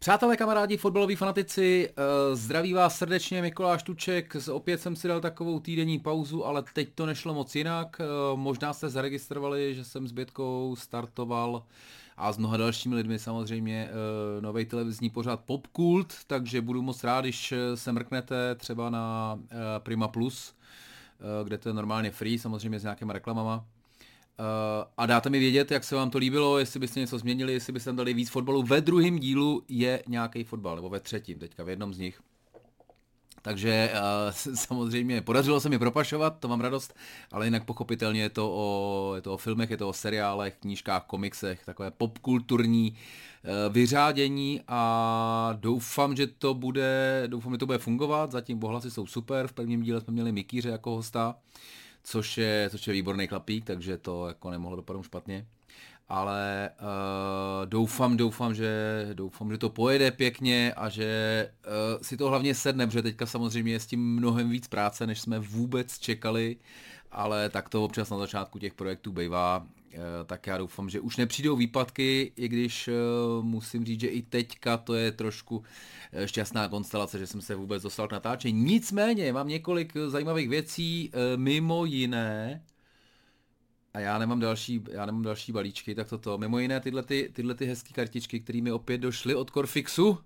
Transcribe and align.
Přátelé, 0.00 0.36
kamarádi, 0.36 0.76
fotbaloví 0.76 1.16
fanatici, 1.16 1.88
eh, 1.90 2.36
zdraví 2.36 2.72
vás 2.72 2.98
srdečně 2.98 3.42
Mikuláš 3.42 3.82
Tuček, 3.82 4.36
opět 4.52 4.80
jsem 4.80 4.96
si 4.96 5.08
dal 5.08 5.20
takovou 5.20 5.60
týdenní 5.60 5.98
pauzu, 5.98 6.46
ale 6.46 6.62
teď 6.72 6.88
to 6.94 7.06
nešlo 7.06 7.34
moc 7.34 7.54
jinak, 7.54 8.00
eh, 8.00 8.04
možná 8.34 8.72
jste 8.72 8.88
zaregistrovali, 8.88 9.74
že 9.74 9.84
jsem 9.84 10.08
s 10.08 10.12
Bětkou 10.12 10.76
startoval 10.78 11.62
a 12.16 12.32
s 12.32 12.38
mnoha 12.38 12.56
dalšími 12.56 12.94
lidmi 12.94 13.18
samozřejmě 13.18 13.90
eh, 13.90 14.40
nový 14.40 14.64
televizní 14.64 15.10
pořád 15.10 15.40
Popkult, 15.40 16.14
takže 16.26 16.60
budu 16.60 16.82
moc 16.82 17.04
rád, 17.04 17.20
když 17.20 17.54
se 17.74 17.92
mrknete 17.92 18.54
třeba 18.54 18.90
na 18.90 19.38
Prima 19.78 20.08
Plus, 20.08 20.54
kde 21.44 21.58
to 21.58 21.68
je 21.68 21.72
normálně 21.72 22.10
free, 22.10 22.38
samozřejmě 22.38 22.80
s 22.80 22.82
nějakýma 22.82 23.12
reklamama 23.12 23.64
a 24.96 25.06
dáte 25.06 25.30
mi 25.30 25.38
vědět, 25.38 25.70
jak 25.70 25.84
se 25.84 25.96
vám 25.96 26.10
to 26.10 26.18
líbilo, 26.18 26.58
jestli 26.58 26.80
byste 26.80 27.00
něco 27.00 27.18
změnili, 27.18 27.52
jestli 27.52 27.72
byste 27.72 27.88
tam 27.88 27.96
dali 27.96 28.14
víc 28.14 28.30
fotbalu. 28.30 28.62
Ve 28.62 28.80
druhém 28.80 29.18
dílu 29.18 29.62
je 29.68 30.02
nějaký 30.08 30.44
fotbal, 30.44 30.76
nebo 30.76 30.88
ve 30.88 31.00
třetím, 31.00 31.38
teďka 31.38 31.64
v 31.64 31.68
jednom 31.68 31.94
z 31.94 31.98
nich. 31.98 32.20
Takže 33.42 33.92
uh, 33.92 34.54
samozřejmě 34.54 35.20
podařilo 35.20 35.60
se 35.60 35.68
mi 35.68 35.78
propašovat, 35.78 36.38
to 36.40 36.48
mám 36.48 36.60
radost, 36.60 36.94
ale 37.32 37.46
jinak 37.46 37.64
pochopitelně 37.64 38.22
je 38.22 38.30
to 38.30 38.50
o, 38.54 39.12
je 39.14 39.20
to 39.20 39.34
o 39.34 39.36
filmech, 39.36 39.70
je 39.70 39.76
to 39.76 39.88
o 39.88 39.92
seriálech, 39.92 40.56
knížkách, 40.60 41.04
komiksech, 41.06 41.64
takové 41.64 41.90
popkulturní 41.90 42.90
uh, 42.92 43.74
vyřádění 43.74 44.60
a 44.68 45.54
doufám, 45.60 46.16
že 46.16 46.26
to 46.26 46.54
bude, 46.54 47.22
doufám, 47.26 47.52
že 47.52 47.58
to 47.58 47.66
bude 47.66 47.78
fungovat, 47.78 48.32
zatím 48.32 48.64
ohlasy 48.64 48.90
jsou 48.90 49.06
super, 49.06 49.46
v 49.46 49.52
prvním 49.52 49.82
díle 49.82 50.00
jsme 50.00 50.12
měli 50.12 50.32
Mikýře 50.32 50.68
jako 50.68 50.90
hosta, 50.90 51.34
což 52.08 52.38
je, 52.38 52.68
což 52.70 52.86
je 52.86 52.92
výborný 52.92 53.26
chlapík, 53.26 53.64
takže 53.64 53.98
to 53.98 54.28
jako 54.28 54.50
nemohlo 54.50 54.76
dopadnout 54.76 55.02
špatně. 55.02 55.46
Ale 56.08 56.70
uh, 56.80 57.66
doufám, 57.66 58.16
doufám, 58.16 58.54
že, 58.54 58.70
doufám, 59.12 59.52
že 59.52 59.58
to 59.58 59.70
pojede 59.70 60.10
pěkně 60.10 60.72
a 60.76 60.88
že 60.88 61.50
uh, 61.66 62.02
si 62.02 62.16
to 62.16 62.28
hlavně 62.28 62.54
sedne, 62.54 62.86
protože 62.86 63.02
teďka 63.02 63.26
samozřejmě 63.26 63.72
je 63.72 63.80
s 63.80 63.86
tím 63.86 64.14
mnohem 64.14 64.50
víc 64.50 64.68
práce, 64.68 65.06
než 65.06 65.20
jsme 65.20 65.38
vůbec 65.38 65.98
čekali, 65.98 66.56
ale 67.12 67.48
tak 67.48 67.68
to 67.68 67.84
občas 67.84 68.10
na 68.10 68.18
začátku 68.18 68.58
těch 68.58 68.74
projektů 68.74 69.12
bývá. 69.12 69.66
Eh, 69.92 70.24
tak 70.26 70.46
já 70.46 70.58
doufám, 70.58 70.90
že 70.90 71.00
už 71.00 71.16
nepřijdou 71.16 71.56
výpadky, 71.56 72.32
i 72.36 72.48
když 72.48 72.88
eh, 72.88 72.92
musím 73.40 73.84
říct, 73.84 74.00
že 74.00 74.06
i 74.06 74.22
teďka 74.22 74.76
to 74.76 74.94
je 74.94 75.12
trošku 75.12 75.62
eh, 76.12 76.28
šťastná 76.28 76.68
konstelace, 76.68 77.18
že 77.18 77.26
jsem 77.26 77.40
se 77.40 77.54
vůbec 77.54 77.82
dostal 77.82 78.08
k 78.08 78.12
natáčení. 78.12 78.62
Nicméně 78.62 79.32
mám 79.32 79.48
několik 79.48 79.92
zajímavých 80.06 80.48
věcí, 80.48 81.10
mimo 81.36 81.84
jiné, 81.84 82.62
a 83.94 84.00
já 84.00 84.18
nemám 84.18 84.40
další, 84.40 84.84
já 84.90 85.06
nemám 85.06 85.22
další 85.22 85.52
balíčky, 85.52 85.94
tak 85.94 86.08
toto. 86.08 86.38
Mimo 86.38 86.58
jiné 86.58 86.80
tyhle, 86.80 87.02
ty, 87.02 87.30
tyhle 87.32 87.54
ty 87.54 87.66
hezké 87.66 87.92
kartičky, 87.92 88.40
které 88.40 88.62
mi 88.62 88.72
opět 88.72 88.98
došly 88.98 89.34
od 89.34 89.50
Corfixu. 89.50 90.18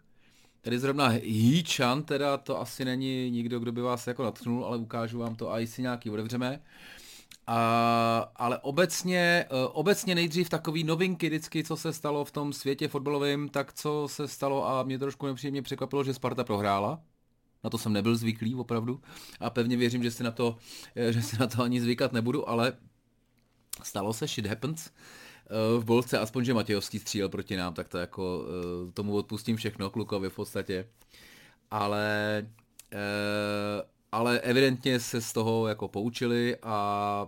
Tady 0.60 0.78
zrovna 0.78 1.08
Híčan, 1.08 2.02
teda 2.02 2.36
to 2.36 2.60
asi 2.60 2.84
není 2.84 3.30
nikdo, 3.30 3.60
kdo 3.60 3.72
by 3.72 3.80
vás 3.80 4.06
jako 4.06 4.22
natknul, 4.22 4.64
ale 4.64 4.76
ukážu 4.76 5.18
vám 5.18 5.34
to 5.36 5.52
a 5.52 5.66
si 5.66 5.82
nějaký 5.82 6.10
otevřeme. 6.10 6.60
A, 7.46 8.32
ale 8.36 8.58
obecně, 8.58 9.18
e, 9.18 9.46
obecně 9.66 10.14
nejdřív 10.14 10.48
takový 10.48 10.84
novinky 10.84 11.28
vždycky, 11.28 11.64
co 11.64 11.76
se 11.76 11.92
stalo 11.92 12.24
v 12.24 12.30
tom 12.30 12.52
světě 12.52 12.88
fotbalovém, 12.88 13.48
tak 13.48 13.72
co 13.72 14.08
se 14.10 14.28
stalo 14.28 14.68
a 14.68 14.82
mě 14.82 14.98
trošku 14.98 15.26
nepříjemně 15.26 15.62
překvapilo, 15.62 16.04
že 16.04 16.14
Sparta 16.14 16.44
prohrála. 16.44 17.00
Na 17.64 17.70
to 17.70 17.78
jsem 17.78 17.92
nebyl 17.92 18.16
zvyklý 18.16 18.54
opravdu 18.54 19.00
a 19.40 19.50
pevně 19.50 19.76
věřím, 19.76 20.02
že 20.02 20.10
si 20.10 20.22
na 20.22 20.30
to, 20.30 20.56
e, 20.96 21.12
že 21.12 21.22
si 21.22 21.38
na 21.38 21.46
to 21.46 21.62
ani 21.62 21.80
zvykat 21.80 22.12
nebudu, 22.12 22.48
ale 22.48 22.72
stalo 23.82 24.12
se, 24.12 24.26
shit 24.26 24.46
happens. 24.46 24.86
E, 24.86 24.90
v 25.78 25.84
Bolce, 25.84 26.18
aspoň, 26.18 26.44
že 26.44 26.54
Matějovský 26.54 26.98
střílel 26.98 27.28
proti 27.28 27.56
nám, 27.56 27.74
tak 27.74 27.88
to 27.88 27.98
jako 27.98 28.44
tomu 28.94 29.14
odpustím 29.14 29.56
všechno, 29.56 29.90
klukovi 29.90 30.30
v 30.30 30.34
podstatě. 30.34 30.88
Ale 31.70 32.46
ale 34.12 34.40
evidentně 34.40 35.00
se 35.00 35.20
z 35.20 35.32
toho 35.32 35.68
jako 35.68 35.88
poučili 35.88 36.56
a 36.62 37.26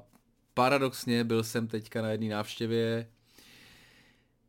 paradoxně 0.55 1.25
byl 1.25 1.45
jsem 1.45 1.69
teďka 1.69 2.03
na 2.03 2.09
jedné 2.09 2.29
návštěvě, 2.29 3.07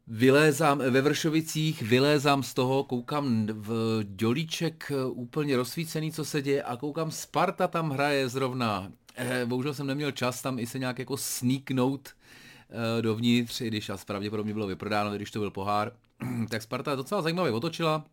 vylézám 0.08 0.78
ve 0.78 1.02
Vršovicích, 1.02 1.82
vylézám 1.82 2.44
z 2.44 2.54
toho, 2.54 2.84
koukám 2.84 3.48
v 3.52 4.00
dělíček 4.04 4.92
úplně 5.10 5.58
rozsvícený, 5.58 6.12
co 6.12 6.26
se 6.26 6.42
děje 6.42 6.64
a 6.64 6.78
koukám 6.78 7.12
Sparta 7.12 7.68
tam 7.68 7.90
hraje 7.90 8.30
zrovna. 8.30 8.92
Eh, 9.16 9.46
bohužel 9.46 9.74
jsem 9.74 9.88
neměl 9.88 10.12
čas 10.12 10.42
tam 10.42 10.60
i 10.60 10.68
se 10.68 10.80
nějak 10.80 11.00
jako 11.00 11.18
sneaknout 11.18 12.10
eh, 12.10 13.02
dovnitř, 13.02 13.62
i 13.62 13.68
když 13.68 13.90
asi 13.90 14.06
pravděpodobně 14.06 14.54
bylo 14.54 14.68
vyprodáno, 14.68 15.16
když 15.16 15.32
to 15.32 15.40
byl 15.40 15.52
pohár. 15.52 15.92
tak 16.50 16.62
Sparta 16.62 16.96
docela 16.96 17.22
zajímavě 17.22 17.52
otočila 17.52 18.06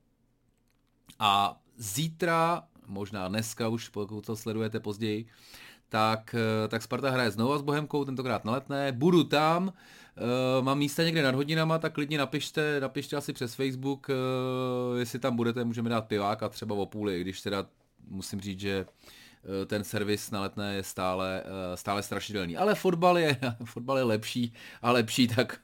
a 1.19 1.61
zítra 1.77 2.63
možná 2.93 3.29
dneska 3.29 3.69
už, 3.69 3.89
pokud 3.89 4.27
to 4.27 4.37
sledujete 4.37 4.81
později, 4.81 5.27
tak, 5.89 6.35
eh, 6.35 6.69
tak 6.69 6.83
Sparta 6.83 7.11
hraje 7.11 7.31
znovu 7.31 7.59
s 7.59 7.63
Bohemkou, 7.63 8.05
tentokrát 8.05 8.45
na 8.45 8.53
letné. 8.53 8.93
Budu 8.93 9.25
tam, 9.25 9.69
uh, 9.69 10.65
mám 10.65 10.79
místa 10.79 11.03
někde 11.03 11.23
nad 11.23 11.35
hodinama, 11.35 11.79
tak 11.79 11.93
klidně 11.93 12.19
napište, 12.19 12.81
napište 12.81 13.17
asi 13.17 13.33
přes 13.33 13.55
Facebook, 13.55 14.07
uh, 14.09 14.99
jestli 14.99 15.19
tam 15.19 15.37
budete, 15.37 15.65
můžeme 15.65 15.91
dát 15.91 16.07
pivák 16.07 16.43
a 16.43 16.49
třeba 16.49 16.75
o 16.75 16.87
půli, 16.87 17.21
když 17.21 17.41
teda 17.41 17.67
musím 18.09 18.41
říct, 18.41 18.61
že 18.61 18.87
ten 19.67 19.85
servis 19.85 20.31
na 20.31 20.41
letné 20.41 20.75
je 20.75 20.83
stále, 20.83 21.43
eh, 21.45 21.77
stále 21.77 22.03
strašidelný. 22.03 22.57
Ale 22.57 22.75
fotbal 22.75 23.19
je, 23.19 23.37
fotbal 23.65 23.99
je 23.99 24.05
lepší 24.05 24.53
a 24.83 24.93
lepší, 24.93 25.29
tak 25.29 25.61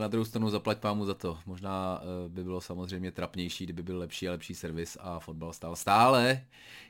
na 0.00 0.08
druhou 0.08 0.24
stranu 0.24 0.50
zaplať 0.50 0.78
pámu 0.78 1.04
za 1.04 1.14
to. 1.14 1.38
Možná 1.46 2.02
eh, 2.02 2.28
by 2.28 2.44
bylo 2.44 2.60
samozřejmě 2.60 3.12
trapnější, 3.12 3.64
kdyby 3.64 3.82
byl 3.82 3.98
lepší 3.98 4.28
a 4.28 4.30
lepší 4.30 4.54
servis 4.54 4.96
a 5.00 5.18
fotbal 5.18 5.52
stál 5.52 5.76
stále, 5.76 6.44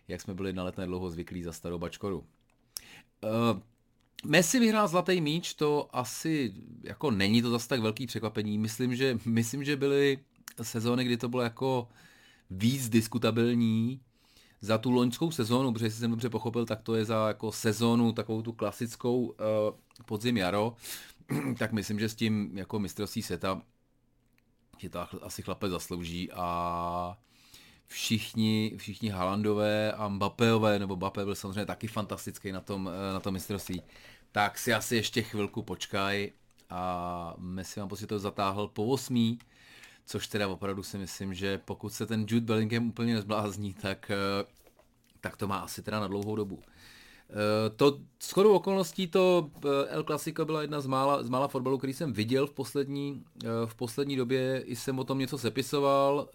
jak 0.08 0.20
jsme 0.20 0.34
byli 0.34 0.52
na 0.52 0.64
letné 0.64 0.86
dlouho 0.86 1.10
zvyklí 1.10 1.42
za 1.42 1.52
starou 1.52 1.78
bačkoru. 1.78 2.24
Messi 4.24 4.60
vyhrál 4.60 4.88
zlatý 4.88 5.20
míč, 5.20 5.54
to 5.54 5.88
asi 5.92 6.54
jako 6.82 7.10
není 7.10 7.42
to 7.42 7.50
zase 7.50 7.68
tak 7.68 7.80
velký 7.80 8.06
překvapení. 8.06 8.58
Myslím, 8.58 8.96
že, 8.96 9.18
myslím, 9.24 9.64
že 9.64 9.76
byly 9.76 10.18
sezóny, 10.62 11.04
kdy 11.04 11.16
to 11.16 11.28
bylo 11.28 11.42
jako 11.42 11.88
víc 12.50 12.88
diskutabilní, 12.88 14.00
za 14.60 14.78
tu 14.78 14.90
loňskou 14.90 15.30
sezónu, 15.30 15.72
protože 15.72 15.90
jsem 15.90 16.10
dobře 16.10 16.28
pochopil, 16.28 16.66
tak 16.66 16.82
to 16.82 16.94
je 16.94 17.04
za 17.04 17.28
jako 17.28 17.52
sezónu 17.52 18.12
takovou 18.12 18.42
tu 18.42 18.52
klasickou 18.52 19.20
uh, 19.20 19.34
podzim 20.06 20.36
jaro, 20.36 20.74
tak 21.58 21.72
myslím, 21.72 21.98
že 21.98 22.08
s 22.08 22.14
tím 22.14 22.58
jako 22.58 22.78
mistrovství 22.78 23.22
světa 23.22 23.62
že 24.78 24.88
to 24.88 25.06
asi 25.22 25.42
chlape 25.42 25.68
zaslouží 25.68 26.32
a 26.32 27.18
všichni, 27.86 28.74
všichni 28.76 29.08
Halandové 29.08 29.92
a 29.92 30.08
Mbappéové, 30.08 30.78
nebo 30.78 30.96
Mbappé 30.96 31.24
byl 31.24 31.34
samozřejmě 31.34 31.66
taky 31.66 31.86
fantastický 31.86 32.52
na 32.52 32.60
tom, 32.60 32.90
eh, 33.10 33.12
na 33.12 33.20
tom 33.20 33.34
mistrovství, 33.34 33.82
tak 34.32 34.58
si 34.58 34.74
asi 34.74 34.96
ještě 34.96 35.22
chvilku 35.22 35.62
počkaj 35.62 36.32
a 36.70 37.34
Messi 37.38 37.80
mám 37.80 37.88
pocit, 37.88 38.06
to 38.06 38.18
zatáhl 38.18 38.68
po 38.68 38.86
osmý, 38.86 39.38
což 40.08 40.28
teda 40.28 40.48
opravdu 40.48 40.82
si 40.82 40.98
myslím, 40.98 41.34
že 41.34 41.58
pokud 41.58 41.92
se 41.92 42.06
ten 42.06 42.26
Jude 42.28 42.46
Bellingham 42.46 42.88
úplně 42.88 43.14
nezblázní, 43.14 43.74
tak, 43.74 44.10
eh, 44.10 44.44
tak 45.20 45.36
to 45.36 45.48
má 45.48 45.58
asi 45.58 45.82
teda 45.82 46.00
na 46.00 46.06
dlouhou 46.06 46.36
dobu. 46.36 46.62
Eh, 46.62 47.70
to 47.76 47.98
shodou 48.22 48.52
okolností 48.52 49.06
to 49.06 49.50
eh, 49.64 49.88
El 49.88 50.04
Clasico 50.04 50.44
byla 50.44 50.62
jedna 50.62 50.80
z 50.80 50.86
mála, 50.86 51.22
z 51.22 51.28
mála 51.28 51.48
fotbalů, 51.48 51.78
který 51.78 51.92
jsem 51.92 52.12
viděl 52.12 52.46
v 52.46 52.52
poslední, 52.52 53.24
v 53.66 53.74
poslední 53.74 54.16
době, 54.16 54.62
i 54.66 54.76
jsem 54.76 54.98
o 54.98 55.04
tom 55.04 55.18
něco 55.18 55.38
sepisoval. 55.38 56.28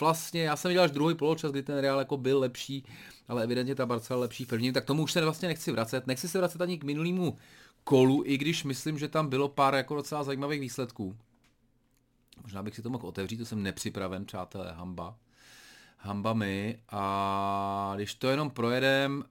Vlastně 0.00 0.42
já 0.42 0.56
jsem 0.56 0.68
viděl 0.68 0.82
až 0.82 0.90
druhý 0.90 1.14
poločas, 1.14 1.50
kdy 1.50 1.62
ten 1.62 1.78
Real 1.78 1.98
jako 1.98 2.16
byl 2.16 2.38
lepší, 2.38 2.84
ale 3.28 3.42
evidentně 3.42 3.74
ta 3.74 3.86
Barca 3.86 4.16
lepší 4.16 4.44
v 4.44 4.48
prvním, 4.48 4.72
tak 4.72 4.84
tomu 4.84 5.02
už 5.02 5.12
se 5.12 5.24
vlastně 5.24 5.48
nechci 5.48 5.72
vracet. 5.72 6.06
Nechci 6.06 6.28
se 6.28 6.38
vracet 6.38 6.60
ani 6.60 6.78
k 6.78 6.84
minulému 6.84 7.36
kolu, 7.84 8.22
i 8.26 8.38
když 8.38 8.64
myslím, 8.64 8.98
že 8.98 9.08
tam 9.08 9.28
bylo 9.28 9.48
pár 9.48 9.74
jako 9.74 9.94
docela 9.94 10.24
zajímavých 10.24 10.60
výsledků. 10.60 11.16
Možná 12.42 12.62
bych 12.62 12.74
si 12.74 12.82
to 12.82 12.90
mohl 12.90 13.06
otevřít, 13.06 13.36
to 13.36 13.44
jsem 13.44 13.62
nepřipraven, 13.62 14.24
přátelé, 14.24 14.72
hamba. 14.72 15.16
Hamba 15.98 16.32
mi. 16.32 16.78
A 16.90 17.92
když 17.96 18.14
to 18.14 18.28
jenom 18.28 18.50
projedem, 18.50 19.24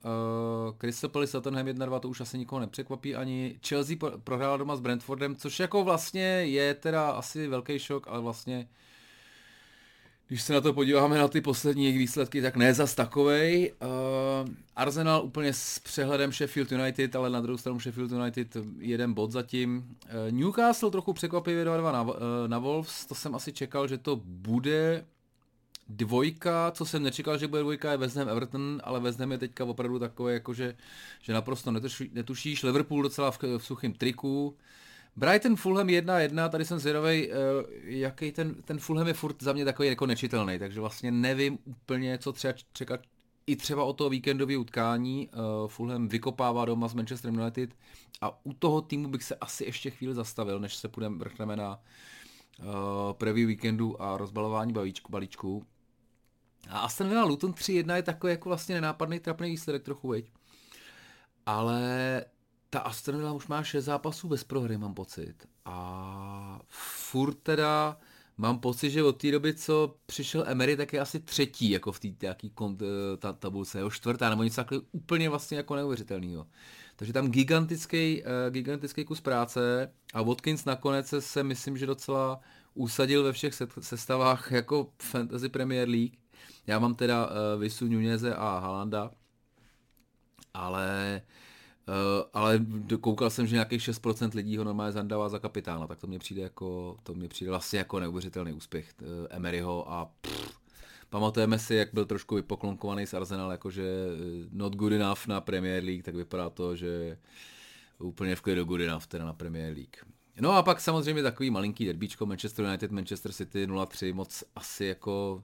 uh, 0.68 0.78
Crystal 0.78 1.10
Palace 1.10 1.32
Tottenham 1.32 1.66
1-2, 1.66 2.00
to 2.00 2.10
už 2.10 2.22
asi 2.22 2.38
nikoho 2.38 2.60
nepřekvapí 2.60 3.16
ani. 3.16 3.60
Chelsea 3.68 3.98
prohrála 4.24 4.58
doma 4.58 4.76
s 4.76 4.80
Brentfordem, 4.80 5.36
což 5.36 5.60
jako 5.60 5.84
vlastně 5.84 6.26
je 6.26 6.74
teda 6.74 7.10
asi 7.10 7.48
velký 7.48 7.80
šok, 7.80 8.08
ale 8.08 8.22
vlastně 8.22 8.68
když 10.28 10.42
se 10.42 10.54
na 10.54 10.62
to 10.62 10.74
podíváme 10.74 11.18
na 11.18 11.28
ty 11.28 11.42
poslední 11.42 11.92
výsledky, 11.92 12.42
tak 12.42 12.56
ne 12.56 12.74
zas 12.74 12.96
takovej. 12.96 13.74
Uh, 13.82 14.50
Arsenal 14.76 15.26
úplně 15.26 15.54
s 15.54 15.80
přehledem 15.80 16.32
Sheffield 16.32 16.72
United, 16.72 17.16
ale 17.16 17.30
na 17.30 17.42
druhou 17.42 17.58
stranu 17.58 17.80
Sheffield 17.80 18.12
United 18.12 18.58
jeden 18.80 19.14
bod 19.14 19.32
zatím. 19.32 19.78
Uh, 19.78 20.32
Newcastle 20.32 20.92
trochu 20.92 21.14
překvapivě 21.14 21.66
2-2 21.66 21.94
na, 21.94 22.02
uh, 22.02 22.14
na 22.48 22.60
Wolves, 22.60 23.06
to 23.06 23.16
jsem 23.16 23.36
asi 23.36 23.54
čekal, 23.54 23.88
že 23.88 23.98
to 23.98 24.22
bude 24.26 25.06
dvojka, 25.90 26.72
co 26.72 26.86
jsem 26.86 27.04
nečekal, 27.04 27.38
že 27.38 27.48
bude 27.48 27.62
dvojka, 27.62 27.92
je 27.92 27.98
West 27.98 28.18
Everton, 28.18 28.82
ale 28.84 29.00
West 29.00 29.20
je 29.32 29.38
teďka 29.38 29.66
opravdu 29.66 30.00
takové, 30.00 30.34
jako 30.34 30.54
že, 30.54 30.76
naprosto 31.30 31.72
netuší, 31.72 32.10
netušíš. 32.14 32.64
Liverpool 32.64 33.02
docela 33.02 33.32
v, 33.32 33.40
v 33.58 33.66
suchém 33.66 33.94
triku, 33.94 34.58
Brighton 35.18 35.56
Fulham 35.56 35.88
1-1, 35.88 36.50
tady 36.50 36.66
jsem 36.66 36.80
zvědavý, 36.80 37.30
uh, 37.30 37.36
jaký 37.84 38.32
ten, 38.32 38.56
ten 38.56 38.80
Fulham 38.80 39.08
je 39.08 39.14
furt 39.14 39.44
za 39.44 39.54
mě 39.54 39.66
takový 39.66 39.88
jako 39.88 40.06
nečitelný, 40.06 40.60
takže 40.60 40.80
vlastně 40.80 41.12
nevím 41.12 41.60
úplně, 41.66 42.18
co 42.18 42.34
třeba 42.34 42.54
čekat 42.74 43.00
i 43.48 43.56
třeba 43.56 43.84
o 43.84 43.94
toho 43.94 44.10
víkendové 44.10 44.58
utkání. 44.58 45.30
Uh, 45.30 45.68
Fulham 45.68 46.08
vykopává 46.08 46.66
doma 46.66 46.88
z 46.88 46.94
Manchester 46.94 47.32
United 47.32 47.70
a 48.22 48.46
u 48.46 48.54
toho 48.54 48.82
týmu 48.82 49.10
bych 49.10 49.24
se 49.24 49.36
asi 49.36 49.66
ještě 49.66 49.90
chvíli 49.90 50.14
zastavil, 50.14 50.60
než 50.60 50.76
se 50.76 50.88
půjdeme, 50.88 51.18
vrchneme 51.18 51.56
na 51.56 51.80
uh, 52.60 52.66
preview 53.14 53.48
víkendu 53.48 54.02
a 54.02 54.18
rozbalování 54.18 54.74
balíčku, 54.74 55.12
balíčku. 55.12 55.66
A 56.70 56.80
Aston 56.80 57.10
Villa 57.10 57.24
Luton 57.24 57.52
3-1 57.52 57.96
je 57.96 58.04
takový 58.04 58.32
jako 58.32 58.50
vlastně 58.50 58.76
nenápadný 58.76 59.20
trapný 59.20 59.50
výsledek 59.50 59.84
trochu, 59.84 60.08
veď. 60.08 60.32
Ale 61.46 62.26
ta 62.70 62.80
Aston 62.80 63.18
Villa 63.18 63.34
už 63.34 63.48
má 63.48 63.64
6 63.64 63.86
zápasů 63.86 64.28
bez 64.28 64.44
prohry, 64.44 64.78
mám 64.78 64.94
pocit. 64.94 65.36
A 65.66 66.60
furt 66.70 67.36
teda 67.36 67.98
mám 68.38 68.60
pocit, 68.60 68.90
že 68.90 69.04
od 69.04 69.22
té 69.22 69.32
doby, 69.32 69.54
co 69.54 69.96
přišel 70.06 70.44
Emery, 70.48 70.78
tak 70.78 70.94
je 70.94 71.00
asi 71.00 71.20
třetí 71.20 71.70
jako 71.70 71.92
v 71.92 72.00
té 72.00 72.08
nějaký 72.22 72.52
eh, 72.82 72.86
ta 73.18 73.34
tabulce, 73.34 73.80
jo, 73.80 73.90
čtvrtá 73.90 74.30
nebo 74.30 74.44
něco 74.44 74.56
takhle 74.56 74.82
úplně 74.92 75.30
vlastně 75.30 75.58
jako 75.58 75.76
neuvěřitelného. 75.76 76.48
Takže 76.96 77.14
tam 77.14 77.32
gigantický, 77.32 78.24
uh, 78.24 78.54
gigantický 78.54 79.06
kus 79.06 79.22
práce 79.22 79.92
a 80.14 80.22
Watkins 80.22 80.66
nakonec 80.66 81.08
se, 81.08 81.22
se 81.22 81.44
myslím, 81.44 81.78
že 81.78 81.86
docela 81.86 82.40
usadil 82.74 83.24
ve 83.24 83.34
všech 83.34 83.54
sestavách 83.80 84.52
jako 84.52 84.90
Fantasy 85.02 85.50
Premier 85.50 85.90
League. 85.90 86.14
Já 86.68 86.80
mám 86.80 86.96
teda 86.96 87.26
uh, 87.26 87.62
Visu 87.62 87.88
Nuneze 87.88 88.36
a 88.36 88.60
Halanda, 88.60 89.12
ale 90.54 91.22
ale 92.48 92.66
koukal 93.02 93.30
jsem, 93.30 93.48
že 93.48 93.56
nějakých 93.56 93.82
6% 93.82 94.36
lidí 94.36 94.58
ho 94.58 94.64
normálně 94.64 94.92
zandává 94.92 95.30
za 95.30 95.40
kapitána, 95.40 95.88
tak 95.88 96.00
to 96.00 96.08
mě 96.08 96.20
přijde 96.20 96.42
jako, 96.42 96.98
to 97.04 97.14
mě 97.14 97.28
přijde 97.28 97.52
vlastně 97.52 97.80
jako 97.80 98.00
neuvěřitelný 98.00 98.54
úspěch 98.54 98.94
uh, 99.02 99.08
Emeryho 99.30 99.92
a 99.92 100.12
pff, 100.22 100.60
pamatujeme 101.10 101.60
si, 101.60 101.76
jak 101.76 101.94
byl 101.94 102.06
trošku 102.06 102.36
vypoklonkovaný 102.36 103.08
z 103.08 103.14
Arsenal, 103.14 103.52
jakože 103.52 103.84
not 104.52 104.76
good 104.76 104.94
enough 104.94 105.28
na 105.28 105.42
Premier 105.42 105.84
League, 105.84 106.04
tak 106.04 106.16
vypadá 106.16 106.50
to, 106.50 106.76
že 106.76 107.18
úplně 108.00 108.36
v 108.36 108.42
klidu 108.42 108.64
good 108.64 108.82
enough 108.82 109.06
teda 109.08 109.26
na 109.26 109.34
Premier 109.34 109.74
League. 109.74 109.96
No 110.40 110.52
a 110.52 110.64
pak 110.64 110.82
samozřejmě 110.82 111.24
takový 111.24 111.50
malinký 111.50 111.86
derbíčko 111.86 112.26
Manchester 112.26 112.66
United, 112.66 112.92
Manchester 112.92 113.32
City 113.32 113.68
0-3, 113.68 114.14
moc 114.14 114.44
asi 114.56 114.86
jako 114.86 115.44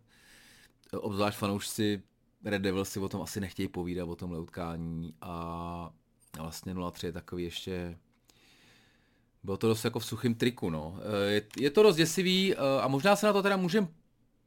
obzvlášť 0.91 1.38
fanoušci 1.38 2.01
Red 2.45 2.61
Devils 2.61 2.89
si 2.89 3.00
o 3.00 3.09
tom 3.09 3.21
asi 3.21 3.39
nechtějí 3.39 3.67
povídat, 3.67 4.09
o 4.09 4.15
tomhle 4.15 4.39
utkání 4.39 5.13
a 5.21 5.94
vlastně 6.38 6.74
0-3 6.74 7.06
je 7.06 7.12
takový 7.12 7.44
ještě 7.44 7.97
bylo 9.44 9.57
to 9.57 9.68
dost 9.68 9.83
jako 9.83 10.00
v 10.00 10.06
suchém 10.06 10.35
triku, 10.35 10.69
no. 10.69 11.00
Eh, 11.00 11.31
je, 11.31 11.41
je 11.59 11.69
to 11.69 11.83
dost 11.83 11.95
děsivý 11.95 12.53
eh, 12.53 12.57
a 12.81 12.88
možná 12.88 13.15
se 13.15 13.25
na 13.25 13.33
to 13.33 13.44
teda 13.44 13.57
můžem, 13.57 13.88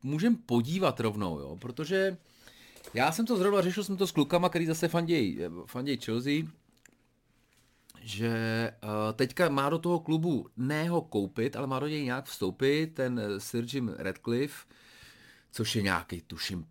můžem 0.02 0.36
podívat 0.36 1.00
rovnou, 1.00 1.38
jo, 1.38 1.56
protože 1.60 2.16
já 2.94 3.12
jsem 3.12 3.26
to 3.26 3.36
zrovna 3.36 3.62
řešil 3.62 3.84
jsem 3.84 3.96
to 3.96 4.06
s 4.06 4.12
klukama, 4.12 4.48
který 4.48 4.66
zase 4.66 4.88
fandějí, 4.88 5.38
fanděj 5.66 5.98
Chelsea, 5.98 6.42
že 8.02 8.70
teďka 9.16 9.48
má 9.48 9.70
do 9.70 9.78
toho 9.78 10.00
klubu 10.00 10.46
ne 10.56 10.88
ho 10.88 11.00
koupit, 11.00 11.56
ale 11.56 11.66
má 11.66 11.78
do 11.78 11.86
něj 11.86 12.04
nějak 12.04 12.24
vstoupit 12.24 12.94
ten 12.94 13.20
Sir 13.38 13.64
Jim 13.72 13.94
Radcliffe, 13.98 14.66
což 15.52 15.76
je 15.76 15.82
nějaký, 15.82 16.20
tuším, 16.20 16.66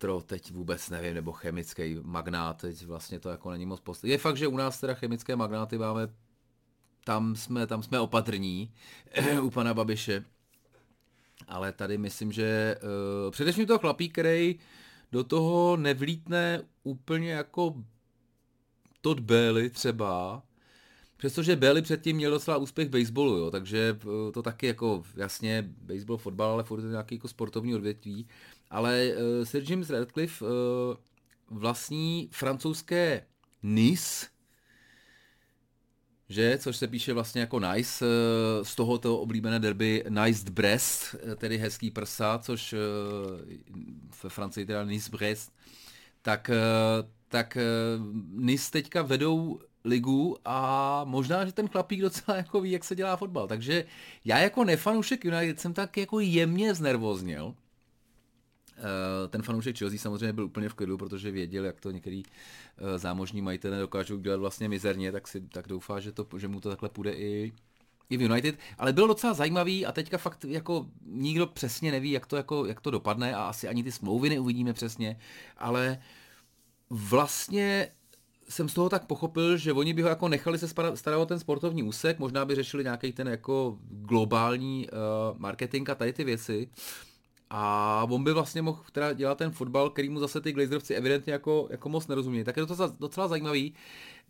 Petro, 0.00 0.20
teď 0.20 0.52
vůbec 0.52 0.90
nevím, 0.90 1.14
nebo 1.14 1.32
chemický 1.32 1.96
magnát, 2.02 2.60
teď 2.60 2.86
vlastně 2.86 3.20
to 3.20 3.28
jako 3.28 3.50
není 3.50 3.66
moc 3.66 3.80
post. 3.80 4.04
Je 4.04 4.18
fakt, 4.18 4.36
že 4.36 4.48
u 4.48 4.56
nás 4.56 4.80
teda 4.80 4.94
chemické 4.94 5.36
magnáty 5.36 5.78
máme, 5.78 6.08
tam 7.04 7.36
jsme, 7.36 7.66
tam 7.66 7.82
jsme 7.82 8.00
opatrní 8.00 8.72
u 9.42 9.50
pana 9.50 9.74
Babiše, 9.74 10.24
ale 11.48 11.72
tady 11.72 11.98
myslím, 11.98 12.32
že 12.32 12.76
uh, 12.82 13.30
především 13.30 13.66
to 13.66 13.78
chlapí, 13.78 14.08
který 14.08 14.58
do 15.12 15.24
toho 15.24 15.76
nevlítne 15.76 16.62
úplně 16.82 17.32
jako 17.32 17.74
Todd 19.00 19.20
Bailey 19.20 19.70
třeba, 19.70 20.42
Přestože 21.16 21.56
Bailey 21.56 21.82
předtím 21.82 22.16
měl 22.16 22.30
docela 22.30 22.56
úspěch 22.56 22.88
baseballu, 22.88 23.36
jo, 23.36 23.50
takže 23.50 23.98
eh, 24.00 24.32
to 24.32 24.42
taky 24.42 24.66
jako 24.66 25.02
jasně 25.16 25.70
baseball, 25.82 26.18
fotbal, 26.18 26.52
ale 26.52 26.64
furt 26.64 26.84
je 26.84 26.90
nějaký 26.90 27.14
jako 27.14 27.28
sportovní 27.28 27.74
odvětví. 27.74 28.26
Ale 28.70 29.12
uh, 29.12 29.44
Sir 29.44 29.62
James 29.70 29.90
Radcliffe 29.90 30.44
uh, 30.44 30.50
vlastní 31.50 32.28
francouzské 32.32 33.26
Nice, 33.62 34.26
že, 36.28 36.58
což 36.58 36.76
se 36.76 36.88
píše 36.88 37.12
vlastně 37.12 37.40
jako 37.40 37.60
nice, 37.60 38.04
z 38.62 38.74
tohoto 38.74 39.18
oblíbené 39.18 39.58
derby 39.58 40.04
nice 40.08 40.50
Brest, 40.50 41.14
tedy 41.36 41.58
hezký 41.58 41.90
prsa, 41.90 42.38
což 42.38 42.74
ve 44.22 44.30
Francii 44.30 44.66
teda 44.66 44.84
nice 44.84 45.10
Brest, 45.10 45.52
tak, 46.22 46.50
tak 47.28 47.58
Nice 48.30 48.70
teďka 48.70 49.02
vedou 49.02 49.60
ligu 49.84 50.36
a 50.44 51.04
možná, 51.04 51.44
že 51.44 51.52
ten 51.52 51.68
chlapík 51.68 52.00
docela 52.00 52.36
jako 52.36 52.60
ví, 52.60 52.70
jak 52.70 52.84
se 52.84 52.96
dělá 52.96 53.16
fotbal. 53.16 53.48
Takže 53.48 53.84
já 54.24 54.38
jako 54.38 54.64
nefanoušek 54.64 55.24
United 55.24 55.60
jsem 55.60 55.74
tak 55.74 55.96
jako 55.96 56.20
jemně 56.20 56.74
znervozněl. 56.74 57.54
Eh, 58.80 59.28
ten 59.28 59.42
fanoušek 59.42 59.78
Chelsea 59.78 59.98
samozřejmě 59.98 60.32
byl 60.32 60.44
úplně 60.44 60.68
v 60.68 60.74
klidu, 60.74 60.98
protože 60.98 61.30
věděl, 61.30 61.64
jak 61.64 61.80
to 61.80 61.90
některý 61.90 62.22
eh, 62.24 62.98
zámožní 62.98 63.42
majitelé 63.42 63.78
dokážou 63.78 64.16
dělat 64.16 64.40
vlastně 64.40 64.68
mizerně, 64.68 65.12
tak 65.12 65.28
si 65.28 65.40
tak 65.40 65.68
doufá, 65.68 66.00
že, 66.00 66.12
to, 66.12 66.26
že 66.38 66.48
mu 66.48 66.60
to 66.60 66.68
takhle 66.68 66.88
půjde 66.88 67.12
i, 67.12 67.52
i 68.10 68.16
v 68.16 68.22
United, 68.22 68.58
ale 68.78 68.92
bylo 68.92 69.06
docela 69.06 69.34
zajímavý 69.34 69.86
a 69.86 69.92
teďka 69.92 70.18
fakt 70.18 70.44
jako 70.44 70.86
nikdo 71.06 71.46
přesně 71.46 71.90
neví, 71.92 72.10
jak 72.10 72.26
to, 72.26 72.36
jako, 72.36 72.66
jak 72.66 72.80
to 72.80 72.90
dopadne 72.90 73.34
a 73.34 73.42
asi 73.42 73.68
ani 73.68 73.82
ty 73.82 73.92
smlouvy 73.92 74.28
neuvidíme 74.28 74.72
přesně, 74.72 75.18
ale 75.58 75.98
vlastně 76.90 77.88
jsem 78.48 78.68
z 78.68 78.74
toho 78.74 78.88
tak 78.88 79.06
pochopil, 79.06 79.56
že 79.56 79.72
oni 79.72 79.92
by 79.92 80.02
ho 80.02 80.08
jako 80.08 80.28
nechali 80.28 80.58
se 80.58 80.68
starat 80.94 81.18
o 81.18 81.26
ten 81.26 81.38
sportovní 81.38 81.82
úsek, 81.82 82.18
možná 82.18 82.44
by 82.44 82.54
řešili 82.54 82.84
nějaký 82.84 83.12
ten 83.12 83.28
jako 83.28 83.78
globální 83.88 84.88
uh, 84.88 85.38
marketing 85.38 85.90
a 85.90 85.94
tady 85.94 86.12
ty 86.12 86.24
věci. 86.24 86.68
A 87.50 88.06
on 88.10 88.24
by 88.24 88.32
vlastně 88.32 88.62
mohl 88.62 88.82
teda 88.92 89.12
dělat 89.12 89.38
ten 89.38 89.50
fotbal, 89.50 89.90
který 89.90 90.08
mu 90.08 90.20
zase 90.20 90.40
ty 90.40 90.52
Glazerovci 90.52 90.94
evidentně 90.94 91.32
jako, 91.32 91.68
jako 91.70 91.88
moc 91.88 92.06
nerozumí. 92.06 92.44
Tak 92.44 92.56
je 92.56 92.62
to 92.62 92.66
docela, 92.66 92.96
docela 93.00 93.28
zajímavý. 93.28 93.74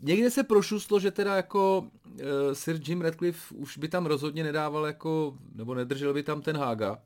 Někde 0.00 0.30
se 0.30 0.42
prošustlo, 0.42 1.00
že 1.00 1.10
teda 1.10 1.36
jako 1.36 1.78
uh, 2.04 2.18
Sir 2.52 2.80
Jim 2.86 3.00
Radcliffe 3.00 3.54
už 3.54 3.78
by 3.78 3.88
tam 3.88 4.06
rozhodně 4.06 4.42
nedával 4.42 4.86
jako, 4.86 5.38
nebo 5.54 5.74
nedržel 5.74 6.14
by 6.14 6.22
tam 6.22 6.42
ten 6.42 6.56
Hága, 6.56 6.98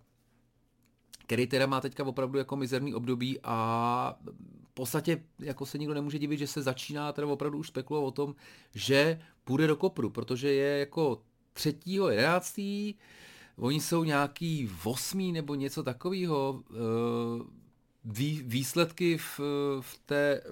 který 1.26 1.46
teda 1.46 1.66
má 1.66 1.80
teďka 1.80 2.04
opravdu 2.04 2.38
jako 2.38 2.56
mizerný 2.56 2.94
období 2.94 3.38
a 3.42 4.18
v 4.70 4.74
podstatě 4.74 5.22
jako 5.38 5.66
se 5.66 5.78
nikdo 5.78 5.94
nemůže 5.94 6.18
divit, 6.18 6.38
že 6.38 6.46
se 6.46 6.62
začíná 6.62 7.12
teda 7.12 7.26
opravdu 7.26 7.58
už 7.58 7.68
spekulovat 7.68 8.08
o 8.08 8.10
tom, 8.10 8.34
že 8.74 9.20
půjde 9.44 9.66
do 9.66 9.76
kopru, 9.76 10.10
protože 10.10 10.52
je 10.52 10.78
jako 10.78 11.22
třetího 11.52 12.10
jedenáctý, 12.10 12.94
oni 13.56 13.80
jsou 13.80 14.04
nějaký 14.04 14.70
osmý 14.84 15.32
nebo 15.32 15.54
něco 15.54 15.82
takového. 15.82 16.62
Eh, 16.70 17.44
vý, 18.04 18.42
výsledky 18.46 19.18
v, 19.18 19.40
v 19.80 20.00
té 20.06 20.40
eh, 20.40 20.44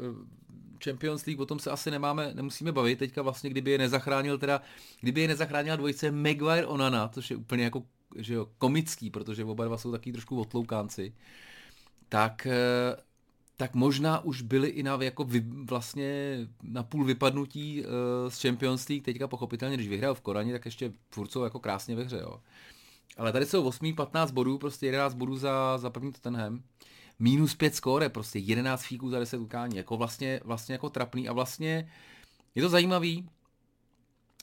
Champions 0.84 1.26
League, 1.26 1.40
o 1.40 1.46
tom 1.46 1.58
se 1.58 1.70
asi 1.70 1.90
nemáme, 1.90 2.30
nemusíme 2.34 2.72
bavit. 2.72 2.98
Teďka 2.98 3.22
vlastně, 3.22 3.50
kdyby 3.50 3.70
je 3.70 3.78
nezachránil, 3.78 4.38
teda, 4.38 4.62
kdyby 5.00 5.20
je 5.20 5.28
nezachránila 5.28 5.76
dvojice 5.76 6.10
Maguire 6.10 6.66
Onana, 6.66 7.08
což 7.08 7.30
je 7.30 7.36
úplně 7.36 7.64
jako 7.64 7.82
že 8.16 8.34
jo, 8.34 8.48
komický, 8.58 9.10
protože 9.10 9.44
oba 9.44 9.64
dva 9.64 9.78
jsou 9.78 9.92
taky 9.92 10.12
trošku 10.12 10.40
otloukánci, 10.40 11.14
tak 12.08 12.46
eh, 12.46 12.96
tak 13.56 13.74
možná 13.74 14.24
už 14.24 14.42
byli 14.42 14.68
i 14.68 14.82
na, 14.82 14.98
jako 15.00 15.24
vy, 15.24 15.40
vlastně 15.40 16.38
na 16.62 16.82
půl 16.82 17.04
vypadnutí 17.04 17.84
z 18.28 18.42
Champions 18.42 18.88
League, 18.88 19.04
teďka 19.04 19.28
pochopitelně, 19.28 19.76
když 19.76 19.88
vyhrál 19.88 20.14
v 20.14 20.20
Korani, 20.20 20.52
tak 20.52 20.64
ještě 20.64 20.92
furt 21.10 21.32
jsou 21.32 21.44
jako 21.44 21.60
krásně 21.60 21.96
ve 21.96 22.04
hře, 22.04 22.18
jo. 22.18 22.40
Ale 23.16 23.32
tady 23.32 23.46
jsou 23.46 23.64
8, 23.64 23.94
15 23.94 24.30
bodů, 24.30 24.58
prostě 24.58 24.86
11 24.86 25.14
bodů 25.14 25.36
za, 25.36 25.78
za 25.78 25.90
první 25.90 26.12
Tottenham. 26.12 26.62
Minus 27.18 27.54
5 27.54 27.74
skóre, 27.74 28.08
prostě 28.08 28.38
11 28.38 28.82
fíků 28.82 29.10
za 29.10 29.18
10 29.18 29.38
utkání, 29.38 29.76
jako 29.76 29.96
vlastně, 29.96 30.40
vlastně 30.44 30.72
jako 30.72 30.90
trapný 30.90 31.28
a 31.28 31.32
vlastně 31.32 31.90
je 32.54 32.62
to 32.62 32.68
zajímavý, 32.68 33.28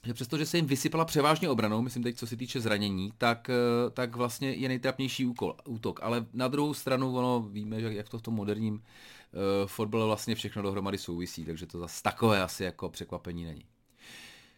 že 0.04 0.14
přestože 0.14 0.46
se 0.46 0.58
jim 0.58 0.66
vysypala 0.66 1.04
převážně 1.04 1.48
obranou, 1.48 1.82
myslím 1.82 2.02
teď, 2.02 2.16
co 2.16 2.26
se 2.26 2.36
týče 2.36 2.60
zranění, 2.60 3.12
tak, 3.18 3.50
eh, 3.50 3.90
tak 3.90 4.16
vlastně 4.16 4.50
je 4.50 4.68
nejtrapnější 4.68 5.26
úkol, 5.26 5.56
útok. 5.68 6.00
Ale 6.02 6.26
na 6.32 6.48
druhou 6.48 6.74
stranu, 6.74 7.16
ono 7.16 7.40
víme, 7.40 7.80
že 7.80 7.92
jak 7.94 8.08
to 8.08 8.18
v 8.18 8.22
tom 8.22 8.34
moderním 8.34 8.74
uh, 8.74 8.80
fotbale 9.66 10.06
vlastně 10.06 10.34
všechno 10.34 10.62
dohromady 10.62 10.98
souvisí, 10.98 11.44
takže 11.44 11.66
to 11.66 11.78
zase 11.78 12.02
takové 12.02 12.42
asi 12.42 12.64
jako 12.64 12.88
překvapení 12.88 13.44
není. 13.44 13.64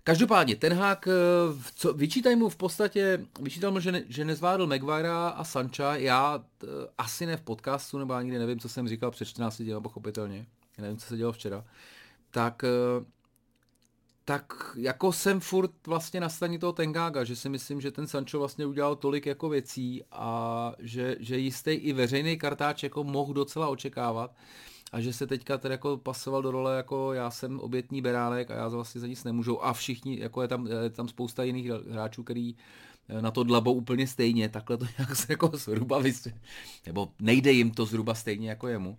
Každopádně, 0.04 0.56
ten 0.56 0.72
hák, 0.72 1.08
eh, 1.08 1.12
co, 1.74 1.92
vyčítaj 1.92 2.36
mu 2.36 2.48
v 2.48 2.56
podstatě, 2.56 3.26
vyčítal 3.40 3.70
mu, 3.70 3.80
že, 3.80 3.92
ne, 3.92 4.02
že 4.08 4.24
nezvládl 4.24 4.66
Maguirea 4.66 5.28
a 5.28 5.44
Sancha, 5.44 5.96
já 5.96 6.44
t, 6.58 6.66
asi 6.98 7.26
ne 7.26 7.36
v 7.36 7.42
podcastu, 7.42 7.98
nebo 7.98 8.14
ani 8.14 8.38
nevím, 8.38 8.58
co 8.58 8.68
jsem 8.68 8.88
říkal 8.88 9.10
před 9.10 9.24
14 9.24 9.62
dní, 9.62 9.72
pochopitelně, 9.82 10.46
nevím, 10.78 10.96
co 10.96 11.06
se 11.06 11.16
dělo 11.16 11.32
včera, 11.32 11.64
tak 12.30 12.64
tak 14.24 14.52
jako 14.76 15.12
jsem 15.12 15.40
furt 15.40 15.86
vlastně 15.86 16.20
na 16.20 16.28
straně 16.28 16.58
toho 16.58 16.72
Tengága, 16.72 17.24
že 17.24 17.36
si 17.36 17.48
myslím, 17.48 17.80
že 17.80 17.90
ten 17.90 18.06
Sancho 18.06 18.38
vlastně 18.38 18.66
udělal 18.66 18.96
tolik 18.96 19.26
jako 19.26 19.48
věcí 19.48 20.04
a 20.12 20.72
že, 20.78 21.16
že 21.20 21.38
jistý 21.38 21.70
i 21.70 21.92
veřejný 21.92 22.38
kartáč 22.38 22.82
jako 22.82 23.04
mohl 23.04 23.32
docela 23.32 23.68
očekávat 23.68 24.34
a 24.92 25.00
že 25.00 25.12
se 25.12 25.26
teďka 25.26 25.58
tedy 25.58 25.72
jako 25.72 25.96
pasoval 25.96 26.42
do 26.42 26.50
role 26.50 26.76
jako 26.76 27.12
já 27.12 27.30
jsem 27.30 27.60
obětní 27.60 28.02
beránek 28.02 28.50
a 28.50 28.54
já 28.54 28.68
vlastně 28.68 29.00
za 29.00 29.06
nic 29.06 29.24
nemůžu 29.24 29.64
a 29.64 29.72
všichni, 29.72 30.20
jako 30.20 30.42
je 30.42 30.48
tam, 30.48 30.66
je 30.66 30.90
tam 30.90 31.08
spousta 31.08 31.42
jiných 31.42 31.70
hráčů, 31.90 32.22
který 32.22 32.56
na 33.20 33.30
to 33.30 33.42
dlabou 33.42 33.72
úplně 33.72 34.06
stejně, 34.06 34.48
takhle 34.48 34.76
to 34.76 34.84
nějak 34.98 35.16
se 35.16 35.26
jako 35.32 35.50
zhruba 35.54 35.98
vysvět, 35.98 36.36
nebo 36.86 37.08
nejde 37.20 37.52
jim 37.52 37.70
to 37.70 37.86
zhruba 37.86 38.14
stejně 38.14 38.48
jako 38.48 38.68
jemu 38.68 38.98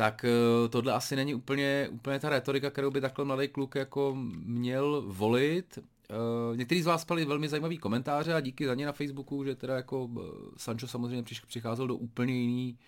tak 0.00 0.24
eh, 0.24 0.68
tohle 0.68 0.92
asi 0.92 1.16
není 1.16 1.34
úplně, 1.34 1.88
úplně 1.92 2.18
ta 2.18 2.28
retorika, 2.28 2.70
kterou 2.70 2.90
by 2.90 3.00
takhle 3.00 3.24
mladý 3.24 3.48
kluk 3.48 3.74
jako 3.74 4.16
měl 4.44 5.04
volit. 5.06 5.78
Uh, 5.78 6.56
některý 6.56 6.82
z 6.82 6.86
vás 6.86 7.04
pali 7.04 7.24
velmi 7.24 7.48
zajímavý 7.48 7.78
komentáře 7.78 8.34
a 8.34 8.40
díky 8.40 8.66
za 8.66 8.74
ně 8.74 8.86
na 8.86 8.92
Facebooku, 8.92 9.44
že 9.44 9.54
teda 9.54 9.76
jako 9.76 10.10
eh, 10.16 10.20
Sancho 10.56 10.86
samozřejmě 10.86 11.22
přicházel 11.46 11.86
do 11.86 11.94
úplně 11.94 12.34
jiného 12.34 12.78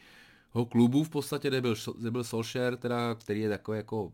klubu 0.53 1.05
v 1.05 1.11
podstatě, 1.11 1.49
kde 1.49 1.61
byl, 1.61 1.75
kde 1.99 2.11
byl 2.11 2.25
Solskjaer, 2.25 2.77
teda, 2.77 3.15
který 3.15 3.41
je 3.41 3.49
takový 3.49 3.77
jako 3.77 4.13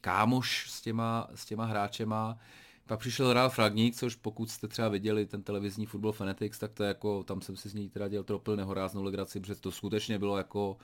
kámoš 0.00 0.70
s 0.70 0.80
těma, 0.80 1.28
s 1.34 1.44
těma 1.46 1.64
hráčema. 1.64 2.38
Pak 2.86 3.00
přišel 3.00 3.32
Ralf 3.32 3.58
Ragník, 3.58 3.96
což 3.96 4.14
pokud 4.14 4.50
jste 4.50 4.68
třeba 4.68 4.88
viděli 4.88 5.26
ten 5.26 5.42
televizní 5.42 5.86
Football 5.86 6.12
Fanatics, 6.12 6.58
tak 6.58 6.72
to 6.72 6.82
je 6.82 6.88
jako, 6.88 7.22
tam 7.24 7.40
jsem 7.40 7.56
si 7.56 7.68
z 7.68 7.74
něj 7.74 7.88
teda 7.88 8.08
dělal 8.08 8.24
tropil 8.24 8.56
nehoráznou 8.56 9.02
legraci, 9.02 9.40
protože 9.40 9.54
to 9.54 9.72
skutečně 9.72 10.18
bylo 10.18 10.36
jako 10.36 10.76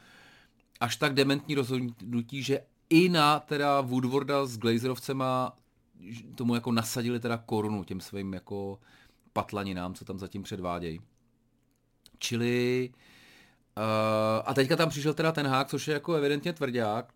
až 0.80 0.96
tak 0.96 1.14
dementní 1.14 1.54
rozhodnutí, 1.54 2.42
že 2.42 2.60
i 2.90 3.08
na 3.08 3.40
teda 3.40 3.80
Woodwarda 3.80 4.46
s 4.46 4.58
Glazerovcema 4.58 5.56
tomu 6.34 6.54
jako 6.54 6.72
nasadili 6.72 7.20
teda 7.20 7.38
korunu 7.38 7.84
těm 7.84 8.00
svým 8.00 8.32
jako 8.32 8.80
patlaninám, 9.32 9.94
co 9.94 10.04
tam 10.04 10.18
zatím 10.18 10.42
předvádějí. 10.42 11.00
Čili 12.18 12.90
uh, 12.94 13.00
a 14.44 14.54
teďka 14.54 14.76
tam 14.76 14.88
přišel 14.88 15.14
teda 15.14 15.32
ten 15.32 15.46
hák, 15.46 15.68
což 15.68 15.88
je 15.88 15.94
jako 15.94 16.14
evidentně 16.14 16.52
tvrdák, 16.52 17.12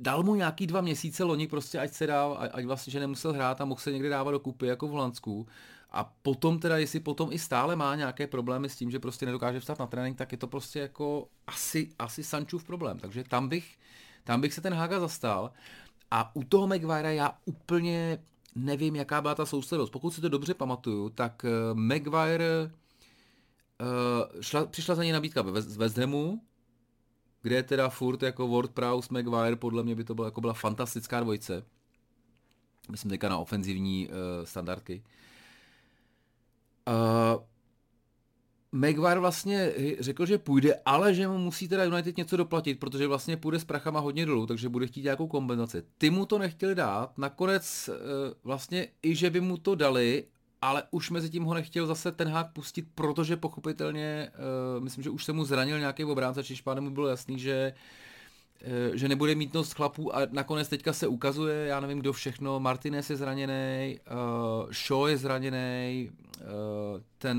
dal 0.00 0.22
mu 0.22 0.34
nějaký 0.34 0.66
dva 0.66 0.80
měsíce 0.80 1.24
loni 1.24 1.46
prostě, 1.46 1.78
ať 1.78 1.92
se 1.92 2.06
dá, 2.06 2.26
ať 2.52 2.64
vlastně, 2.64 2.90
že 2.90 3.00
nemusel 3.00 3.32
hrát 3.32 3.60
a 3.60 3.64
mohl 3.64 3.80
se 3.80 3.92
někdy 3.92 4.08
dávat 4.08 4.30
do 4.30 4.40
kupy 4.40 4.66
jako 4.66 4.86
v 4.88 4.90
Holandsku. 4.90 5.46
A 5.90 6.04
potom 6.22 6.58
teda, 6.58 6.78
jestli 6.78 7.00
potom 7.00 7.32
i 7.32 7.38
stále 7.38 7.76
má 7.76 7.94
nějaké 7.94 8.26
problémy 8.26 8.68
s 8.68 8.76
tím, 8.76 8.90
že 8.90 8.98
prostě 8.98 9.26
nedokáže 9.26 9.60
vstát 9.60 9.78
na 9.78 9.86
trénink, 9.86 10.18
tak 10.18 10.32
je 10.32 10.38
to 10.38 10.46
prostě 10.46 10.78
jako 10.78 11.28
asi, 11.46 11.90
asi 11.98 12.24
Sanchův 12.24 12.64
problém. 12.64 12.98
Takže 12.98 13.24
tam 13.24 13.48
bych, 13.48 13.78
tam 14.24 14.40
bych 14.40 14.54
se 14.54 14.60
ten 14.60 14.74
Haga 14.74 15.00
zastal. 15.00 15.50
A 16.10 16.36
u 16.36 16.44
toho 16.44 16.66
Maguire 16.66 17.14
já 17.14 17.38
úplně 17.44 18.18
nevím, 18.54 18.96
jaká 18.96 19.20
byla 19.20 19.34
ta 19.34 19.46
sousledost. 19.46 19.92
Pokud 19.92 20.10
si 20.10 20.20
to 20.20 20.28
dobře 20.28 20.54
pamatuju, 20.54 21.08
tak 21.08 21.44
eh, 21.44 21.74
Maguire 21.74 22.70
uh, 23.80 24.40
šla, 24.40 24.66
přišla 24.66 24.94
za 24.94 25.02
něj 25.02 25.12
nabídka 25.12 25.44
z 25.60 25.76
West 25.76 25.98
Hamu, 25.98 26.42
kde 27.42 27.56
je 27.56 27.62
teda 27.62 27.88
furt 27.88 28.22
jako 28.22 28.48
Ward 28.48 28.70
Prowse, 28.70 29.08
Maguire, 29.10 29.56
podle 29.56 29.82
mě 29.82 29.94
by 29.94 30.04
to 30.04 30.14
byla, 30.14 30.26
jako 30.26 30.40
byla 30.40 30.52
fantastická 30.52 31.20
dvojce. 31.20 31.64
Myslím 32.90 33.10
teďka 33.10 33.28
na 33.28 33.38
ofenzivní 33.38 34.08
uh, 34.08 34.14
standardky. 34.44 35.02
Uh, 36.88 37.42
Maguire 38.72 39.20
vlastně 39.20 39.72
řekl, 40.00 40.26
že 40.26 40.38
půjde, 40.38 40.74
ale 40.86 41.14
že 41.14 41.28
mu 41.28 41.38
musí 41.38 41.68
teda 41.68 41.84
United 41.84 42.16
něco 42.16 42.36
doplatit, 42.36 42.80
protože 42.80 43.06
vlastně 43.06 43.36
půjde 43.36 43.58
s 43.58 43.64
prachama 43.64 44.00
hodně 44.00 44.26
dolů, 44.26 44.46
takže 44.46 44.68
bude 44.68 44.86
chtít 44.86 45.02
nějakou 45.02 45.26
kompenzaci. 45.26 45.82
Ty 45.98 46.10
mu 46.10 46.26
to 46.26 46.38
nechtěli 46.38 46.74
dát, 46.74 47.18
nakonec 47.18 47.90
vlastně 48.44 48.88
i 49.02 49.14
že 49.14 49.30
by 49.30 49.40
mu 49.40 49.56
to 49.56 49.74
dali, 49.74 50.24
ale 50.60 50.82
už 50.90 51.10
mezi 51.10 51.30
tím 51.30 51.44
ho 51.44 51.54
nechtěl 51.54 51.86
zase 51.86 52.12
ten 52.12 52.28
hák 52.28 52.52
pustit, 52.52 52.86
protože 52.94 53.36
pochopitelně, 53.36 54.30
uh, 54.76 54.84
myslím, 54.84 55.04
že 55.04 55.10
už 55.10 55.24
se 55.24 55.32
mu 55.32 55.44
zranil 55.44 55.78
nějaký 55.78 56.04
obránce, 56.04 56.44
čiž 56.44 56.60
pádem 56.60 56.84
mu 56.84 56.90
bylo 56.90 57.08
jasný, 57.08 57.38
že 57.38 57.72
uh, 57.72 58.94
že 58.94 59.08
nebude 59.08 59.34
mít 59.34 59.54
nos 59.54 59.72
chlapů 59.72 60.16
a 60.16 60.20
nakonec 60.30 60.68
teďka 60.68 60.92
se 60.92 61.06
ukazuje, 61.06 61.66
já 61.66 61.80
nevím 61.80 61.98
kdo 61.98 62.12
všechno, 62.12 62.60
Martinez 62.60 63.10
je 63.10 63.16
zraněný, 63.16 64.00
uh, 64.10 64.72
Shaw 64.72 65.08
je 65.08 65.16
zraněný, 65.16 66.10
uh, 66.40 66.46
ten 67.18 67.38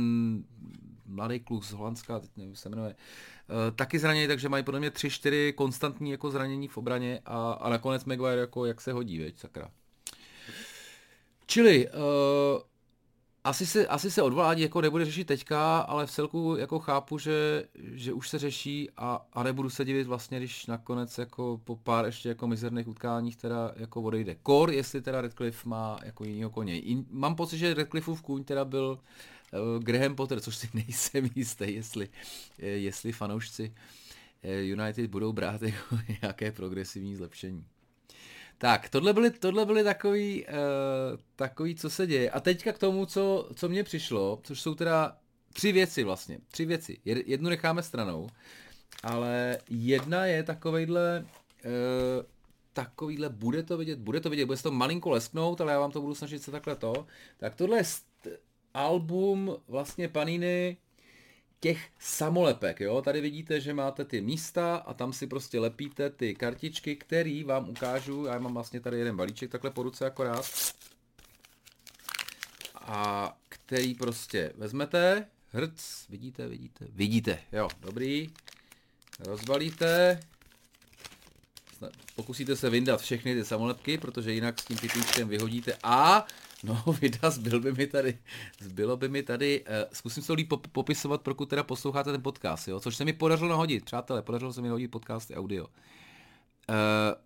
mladý 1.06 1.40
kluk 1.40 1.64
z 1.64 1.72
Holandska, 1.72 2.20
teď 2.20 2.30
nevím, 2.38 2.56
se 2.56 2.70
jmenuje, 2.70 2.96
uh, 3.50 3.76
taky 3.76 4.00
zraněný, 4.00 4.28
takže 4.28 4.50
mají 4.50 4.64
podle 4.64 4.80
mě 4.80 4.92
tři, 4.92 5.10
čtyři 5.10 5.54
konstantní 5.58 6.12
jako 6.12 6.32
zranění 6.32 6.68
v 6.68 6.78
obraně 6.78 7.20
a, 7.26 7.52
a 7.52 7.70
nakonec 7.70 8.06
Maguire 8.06 8.42
jako 8.42 8.66
jak 8.66 8.82
se 8.82 8.92
hodí, 8.94 9.20
veď, 9.20 9.40
sakra. 9.40 9.70
Čili 11.46 11.88
uh, 11.88 11.94
asi 13.44 13.66
se, 13.66 13.88
asi 13.88 14.12
se 14.12 14.22
odvolání 14.22 14.62
jako 14.62 14.82
nebude 14.82 15.06
řešit 15.06 15.28
teďka, 15.28 15.80
ale 15.80 16.06
v 16.06 16.12
celku 16.12 16.56
jako 16.56 16.80
chápu, 16.80 17.18
že, 17.18 17.64
že 17.76 18.14
už 18.14 18.30
se 18.30 18.40
řeší 18.40 18.90
a, 18.98 19.28
a 19.34 19.44
nebudu 19.44 19.70
se 19.70 19.86
divit 19.86 20.08
vlastně, 20.08 20.38
když 20.38 20.66
nakonec 20.66 21.18
jako 21.18 21.62
po 21.64 21.76
pár 21.76 22.06
ještě 22.06 22.30
jako 22.30 22.48
mizerných 22.48 22.88
utkáních 22.88 23.36
teda 23.36 23.72
jako 23.76 24.02
odejde. 24.02 24.36
Kor, 24.36 24.72
jestli 24.72 25.02
teda 25.02 25.22
Redcliffe 25.22 25.70
má 25.70 26.00
jako 26.04 26.24
jinýho 26.24 26.50
koně. 26.50 26.80
In, 26.80 27.06
mám 27.10 27.36
pocit, 27.36 27.58
že 27.58 27.74
Redcliffeův 27.74 28.22
kůň 28.22 28.44
teda 28.44 28.66
byl 28.66 29.00
uh, 29.54 29.84
Graham 29.84 30.16
Potter, 30.16 30.40
což 30.40 30.56
si 30.56 30.70
nejsem 30.74 31.30
jistý, 31.36 31.74
jestli, 31.74 32.08
uh, 32.08 32.14
jestli 32.60 33.12
fanoušci 33.12 33.74
uh, 34.44 34.52
United 34.52 35.10
budou 35.10 35.34
brát 35.34 35.62
jako 35.62 35.98
nějaké 36.22 36.52
progresivní 36.52 37.16
zlepšení. 37.16 37.66
Tak, 38.62 38.90
tohle 38.90 39.14
byly, 39.14 39.32
tohle 39.32 39.66
byly 39.66 39.84
takový, 39.84 40.46
uh, 40.46 40.54
takový, 41.36 41.76
co 41.76 41.90
se 41.90 42.08
děje. 42.08 42.32
A 42.32 42.40
teďka 42.40 42.74
k 42.74 42.78
tomu, 42.78 43.06
co, 43.06 43.50
co 43.56 43.70
mně 43.70 43.84
přišlo, 43.84 44.40
což 44.44 44.62
jsou 44.62 44.76
teda 44.76 45.18
tři 45.54 45.72
věci 45.72 46.04
vlastně. 46.04 46.40
Tři 46.52 46.66
věci. 46.66 46.98
Jednu 47.06 47.50
necháme 47.50 47.84
stranou, 47.84 48.30
ale 49.04 49.58
jedna 49.70 50.26
je 50.26 50.44
takovejhle, 50.44 51.26
uh, 51.66 52.26
takovýhle, 52.74 53.30
bude 53.30 53.64
to 53.64 53.78
vidět, 53.78 54.00
bude 54.00 54.20
to 54.20 54.30
vidět, 54.30 54.46
bude 54.46 54.58
se 54.58 54.64
to 54.64 54.72
malinko 54.72 55.10
lesknout, 55.10 55.62
ale 55.62 55.72
já 55.72 55.80
vám 55.80 55.92
to 55.92 56.02
budu 56.02 56.16
snažit 56.16 56.44
se 56.44 56.52
takhle 56.52 56.76
to. 56.76 57.06
Tak 57.38 57.56
tohle 57.56 57.78
je 57.78 57.84
album 58.74 59.56
vlastně 59.68 60.08
Paniny 60.08 60.78
těch 61.60 61.90
samolepek, 62.00 62.80
jo. 62.80 63.02
Tady 63.02 63.22
vidíte, 63.22 63.62
že 63.62 63.74
máte 63.74 64.06
ty 64.06 64.22
místa 64.22 64.76
a 64.76 64.94
tam 64.94 65.14
si 65.14 65.28
prostě 65.28 65.60
lepíte 65.60 66.10
ty 66.10 66.36
kartičky, 66.36 66.96
který 66.96 67.44
vám 67.44 67.70
ukážu. 67.70 68.26
Já 68.26 68.40
mám 68.40 68.54
vlastně 68.54 68.80
tady 68.80 68.98
jeden 68.98 69.18
balíček 69.18 69.52
takhle 69.52 69.72
po 69.72 69.84
ruce 69.84 70.06
akorát. 70.06 70.46
A 72.76 73.38
který 73.50 73.94
prostě 73.94 74.54
vezmete, 74.56 75.28
hrc, 75.52 76.08
vidíte, 76.10 76.48
vidíte, 76.48 76.86
vidíte, 76.90 77.40
jo, 77.52 77.70
dobrý. 77.80 78.30
Rozbalíte, 79.20 80.20
pokusíte 82.16 82.56
se 82.56 82.70
vyndat 82.70 83.02
všechny 83.02 83.36
ty 83.36 83.46
samolepky, 83.46 83.98
protože 83.98 84.34
jinak 84.34 84.60
s 84.60 84.66
tím 84.66 84.78
pitlíčkem 84.78 85.28
vyhodíte 85.28 85.78
a 85.84 86.26
No, 86.64 86.84
Vida, 87.02 87.30
zbyl 87.30 87.60
by 87.60 87.72
mi 87.74 87.88
tady, 87.88 88.18
zbylo 88.60 88.98
by 88.98 89.10
mi 89.10 89.24
tady, 89.24 89.62
uh, 89.62 89.76
zkusím 89.94 90.24
se 90.24 90.34
líp 90.34 90.54
popisovat, 90.72 91.22
pokud 91.22 91.50
teda 91.50 91.64
posloucháte 91.64 92.12
ten 92.12 92.22
podcast, 92.22 92.68
jo, 92.68 92.80
což 92.80 92.96
se 92.96 93.06
mi 93.06 93.14
podařilo 93.14 93.50
nahodit, 93.50 93.86
přátelé, 93.86 94.22
podařilo 94.22 94.54
se 94.54 94.62
mi 94.62 94.68
nahodit 94.68 94.92
podcasty 94.92 95.36
audio. 95.36 95.66
Uh, 95.66 96.76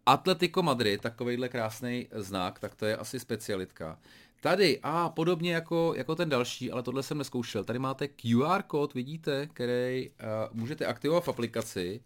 Atletico 0.05 0.63
Madrid, 0.63 1.01
takovejhle 1.01 1.49
krásný 1.49 2.07
znak, 2.11 2.59
tak 2.59 2.75
to 2.75 2.85
je 2.85 2.97
asi 2.97 3.19
specialitka. 3.19 3.99
Tady, 4.41 4.79
a 4.83 5.09
podobně 5.09 5.53
jako, 5.53 5.93
jako 5.97 6.15
ten 6.15 6.29
další, 6.29 6.71
ale 6.71 6.83
tohle 6.83 7.03
jsem 7.03 7.17
neskoušel, 7.17 7.63
tady 7.63 7.79
máte 7.79 8.07
QR 8.07 8.61
kód, 8.67 8.93
vidíte, 8.93 9.47
který 9.47 10.09
uh, 10.09 10.15
můžete 10.51 10.85
aktivovat 10.85 11.23
v 11.23 11.29
aplikaci. 11.29 12.01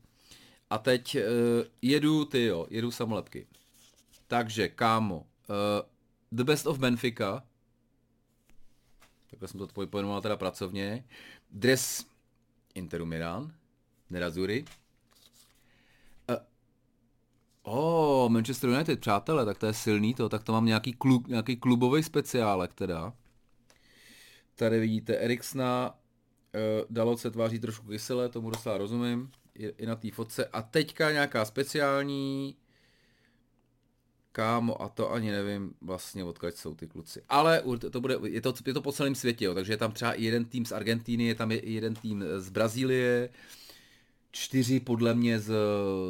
A 0.69 0.77
teď 0.77 1.15
uh, 1.15 1.22
jedu, 1.81 2.25
ty 2.25 2.46
jo, 2.46 2.67
jedu 2.69 2.91
samolepky. 2.91 3.48
Takže, 4.27 4.67
kámo, 4.67 5.17
uh, 5.17 5.25
The 6.31 6.43
Best 6.43 6.67
of 6.67 6.79
Benfica. 6.79 7.43
Takhle 9.29 9.48
jsem 9.48 9.60
to 9.60 9.67
pojmenoval 9.67 10.22
teda 10.22 10.38
pracovně. 10.38 11.05
Dres 11.51 12.05
Interu 12.75 13.05
Milan. 13.05 13.53
Nerazzurri. 14.10 14.65
Uh, 16.29 16.36
oh, 17.62 18.29
Manchester 18.29 18.69
United, 18.69 19.00
přátelé, 19.00 19.46
tak 19.46 19.57
to 19.57 19.65
je 19.65 19.74
silný 19.74 20.13
to, 20.13 20.29
tak 20.29 20.43
to 20.43 20.51
mám 20.51 20.65
nějaký, 20.65 20.93
klub, 20.93 21.27
nějaký 21.27 21.57
klubový 21.57 22.03
speciálek 22.03 22.74
teda. 22.74 23.13
Tady 24.55 24.79
vidíte 24.79 25.17
Eriksna, 25.17 25.89
uh, 25.91 26.86
Dalot 26.89 27.19
se 27.19 27.31
tváří 27.31 27.60
trošku 27.60 27.88
kyselé, 27.88 28.29
tomu 28.29 28.50
docela 28.50 28.77
rozumím, 28.77 29.31
i, 29.55 29.67
i 29.67 29.86
na 29.86 29.96
té 29.96 30.12
fotce. 30.12 30.46
A 30.46 30.62
teďka 30.62 31.12
nějaká 31.12 31.46
speciální 31.46 32.57
Kámo, 34.38 34.82
a 34.82 34.89
to 34.89 35.12
ani 35.12 35.32
nevím 35.32 35.74
vlastně, 35.82 36.24
odkud 36.24 36.56
jsou 36.56 36.75
ty 36.75 36.88
kluci. 36.88 37.22
Ale 37.29 37.63
to 37.91 38.01
bude, 38.01 38.15
je, 38.27 38.41
to, 38.41 38.53
je 38.65 38.74
to 38.74 38.82
po 38.82 38.91
celém 38.91 39.15
světě, 39.15 39.46
jo, 39.46 39.53
takže 39.53 39.74
je 39.74 39.77
tam 39.77 39.91
třeba 39.91 40.13
jeden 40.13 40.46
tým 40.46 40.65
z 40.65 40.72
Argentíny, 40.72 41.24
je 41.24 41.36
tam 41.36 41.51
jeden 41.51 41.96
tým 41.96 42.24
z 42.38 42.50
Brazílie, 42.50 43.29
čtyři 44.32 44.79
podle 44.79 45.13
mě 45.13 45.39
z, 45.39 45.53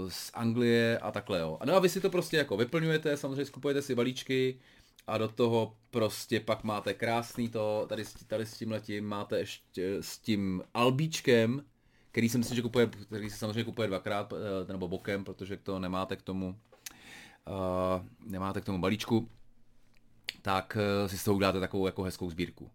z 0.07 0.31
Anglie 0.33 0.99
a 0.99 1.11
takhle, 1.11 1.39
jo. 1.39 1.59
No 1.65 1.75
a 1.75 1.79
vy 1.79 1.89
si 1.89 2.01
to 2.01 2.09
prostě 2.09 2.37
jako 2.37 2.57
vyplňujete, 2.57 3.17
samozřejmě 3.17 3.45
skupujete 3.45 3.81
si 3.81 3.95
balíčky 3.95 4.59
a 5.07 5.17
do 5.17 5.27
toho 5.27 5.75
prostě 5.89 6.39
pak 6.39 6.63
máte 6.63 6.93
krásný 6.93 7.49
to, 7.49 7.85
tady, 7.89 8.03
tady 8.27 8.45
s 8.45 8.57
tím 8.57 8.71
letím 8.71 9.05
máte 9.05 9.39
ještě 9.39 9.97
s 10.01 10.17
tím 10.17 10.63
albíčkem, 10.73 11.63
který 12.11 12.29
si 12.29 12.55
že 12.55 12.61
kupuje, 12.61 12.87
který 12.87 13.29
se 13.29 13.37
samozřejmě 13.37 13.63
kupuje 13.63 13.87
dvakrát, 13.87 14.33
eh, 14.33 14.71
nebo 14.71 14.87
bokem, 14.87 15.23
protože 15.23 15.57
to 15.57 15.79
nemáte 15.79 16.15
k 16.15 16.21
tomu, 16.21 16.55
nemáte 18.25 18.61
k 18.61 18.65
tomu 18.65 18.81
balíčku, 18.81 19.29
tak 20.41 20.77
uh, 20.77 21.07
si 21.07 21.17
z 21.17 21.23
toho 21.23 21.35
uděláte 21.35 21.59
takovou 21.59 21.85
jako 21.85 22.03
hezkou 22.03 22.29
sbírku. 22.29 22.71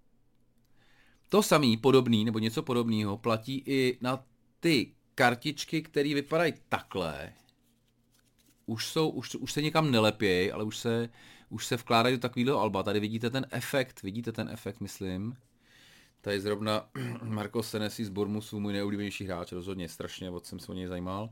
To 1.28 1.42
samý, 1.42 1.76
podobný, 1.76 2.24
nebo 2.24 2.38
něco 2.38 2.62
podobného 2.62 3.18
platí 3.18 3.62
i 3.66 3.98
na 4.00 4.24
ty 4.60 4.94
kartičky, 5.14 5.82
které 5.82 6.14
vypadají 6.14 6.52
takhle. 6.68 7.32
Už, 8.66 8.86
jsou, 8.86 9.08
už, 9.08 9.34
už 9.34 9.52
se 9.52 9.62
někam 9.62 9.90
nelepějí, 9.90 10.52
ale 10.52 10.64
už 10.64 10.76
se, 10.76 11.08
už 11.48 11.66
se 11.66 11.76
vkládají 11.76 12.16
do 12.16 12.20
takového 12.20 12.60
alba. 12.60 12.82
Tady 12.82 13.00
vidíte 13.00 13.30
ten 13.30 13.46
efekt, 13.50 14.02
vidíte 14.02 14.32
ten 14.32 14.48
efekt, 14.48 14.80
myslím. 14.80 15.36
Tady 16.20 16.40
zrovna 16.40 16.88
Marco 17.22 17.62
Senesi 17.62 18.04
z 18.04 18.08
Bormusu, 18.08 18.60
můj 18.60 18.72
nejoblíbenější 18.72 19.24
hráč, 19.24 19.52
rozhodně 19.52 19.88
strašně, 19.88 20.30
od 20.30 20.46
jsem 20.46 20.58
se 20.58 20.72
o 20.72 20.74
něj 20.74 20.86
zajímal. 20.86 21.30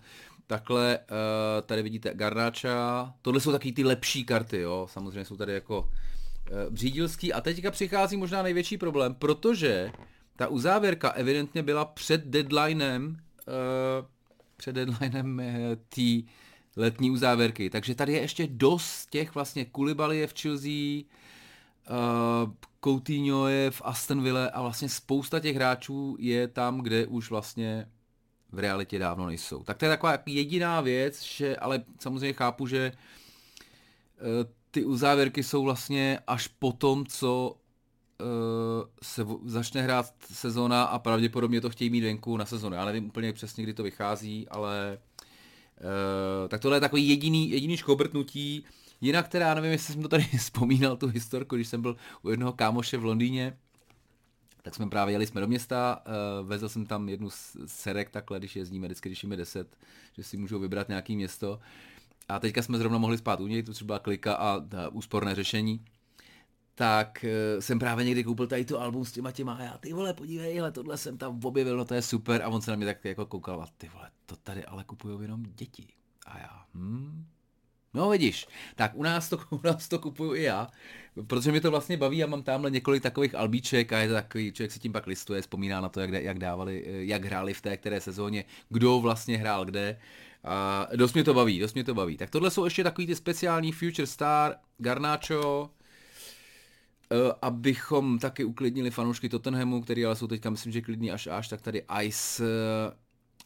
Takhle, 0.51 0.99
uh, 0.99 1.67
tady 1.67 1.83
vidíte 1.83 2.15
Garnáča, 2.15 3.15
tohle 3.23 3.41
jsou 3.41 3.53
taky 3.53 3.73
ty 3.73 3.85
lepší 3.85 4.25
karty, 4.25 4.61
jo, 4.61 4.87
samozřejmě 4.91 5.25
jsou 5.25 5.37
tady 5.37 5.53
jako 5.53 5.81
uh, 5.81 5.89
břídilský. 6.71 7.33
A 7.33 7.41
teďka 7.41 7.71
přichází 7.71 8.17
možná 8.17 8.43
největší 8.43 8.79
problém, 8.79 9.15
protože 9.15 9.93
ta 10.37 10.49
uzávěrka 10.49 11.11
evidentně 11.11 11.63
byla 11.63 11.85
před 11.85 12.25
deadlinem, 12.25 13.17
uh, 13.49 14.07
před 14.57 14.73
deadlinem 14.73 15.39
uh, 15.39 15.45
té 15.89 16.33
letní 16.77 17.11
uzávěrky, 17.11 17.71
takže 17.71 17.95
tady 17.95 18.13
je 18.13 18.21
ještě 18.21 18.47
dost 18.47 19.11
těch 19.11 19.35
vlastně 19.35 19.65
Kulibaly 19.65 20.19
je 20.19 20.27
v 20.27 20.35
Chelsea, 20.41 21.03
Coutinho 22.85 23.49
je 23.49 23.71
v 23.71 23.83
Aston 23.85 24.23
Villa 24.23 24.47
a 24.47 24.63
vlastně 24.63 24.89
spousta 24.89 25.41
těch 25.41 25.57
hráčů 25.57 26.17
je 26.19 26.49
tam, 26.49 26.81
kde 26.81 27.07
už 27.07 27.31
vlastně 27.31 27.87
v 28.53 28.59
realitě 28.59 28.99
dávno 28.99 29.27
nejsou. 29.27 29.63
Tak 29.63 29.77
to 29.77 29.85
je 29.85 29.89
taková 29.89 30.19
jediná 30.27 30.81
věc, 30.81 31.23
že, 31.23 31.57
ale 31.57 31.85
samozřejmě 31.99 32.33
chápu, 32.33 32.67
že 32.67 32.93
uh, 32.93 34.51
ty 34.71 34.85
uzávěrky 34.85 35.43
jsou 35.43 35.63
vlastně 35.63 36.19
až 36.27 36.47
po 36.47 36.73
tom, 36.73 37.07
co 37.07 37.57
uh, 38.21 38.27
se 39.03 39.27
začne 39.45 39.83
hrát 39.83 40.15
sezona 40.33 40.85
a 40.85 40.99
pravděpodobně 40.99 41.61
to 41.61 41.71
chtějí 41.71 41.91
mít 41.91 42.01
venku 42.01 42.37
na 42.37 42.45
sezonu. 42.45 42.77
Já 42.77 42.85
nevím 42.85 43.07
úplně 43.07 43.33
přesně, 43.33 43.63
kdy 43.65 43.75
to 43.75 43.83
vychází, 43.83 44.49
ale 44.49 44.99
uh, 45.81 46.49
tak 46.49 46.61
tohle 46.61 46.77
je 46.77 46.81
takový 46.81 47.09
jediný, 47.09 47.51
jediný 47.51 47.77
škobrtnutí, 47.77 48.65
Jinak 49.01 49.29
teda, 49.29 49.55
nevím, 49.55 49.71
jestli 49.71 49.93
jsem 49.93 50.03
to 50.03 50.09
tady 50.09 50.23
vzpomínal, 50.39 50.97
tu 50.97 51.07
historku, 51.07 51.57
když 51.57 51.69
jsem 51.69 51.83
byl 51.83 51.97
u 52.23 52.31
jednoho 52.31 52.53
kámoše 52.53 52.97
v 52.97 53.05
Londýně, 53.05 53.57
tak 54.63 54.75
jsme 54.75 54.87
právě 54.89 55.15
jeli 55.15 55.27
jsme 55.27 55.41
do 55.41 55.47
města, 55.47 56.03
uh, 56.07 56.49
vezl 56.49 56.69
jsem 56.69 56.87
tam 56.87 57.09
jednu 57.09 57.29
serek 57.67 58.11
takhle, 58.11 58.39
když 58.39 58.57
jezdíme, 58.57 58.87
vždycky, 58.87 59.09
když 59.09 59.23
jim 59.23 59.31
je 59.31 59.37
10, 59.37 59.77
že 60.13 60.23
si 60.23 60.37
můžou 60.37 60.59
vybrat 60.59 60.89
nějaký 60.89 61.17
město. 61.17 61.61
A 62.29 62.39
teďka 62.39 62.63
jsme 62.63 62.79
zrovna 62.79 62.99
mohli 62.99 63.19
spát 63.19 63.41
u 63.41 63.47
něj, 63.47 63.63
to 63.63 63.73
třeba 63.73 63.99
klika 63.99 64.35
a, 64.35 64.55
a 64.55 64.89
úsporné 64.93 65.35
řešení. 65.35 65.85
Tak 66.75 67.25
uh, 67.55 67.61
jsem 67.61 67.79
právě 67.79 68.05
někdy 68.05 68.25
koupil 68.25 68.47
tady 68.47 68.65
tu 68.65 68.79
album 68.79 69.05
s 69.05 69.13
těma 69.13 69.33
těma 69.33 69.55
a 69.55 69.63
já, 69.63 69.79
ty 69.79 69.93
vole, 69.93 70.15
podívej, 70.15 70.57
hele, 70.57 70.73
tohle 70.73 70.99
jsem 70.99 71.19
tam 71.19 71.41
objevil, 71.45 71.77
no 71.77 71.85
to 71.85 71.95
je 71.95 72.03
super. 72.03 72.43
A 72.43 72.49
on 72.49 72.63
se 72.63 72.71
na 72.71 72.77
mě 72.77 72.87
tak 72.87 73.05
jako 73.05 73.27
koukal 73.27 73.63
a 73.63 73.69
ty 73.79 73.89
vole, 73.89 74.11
to 74.27 74.37
tady 74.37 74.65
ale 74.65 74.85
kupují 74.85 75.23
jenom 75.23 75.43
děti. 75.43 75.87
A 76.27 76.39
já, 76.39 76.65
hm, 76.75 77.27
No 77.95 78.11
vidíš, 78.11 78.47
tak 78.77 78.93
u 78.95 79.03
nás 79.03 79.29
to, 79.29 79.39
u 79.51 79.61
nás 79.65 79.89
to 79.89 79.99
kupuju 79.99 80.35
i 80.35 80.43
já, 80.43 80.69
protože 81.27 81.51
mě 81.51 81.61
to 81.61 81.71
vlastně 81.71 81.97
baví, 81.97 82.19
já 82.19 82.27
mám 82.27 82.43
tamhle 82.43 82.71
několik 82.71 83.03
takových 83.03 83.35
albíček 83.35 83.93
a 83.93 83.99
je 83.99 84.09
to 84.09 84.15
takový, 84.15 84.53
člověk 84.53 84.73
si 84.73 84.79
tím 84.79 84.93
pak 84.93 85.07
listuje, 85.07 85.41
vzpomíná 85.41 85.81
na 85.81 85.89
to, 85.89 86.01
jak, 86.01 86.11
jak 86.11 86.39
dávali, 86.39 86.85
jak 86.87 87.25
hráli 87.25 87.55
v 87.55 87.61
té 87.61 87.77
které 87.77 88.01
sezóně, 88.01 88.45
kdo 88.69 89.01
vlastně 89.01 89.39
hrál 89.39 89.65
kde. 89.65 89.99
A 90.45 90.89
dost 90.97 91.13
mě 91.13 91.25
to 91.25 91.35
baví, 91.35 91.59
dost 91.59 91.75
mě 91.75 91.85
to 91.85 91.95
baví. 91.95 92.17
Tak 92.17 92.31
tohle 92.31 92.51
jsou 92.51 92.65
ještě 92.65 92.85
takový 92.85 93.07
ty 93.07 93.17
speciální 93.17 93.73
Future 93.73 94.07
Star, 94.07 94.57
Garnacho, 94.79 95.71
eh, 97.13 97.33
abychom 97.43 98.19
taky 98.19 98.45
uklidnili 98.45 98.91
fanoušky 98.91 99.29
Tottenhamu, 99.29 99.81
který 99.81 100.07
ale 100.07 100.17
jsou 100.17 100.27
teďka, 100.27 100.51
myslím, 100.51 100.73
že 100.73 100.81
klidný 100.81 101.11
až 101.11 101.27
až, 101.27 101.49
tak 101.49 101.61
tady 101.61 101.83
Ice, 102.03 102.45
eh, 102.45 102.93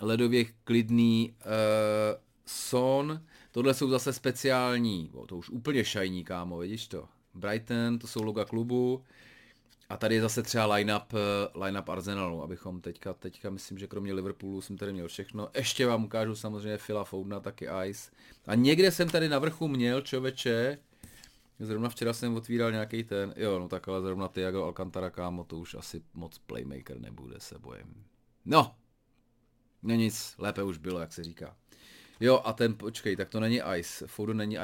ledově 0.00 0.44
klidný 0.64 1.34
uh, 1.38 2.20
Son, 2.46 3.22
Tohle 3.54 3.74
jsou 3.74 3.90
zase 3.90 4.12
speciální, 4.12 5.10
o, 5.12 5.26
to 5.26 5.36
už 5.36 5.50
úplně 5.50 5.84
shiny, 5.84 6.24
kámo, 6.24 6.58
vidíš 6.58 6.88
to? 6.88 7.08
Brighton, 7.34 7.98
to 7.98 8.06
jsou 8.06 8.22
loga 8.22 8.44
klubu. 8.44 9.04
A 9.88 9.96
tady 9.96 10.14
je 10.14 10.20
zase 10.20 10.42
třeba 10.42 10.66
line-up, 10.74 11.14
eh, 11.14 11.64
line-up 11.64 11.88
Arsenalu, 11.88 12.42
abychom 12.42 12.80
teďka, 12.80 13.14
teďka 13.14 13.50
myslím, 13.50 13.78
že 13.78 13.86
kromě 13.86 14.12
Liverpoolu 14.12 14.60
jsem 14.60 14.78
tady 14.78 14.92
měl 14.92 15.08
všechno. 15.08 15.48
Ještě 15.54 15.86
vám 15.86 16.04
ukážu 16.04 16.36
samozřejmě 16.36 16.78
Phila 16.86 17.04
Foudna, 17.04 17.40
taky 17.40 17.68
Ice. 17.88 18.10
A 18.46 18.54
někde 18.54 18.90
jsem 18.90 19.08
tady 19.08 19.28
na 19.28 19.38
vrchu 19.38 19.68
měl, 19.68 20.00
čověče, 20.00 20.78
Zrovna 21.60 21.88
včera 21.88 22.12
jsem 22.12 22.36
otvíral 22.36 22.72
nějaký 22.72 23.04
ten, 23.04 23.34
jo, 23.36 23.58
no 23.58 23.68
tak 23.68 23.88
ale 23.88 24.02
zrovna 24.02 24.28
Tiago 24.28 24.64
Alcantara, 24.64 25.10
kámo, 25.10 25.44
to 25.44 25.58
už 25.58 25.74
asi 25.74 26.02
moc 26.14 26.38
playmaker 26.38 27.00
nebude, 27.00 27.40
se 27.40 27.58
bojím. 27.58 28.04
No, 28.44 28.74
no 29.82 29.94
nic, 29.94 30.34
lépe 30.38 30.62
už 30.62 30.78
bylo, 30.78 31.00
jak 31.00 31.12
se 31.12 31.24
říká. 31.24 31.56
Jo, 32.20 32.40
a 32.44 32.52
ten, 32.52 32.74
počkej, 32.74 33.16
tak 33.16 33.28
to 33.28 33.40
není 33.40 33.60
Ice. 33.78 34.06
Foden 34.06 34.36
není 34.36 34.56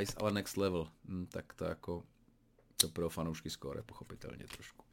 Ice, 0.00 0.14
ale 0.16 0.32
Next 0.32 0.56
Level. 0.56 0.88
Hm, 1.08 1.26
tak 1.30 1.54
to 1.54 1.64
jako, 1.64 2.02
to 2.76 2.88
pro 2.88 3.08
fanoušky 3.08 3.50
skore, 3.50 3.82
pochopitelně 3.82 4.44
trošku. 4.44 4.84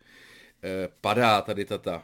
E, 0.64 0.90
padá 1.02 1.42
tady 1.42 1.66
tata. 1.66 2.04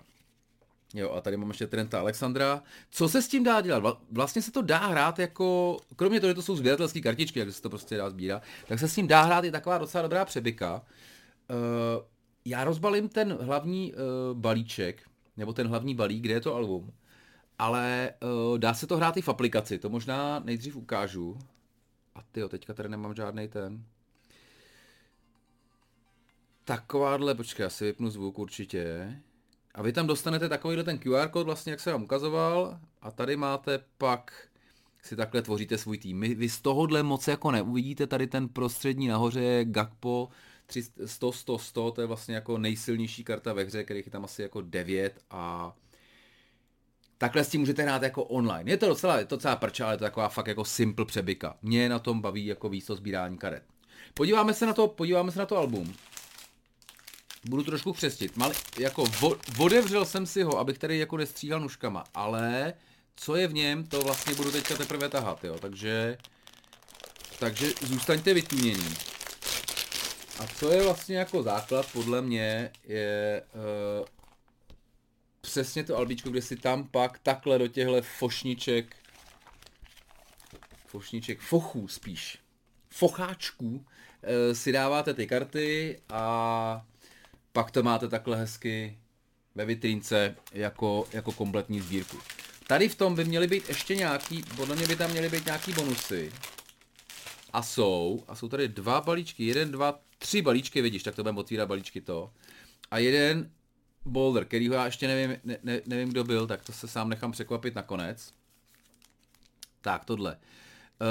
Jo, 0.94 1.12
a 1.12 1.22
tady 1.22 1.38
mám 1.38 1.50
ještě 1.50 1.68
Trenta 1.68 2.00
Alexandra. 2.00 2.64
Co 2.90 3.10
se 3.10 3.22
s 3.22 3.28
tím 3.28 3.44
dá 3.44 3.62
dělat? 3.62 4.00
Vlastně 4.12 4.42
se 4.42 4.52
to 4.52 4.62
dá 4.62 4.78
hrát 4.78 5.20
jako, 5.20 5.78
kromě 5.96 6.20
toho, 6.20 6.32
že 6.32 6.36
to 6.36 6.42
jsou 6.42 6.56
sběratelské 6.56 7.02
kartičky, 7.02 7.40
jak 7.40 7.52
se 7.52 7.62
to 7.62 7.70
prostě 7.70 7.98
dá 7.98 8.10
sbírat, 8.10 8.44
tak 8.68 8.80
se 8.80 8.88
s 8.88 8.96
tím 8.96 9.08
dá 9.08 9.22
hrát 9.22 9.44
i 9.44 9.52
taková 9.52 9.78
docela 9.78 10.02
dobrá 10.02 10.26
přebyka. 10.26 10.82
E, 11.50 11.56
já 12.46 12.64
rozbalím 12.64 13.10
ten 13.10 13.38
hlavní 13.42 13.94
e, 13.94 13.96
balíček, 14.34 15.10
nebo 15.38 15.54
ten 15.54 15.68
hlavní 15.68 15.96
balík, 15.96 16.22
kde 16.24 16.34
je 16.34 16.42
to 16.42 16.56
album 16.56 16.94
ale 17.60 18.14
uh, 18.24 18.58
dá 18.58 18.74
se 18.74 18.88
to 18.88 18.98
hrát 18.98 19.18
i 19.18 19.22
v 19.22 19.30
aplikaci, 19.30 19.80
to 19.80 19.90
možná 19.90 20.40
nejdřív 20.40 20.76
ukážu. 20.76 21.40
A 22.16 22.22
ty 22.32 22.42
teďka 22.50 22.74
tady 22.74 22.90
nemám 22.90 23.16
žádný 23.16 23.48
ten. 23.48 23.86
Takováhle, 26.64 27.36
počkej, 27.36 27.64
já 27.64 27.70
si 27.70 27.86
vypnu 27.86 28.10
zvuk 28.10 28.40
určitě. 28.40 29.16
A 29.74 29.82
vy 29.82 29.94
tam 29.94 30.08
dostanete 30.08 30.50
takovýhle 30.50 30.84
ten 30.84 31.00
QR 31.00 31.30
kód, 31.30 31.46
vlastně 31.46 31.72
jak 31.72 31.80
se 31.80 31.92
vám 31.92 32.04
ukazoval. 32.04 32.80
A 33.02 33.12
tady 33.12 33.36
máte 33.36 33.80
pak, 33.98 34.50
si 35.04 35.16
takhle 35.16 35.42
tvoříte 35.42 35.78
svůj 35.78 35.98
tým. 35.98 36.20
Vy 36.22 36.50
z 36.50 36.62
tohohle 36.62 37.04
moc 37.04 37.28
jako 37.28 37.52
neuvidíte, 37.52 38.08
tady 38.08 38.28
ten 38.28 38.50
prostřední 38.50 39.08
nahoře 39.08 39.42
je 39.42 39.66
Gakpo 39.66 40.30
100, 41.06 41.32
100, 41.32 41.58
100, 41.58 41.92
to 41.92 42.02
je 42.02 42.08
vlastně 42.08 42.36
jako 42.36 42.58
nejsilnější 42.58 43.24
karta 43.24 43.54
ve 43.54 43.64
hře, 43.64 43.84
kterých 43.84 44.06
je 44.06 44.12
tam 44.12 44.26
asi 44.26 44.42
jako 44.42 44.62
9 44.62 45.20
a 45.30 45.76
takhle 47.20 47.44
s 47.44 47.50
tím 47.50 47.62
můžete 47.62 47.84
hrát 47.84 48.04
jako 48.04 48.24
online. 48.24 48.72
Je 48.72 48.78
to 48.78 48.88
docela, 48.88 49.18
je 49.18 49.26
to 49.26 49.36
docela 49.36 49.56
prča, 49.56 49.86
ale 49.86 49.94
je 49.94 49.98
to 49.98 50.04
taková 50.04 50.30
fakt 50.30 50.48
jako 50.48 50.66
simple 50.66 51.06
přebyka. 51.06 51.58
Mě 51.62 51.90
na 51.90 52.00
tom 52.00 52.22
baví 52.22 52.46
jako 52.46 52.70
víc 52.70 52.86
to 52.86 52.96
sbírání 52.96 53.38
karet. 53.38 53.64
Podíváme 54.14 54.54
se 54.54 54.66
na 54.66 54.74
to, 54.74 54.88
podíváme 54.88 55.32
se 55.32 55.40
na 55.40 55.46
to 55.46 55.58
album. 55.58 55.96
Budu 57.46 57.64
trošku 57.64 57.94
křestit. 57.94 58.38
Mal, 58.38 58.52
jako 58.80 59.04
vo, 59.04 59.36
odevřel 59.58 60.06
jsem 60.06 60.26
si 60.26 60.44
ho, 60.44 60.60
abych 60.60 60.78
tady 60.78 60.98
jako 60.98 61.18
nestříhal 61.18 61.60
nůžkama, 61.60 62.04
ale 62.14 62.74
co 63.16 63.36
je 63.36 63.48
v 63.48 63.54
něm, 63.54 63.84
to 63.84 64.02
vlastně 64.02 64.36
budu 64.36 64.52
teďka 64.52 64.78
teprve 64.78 65.10
tahat, 65.10 65.44
jo. 65.44 65.60
Takže, 65.60 66.18
takže 67.40 67.74
zůstaňte 67.82 68.34
vytunění. 68.34 68.96
A 70.40 70.48
co 70.48 70.72
je 70.72 70.84
vlastně 70.84 71.18
jako 71.18 71.44
základ, 71.44 71.86
podle 71.94 72.22
mě, 72.22 72.72
je 72.84 73.44
uh, 74.00 74.08
přesně 75.42 75.84
to 75.84 75.98
albíčko, 75.98 76.30
kde 76.30 76.42
si 76.42 76.56
tam 76.56 76.88
pak 76.88 77.20
takhle 77.20 77.60
do 77.60 77.68
těchto 77.68 78.02
fošniček, 78.02 78.96
fošniček, 80.88 81.40
fochů 81.40 81.88
spíš, 81.88 82.40
focháčků 82.90 83.86
e, 84.24 84.56
si 84.56 84.72
dáváte 84.72 85.14
ty 85.14 85.28
karty 85.28 86.02
a 86.10 86.86
pak 87.54 87.72
to 87.72 87.84
máte 87.84 88.08
takhle 88.08 88.38
hezky 88.38 88.98
ve 89.56 89.66
vitrínce 89.66 90.36
jako, 90.52 91.08
jako 91.14 91.32
kompletní 91.32 91.82
sbírku. 91.82 92.18
Tady 92.68 92.90
v 92.90 92.96
tom 92.96 93.16
by 93.16 93.26
měly 93.26 93.48
být 93.48 93.70
ještě 93.70 93.96
nějaký, 93.96 94.44
podle 94.56 94.76
mě 94.76 94.88
by 94.88 94.96
tam 94.96 95.12
měly 95.12 95.30
být 95.30 95.46
nějaký 95.46 95.74
bonusy. 95.74 96.32
A 97.54 97.64
jsou, 97.64 98.24
a 98.28 98.36
jsou 98.36 98.48
tady 98.48 98.68
dva 98.68 99.02
balíčky, 99.02 99.46
jeden, 99.46 99.72
dva, 99.72 100.00
tři 100.20 100.42
balíčky, 100.42 100.82
vidíš, 100.82 101.04
tak 101.04 101.16
to 101.16 101.24
budeme 101.24 101.40
otvírat 101.40 101.68
balíčky 101.68 102.02
to. 102.02 102.32
A 102.92 102.98
jeden 102.98 103.52
Boulder, 104.06 104.46
kterýho 104.46 104.74
já 104.74 104.86
ještě 104.86 105.08
nevím, 105.08 105.38
ne, 105.44 105.58
ne, 105.64 105.82
nevím, 105.86 106.10
kdo 106.10 106.24
byl, 106.24 106.48
tak 106.48 106.64
to 106.66 106.72
se 106.72 106.88
sám 106.88 107.10
nechám 107.10 107.32
překvapit 107.32 107.76
nakonec. 107.76 108.34
Tak, 109.82 110.06
tohle. 110.06 110.38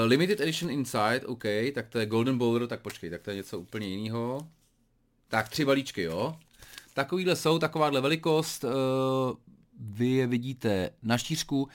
limited 0.05 0.41
Edition 0.41 0.71
Inside, 0.71 1.21
OK, 1.27 1.45
tak 1.75 1.89
to 1.89 1.99
je 1.99 2.07
Golden 2.07 2.39
Bowler, 2.39 2.67
tak 2.67 2.81
počkej, 2.81 3.11
tak 3.11 3.23
to 3.23 3.31
je 3.31 3.37
něco 3.37 3.59
úplně 3.59 3.87
jiného. 3.87 4.49
Tak 5.29 5.49
tři 5.49 5.65
balíčky, 5.65 6.03
jo. 6.03 6.37
Takovýhle 6.95 7.37
jsou, 7.37 7.59
takováhle 7.59 8.01
velikost, 8.01 8.65
uh, 8.65 8.71
vy 9.81 10.07
je 10.07 10.27
vidíte 10.27 10.91
na 11.03 11.19
štířku. 11.19 11.69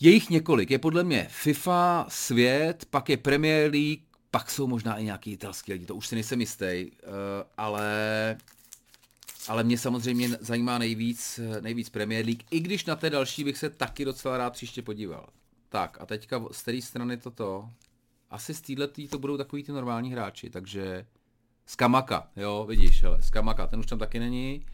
Je 0.00 0.10
jich 0.10 0.30
několik, 0.30 0.70
je 0.70 0.78
podle 0.78 1.04
mě 1.04 1.26
FIFA, 1.30 2.06
Svět, 2.08 2.84
pak 2.90 3.08
je 3.08 3.16
Premier 3.16 3.70
League, 3.70 4.00
pak 4.30 4.50
jsou 4.50 4.66
možná 4.66 4.96
i 4.96 5.04
nějaký 5.04 5.32
italský 5.32 5.72
lidi, 5.72 5.86
to 5.86 5.94
už 5.94 6.06
si 6.06 6.14
nejsem 6.14 6.40
jistý, 6.40 6.64
uh, 6.64 7.12
ale 7.56 8.36
ale 9.48 9.64
mě 9.64 9.78
samozřejmě 9.78 10.28
zajímá 10.40 10.78
nejvíc, 10.78 11.40
nejvíc 11.60 11.88
Premier 11.88 12.26
League, 12.26 12.42
i 12.50 12.60
když 12.60 12.84
na 12.84 12.96
té 12.96 13.10
další 13.10 13.44
bych 13.44 13.58
se 13.58 13.70
taky 13.70 14.04
docela 14.04 14.36
rád 14.36 14.52
příště 14.52 14.82
podíval. 14.82 15.28
Tak 15.68 16.00
a 16.00 16.06
teďka 16.06 16.44
z 16.50 16.62
té 16.62 16.82
strany 16.82 17.16
toto, 17.16 17.70
asi 18.30 18.54
z 18.54 18.60
této 18.60 19.08
to 19.10 19.18
budou 19.18 19.36
takový 19.36 19.62
ty 19.62 19.72
normální 19.72 20.12
hráči, 20.12 20.50
takže 20.50 21.06
z 21.66 21.76
Kamaka, 21.76 22.30
jo, 22.36 22.64
vidíš, 22.68 23.02
hele, 23.02 23.22
z 23.22 23.30
Kamaka, 23.30 23.66
ten 23.66 23.80
už 23.80 23.86
tam 23.86 23.98
taky 23.98 24.18
není. 24.18 24.66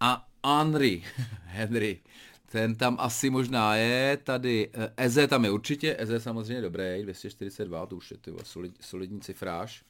A 0.00 0.28
Henry, 0.44 1.02
Henry, 1.44 2.00
ten 2.46 2.74
tam 2.74 2.96
asi 3.00 3.30
možná 3.30 3.76
je, 3.76 4.16
tady 4.16 4.70
eh, 4.74 4.92
Eze 4.96 5.26
tam 5.26 5.44
je 5.44 5.50
určitě, 5.50 5.96
Eze 5.98 6.20
samozřejmě 6.20 6.62
dobrý, 6.62 7.02
242, 7.02 7.86
to 7.86 7.96
už 7.96 8.10
je 8.10 8.16
ty 8.16 8.32
solid, 8.42 8.74
solidní 8.80 9.20
cifráž. 9.20 9.84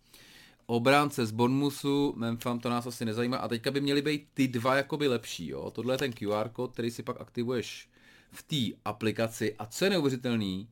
Obránce 0.66 1.26
z 1.26 1.30
Bonmusu, 1.30 2.14
Mempham, 2.16 2.60
to 2.60 2.70
nás 2.70 2.86
asi 2.86 3.04
nezajímá. 3.04 3.36
A 3.36 3.48
teďka 3.48 3.70
by 3.70 3.80
měly 3.80 4.02
být 4.02 4.28
ty 4.34 4.48
dva 4.48 4.76
jakoby 4.76 5.08
lepší, 5.08 5.48
jo. 5.48 5.70
Tohle 5.70 5.94
je 5.94 5.98
ten 5.98 6.12
QR 6.12 6.48
kód, 6.48 6.72
který 6.72 6.90
si 6.90 7.02
pak 7.02 7.20
aktivuješ 7.20 7.88
v 8.30 8.42
té 8.42 8.78
aplikaci. 8.84 9.54
A 9.58 9.66
co 9.66 9.84
je 9.84 9.90
neuvěřitelný, 9.90 10.68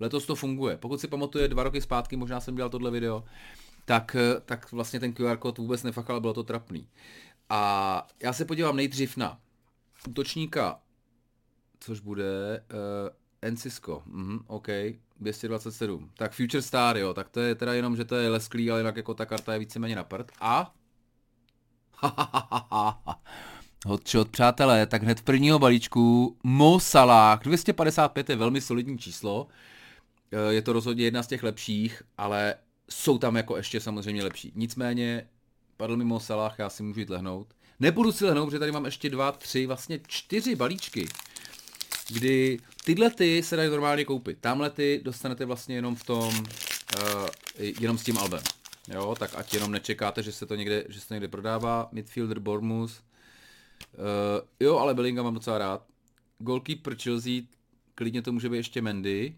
letos 0.00 0.26
to 0.26 0.34
funguje. 0.34 0.76
Pokud 0.76 1.00
si 1.00 1.08
pamatuje 1.08 1.48
dva 1.48 1.62
roky 1.62 1.80
zpátky, 1.80 2.16
možná 2.16 2.40
jsem 2.40 2.54
dělal 2.54 2.70
tohle 2.70 2.90
video, 2.90 3.24
tak, 3.84 4.16
tak 4.44 4.72
vlastně 4.72 5.00
ten 5.00 5.12
QR 5.12 5.36
kód 5.36 5.58
vůbec 5.58 5.82
nefakal, 5.82 6.20
bylo 6.20 6.34
to 6.34 6.42
trapný. 6.42 6.88
A 7.48 8.06
já 8.22 8.32
se 8.32 8.44
podívám 8.44 8.76
nejdřív 8.76 9.16
na 9.16 9.40
útočníka, 10.08 10.80
což 11.80 12.00
bude 12.00 12.64
uh, 12.72 13.21
Encisko, 13.42 14.02
mhm, 14.06 14.40
OK, 14.46 14.68
227. 15.20 16.10
Tak 16.16 16.32
Future 16.32 16.62
Star, 16.62 16.96
jo, 16.96 17.14
tak 17.14 17.28
to 17.28 17.40
je 17.40 17.54
teda 17.54 17.72
jenom, 17.74 17.96
že 17.96 18.04
to 18.04 18.14
je 18.14 18.28
lesklý, 18.28 18.70
ale 18.70 18.80
jinak 18.80 18.96
jako 18.96 19.14
ta 19.14 19.26
karta 19.26 19.52
je 19.52 19.58
víceméně 19.58 19.96
na 19.96 20.04
prd. 20.04 20.32
A? 20.40 20.74
Hotshot, 23.86 24.28
přátelé, 24.28 24.86
tak 24.86 25.02
hned 25.02 25.20
v 25.20 25.22
prvního 25.22 25.58
balíčku 25.58 26.36
Mo 26.42 26.80
Salah, 26.80 27.42
255 27.42 28.30
je 28.30 28.36
velmi 28.36 28.60
solidní 28.60 28.98
číslo, 28.98 29.46
eh, 30.32 30.52
je 30.52 30.62
to 30.62 30.72
rozhodně 30.72 31.04
jedna 31.04 31.22
z 31.22 31.26
těch 31.26 31.42
lepších, 31.42 32.02
ale 32.18 32.54
jsou 32.90 33.18
tam 33.18 33.36
jako 33.36 33.56
ještě 33.56 33.80
samozřejmě 33.80 34.24
lepší. 34.24 34.52
Nicméně, 34.54 35.28
padl 35.76 35.96
mi 35.96 36.04
Mo 36.04 36.20
Salah, 36.20 36.58
já 36.58 36.68
si 36.68 36.82
můžu 36.82 37.00
jít 37.00 37.10
lehnout. 37.10 37.54
Nebudu 37.80 38.12
si 38.12 38.24
lehnout, 38.24 38.46
protože 38.46 38.58
tady 38.58 38.72
mám 38.72 38.84
ještě 38.84 39.10
dva, 39.10 39.32
tři, 39.32 39.66
vlastně 39.66 40.00
čtyři 40.06 40.56
balíčky 40.56 41.08
kdy 42.14 42.58
tyhle 42.84 43.10
ty 43.10 43.42
se 43.42 43.56
dají 43.56 43.70
normálně 43.70 44.04
koupit. 44.04 44.38
Tamhle 44.40 44.70
ty 44.70 45.00
dostanete 45.04 45.44
vlastně 45.44 45.74
jenom 45.74 45.94
v 45.94 46.04
tom, 46.04 46.34
uh, 46.38 47.26
jenom 47.58 47.98
s 47.98 48.04
tím 48.04 48.18
albem. 48.18 48.42
Jo, 48.88 49.14
tak 49.18 49.30
ať 49.34 49.54
jenom 49.54 49.72
nečekáte, 49.72 50.22
že 50.22 50.32
se 50.32 50.46
to 50.46 50.54
někde, 50.54 50.84
že 50.88 51.00
se 51.00 51.08
to 51.08 51.14
někde 51.14 51.28
prodává. 51.28 51.88
Midfielder 51.92 52.38
Bournemouth. 52.38 52.92
Uh, 52.92 54.48
jo, 54.60 54.78
ale 54.78 54.94
Bellingham 54.94 55.24
mám 55.24 55.34
docela 55.34 55.58
rád. 55.58 55.86
Goalkeeper 56.38 56.96
Chelsea, 56.96 57.42
klidně 57.94 58.22
to 58.22 58.32
může 58.32 58.48
být 58.48 58.56
ještě 58.56 58.82
Mendy. 58.82 59.36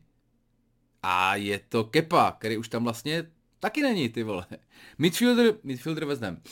A 1.03 1.37
je 1.37 1.61
to 1.69 1.85
Kepa, 1.85 2.33
který 2.33 2.57
už 2.57 2.69
tam 2.69 2.85
vlastně 2.85 3.31
taky 3.61 3.83
není, 3.83 4.09
ty 4.09 4.23
vole. 4.23 4.47
Midfielder, 4.99 5.55
midfielder 5.63 6.05
vezmem. 6.05 6.43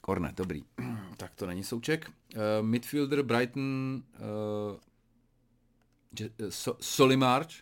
Korne, 0.00 0.32
dobrý. 0.36 0.62
Tak 1.16 1.34
to 1.34 1.46
není 1.46 1.64
souček. 1.64 2.10
Uh, 2.34 2.40
midfielder 2.60 3.22
Brighton 3.22 4.02
uh, 4.18 4.76
so, 6.48 6.78
Solimarch 6.80 7.54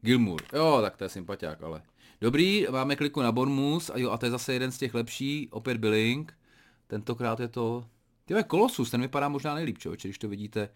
Gilmour. 0.00 0.42
Jo, 0.52 0.78
tak 0.82 0.96
to 0.96 1.04
je 1.04 1.08
sympatiák, 1.08 1.62
ale. 1.62 1.82
Dobrý, 2.20 2.66
máme 2.70 2.96
kliku 2.96 3.22
na 3.22 3.32
Bournemouth 3.32 3.90
a 3.90 3.98
jo, 3.98 4.10
a 4.10 4.18
to 4.18 4.26
je 4.26 4.30
zase 4.30 4.52
jeden 4.52 4.72
z 4.72 4.78
těch 4.78 4.94
lepší, 4.94 5.48
opět 5.50 5.78
Billing. 5.78 6.34
Tentokrát 6.86 7.40
je 7.40 7.48
to, 7.48 7.84
tyhle 8.24 8.42
Kolosus, 8.42 8.90
ten 8.90 9.00
vypadá 9.00 9.28
možná 9.28 9.54
nejlíp, 9.54 9.78
člověče, 9.78 10.08
když 10.08 10.18
to 10.18 10.28
vidíte. 10.28 10.68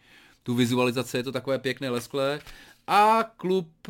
Tu 0.42 0.54
vizualizaci 0.54 1.16
je 1.16 1.22
to 1.22 1.32
takové 1.32 1.58
pěkné 1.58 1.90
lesklé. 1.90 2.40
A 2.86 3.22
klub 3.36 3.88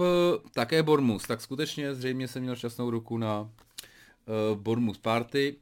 také 0.53 0.83
Bournemouth, 0.83 1.27
tak 1.27 1.41
skutečně 1.41 1.95
zřejmě 1.95 2.29
jsem 2.29 2.43
měl 2.43 2.57
šťastnou 2.57 2.91
ruku 2.91 3.19
na 3.19 3.41
uh, 3.41 3.49
Bournemouth 4.59 4.99
Party 4.99 5.57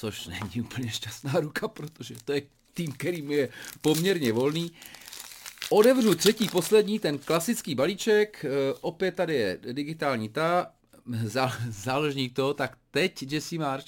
což 0.00 0.26
není 0.26 0.60
úplně 0.60 0.90
šťastná 0.90 1.32
ruka, 1.40 1.68
protože 1.68 2.14
to 2.24 2.32
je 2.32 2.42
tým, 2.74 2.92
který 2.92 3.22
mi 3.22 3.34
je 3.34 3.48
poměrně 3.80 4.32
volný. 4.32 4.72
Odevřu 5.70 6.14
třetí, 6.14 6.48
poslední, 6.48 6.98
ten 6.98 7.18
klasický 7.18 7.74
balíček, 7.74 8.44
eh, 8.44 8.48
opět 8.80 9.12
tady 9.12 9.34
je 9.34 9.58
digitální 9.72 10.28
ta, 10.28 10.72
záložník 11.68 12.36
to, 12.36 12.54
tak 12.54 12.78
teď 12.90 13.32
Jesse 13.32 13.56
March. 13.56 13.84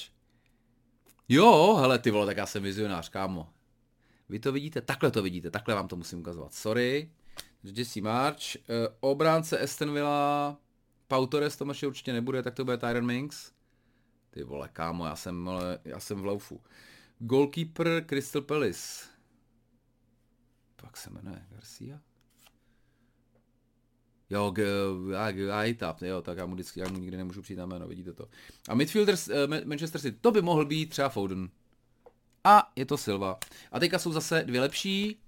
Jo, 1.28 1.76
hele 1.80 1.98
ty 1.98 2.10
vole, 2.10 2.26
tak 2.26 2.36
já 2.36 2.46
jsem 2.46 2.62
vizionář, 2.62 3.08
kámo. 3.08 3.48
Vy 4.28 4.38
to 4.38 4.52
vidíte, 4.52 4.80
takhle 4.80 5.10
to 5.10 5.22
vidíte, 5.22 5.50
takhle 5.50 5.74
vám 5.74 5.88
to 5.88 5.96
musím 5.96 6.18
ukazovat. 6.18 6.54
Sorry. 6.54 7.10
Jesse 7.64 8.00
March, 8.00 8.56
eh, 8.56 8.60
obránce 9.00 9.58
Aston 9.58 9.94
Villa, 9.94 10.56
Pau 11.08 11.26
to 11.26 11.40
určitě 11.86 12.12
nebude, 12.12 12.42
tak 12.42 12.54
to 12.54 12.64
bude 12.64 12.76
Tyron 12.76 13.06
Minks. 13.06 13.52
Ty 14.34 14.42
vole, 14.42 14.68
kámo, 14.72 15.06
já 15.06 15.16
jsem, 15.16 15.50
já 15.84 16.00
jsem 16.00 16.20
v 16.20 16.24
laufu. 16.24 16.60
Goalkeeper 17.18 18.04
Crystal 18.06 18.42
Palace. 18.42 19.04
Pak 20.76 20.96
se 20.96 21.10
jmenuje 21.10 21.46
Garcia? 21.50 22.00
Jo, 24.30 24.54
Aitap, 25.52 26.02
jo, 26.02 26.22
tak 26.22 26.38
já 26.38 26.46
mu 26.46 26.54
vždycky, 26.54 26.80
já 26.80 26.88
mu 26.88 26.98
nikdy 26.98 27.16
nemůžu 27.16 27.42
přijít 27.42 27.56
na 27.56 27.66
jméno, 27.66 27.88
vidíte 27.88 28.12
to. 28.12 28.28
A 28.68 28.74
midfielder 28.74 29.14
uh, 29.14 29.64
Manchester 29.64 30.00
City, 30.00 30.18
to 30.20 30.30
by 30.30 30.42
mohl 30.42 30.64
být 30.64 30.90
třeba 30.90 31.08
Foden. 31.08 31.50
A 32.44 32.72
je 32.76 32.86
to 32.86 32.98
Silva. 32.98 33.38
A 33.72 33.80
teďka 33.80 33.98
jsou 33.98 34.12
zase 34.12 34.44
dvě 34.44 34.60
lepší. 34.60 35.22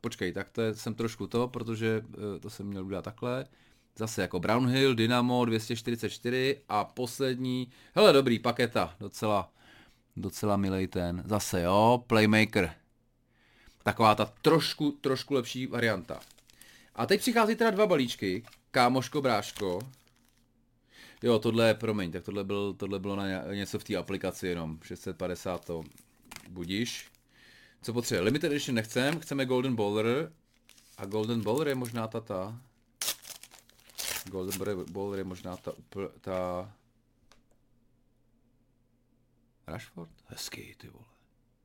Počkej, 0.00 0.32
tak 0.32 0.50
to 0.50 0.62
je, 0.62 0.74
jsem 0.74 0.94
trošku 0.94 1.26
to, 1.26 1.48
protože 1.48 2.00
uh, 2.06 2.38
to 2.40 2.50
jsem 2.50 2.66
měl 2.66 2.84
udělat 2.84 3.04
takhle. 3.04 3.46
Zase 3.96 4.22
jako 4.22 4.40
Brownhill, 4.40 4.94
Dynamo 4.94 5.44
244 5.44 6.58
a 6.68 6.84
poslední, 6.84 7.70
hele 7.94 8.12
dobrý, 8.12 8.38
paketa, 8.38 8.96
docela, 9.00 9.52
docela 10.16 10.56
milej 10.56 10.86
ten. 10.86 11.22
Zase 11.26 11.62
jo, 11.62 12.04
Playmaker. 12.06 12.74
Taková 13.82 14.14
ta 14.14 14.24
trošku, 14.42 14.90
trošku 14.90 15.34
lepší 15.34 15.66
varianta. 15.66 16.20
A 16.94 17.06
teď 17.06 17.20
přichází 17.20 17.54
teda 17.56 17.70
dva 17.70 17.86
balíčky, 17.86 18.44
kámoško, 18.70 19.22
bráško. 19.22 19.78
Jo, 21.22 21.38
tohle 21.38 21.68
je, 21.68 21.74
promiň, 21.74 22.12
tak 22.12 22.24
tohle, 22.24 22.44
byl, 22.44 22.74
tohle 22.74 22.98
bylo 22.98 23.16
na 23.16 23.26
něco 23.54 23.78
v 23.78 23.84
té 23.84 23.96
aplikaci 23.96 24.46
jenom, 24.46 24.78
650 24.82 25.64
to 25.64 25.84
budíš. 26.48 27.06
Co 27.82 27.92
potřebuje? 27.92 28.24
Limited 28.24 28.52
Edition 28.52 28.74
nechcem, 28.74 29.20
chceme 29.20 29.46
Golden 29.46 29.74
Bowler. 29.74 30.32
A 30.98 31.06
Golden 31.06 31.40
Bowler 31.40 31.68
je 31.68 31.74
možná 31.74 32.06
tata. 32.06 32.60
Golden 34.30 34.84
Bowler 34.90 35.18
je 35.18 35.24
možná 35.24 35.56
ta, 35.56 35.72
ta... 36.20 36.72
Rashford? 39.66 40.10
Hezký, 40.26 40.74
ty 40.74 40.88
vole. 40.88 41.04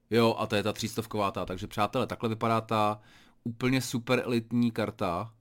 Jo, 0.10 0.36
a 0.38 0.48
to 0.48 0.56
je 0.56 0.64
ta 0.64 0.74
třístovková 0.74 1.32
ta, 1.32 1.46
takže 1.46 1.68
přátelé, 1.68 2.08
takhle 2.08 2.30
vypadá 2.30 2.62
ta 2.62 3.02
úplně 3.44 3.82
super 3.82 4.22
elitní 4.26 4.72
karta. 4.72 5.34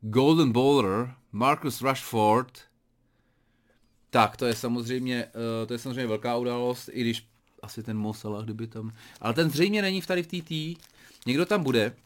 Golden 0.00 0.52
Bowler, 0.52 1.14
Marcus 1.32 1.82
Rashford. 1.82 2.58
Tak, 4.10 4.36
to 4.36 4.46
je 4.46 4.54
samozřejmě, 4.54 5.26
uh, 5.26 5.66
to 5.66 5.72
je 5.72 5.78
samozřejmě 5.78 6.06
velká 6.06 6.36
událost, 6.36 6.90
i 6.92 7.00
když 7.00 7.28
asi 7.62 7.82
ten 7.82 7.98
Mosala, 7.98 8.42
kdyby 8.42 8.66
tam... 8.66 8.92
Ale 9.20 9.34
ten 9.34 9.50
zřejmě 9.50 9.82
není 9.82 10.00
v 10.00 10.06
tady 10.06 10.22
v 10.22 10.26
TT. 10.26 10.80
Někdo 11.26 11.46
tam 11.46 11.62
bude, 11.62 11.96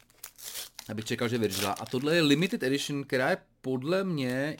abych 0.89 1.05
čekal, 1.05 1.27
že 1.29 1.37
vydržela. 1.37 1.71
A 1.71 1.85
tohle 1.85 2.15
je 2.15 2.21
limited 2.21 2.63
edition, 2.63 3.03
která 3.03 3.29
je 3.29 3.37
podle 3.61 4.03
mě 4.03 4.57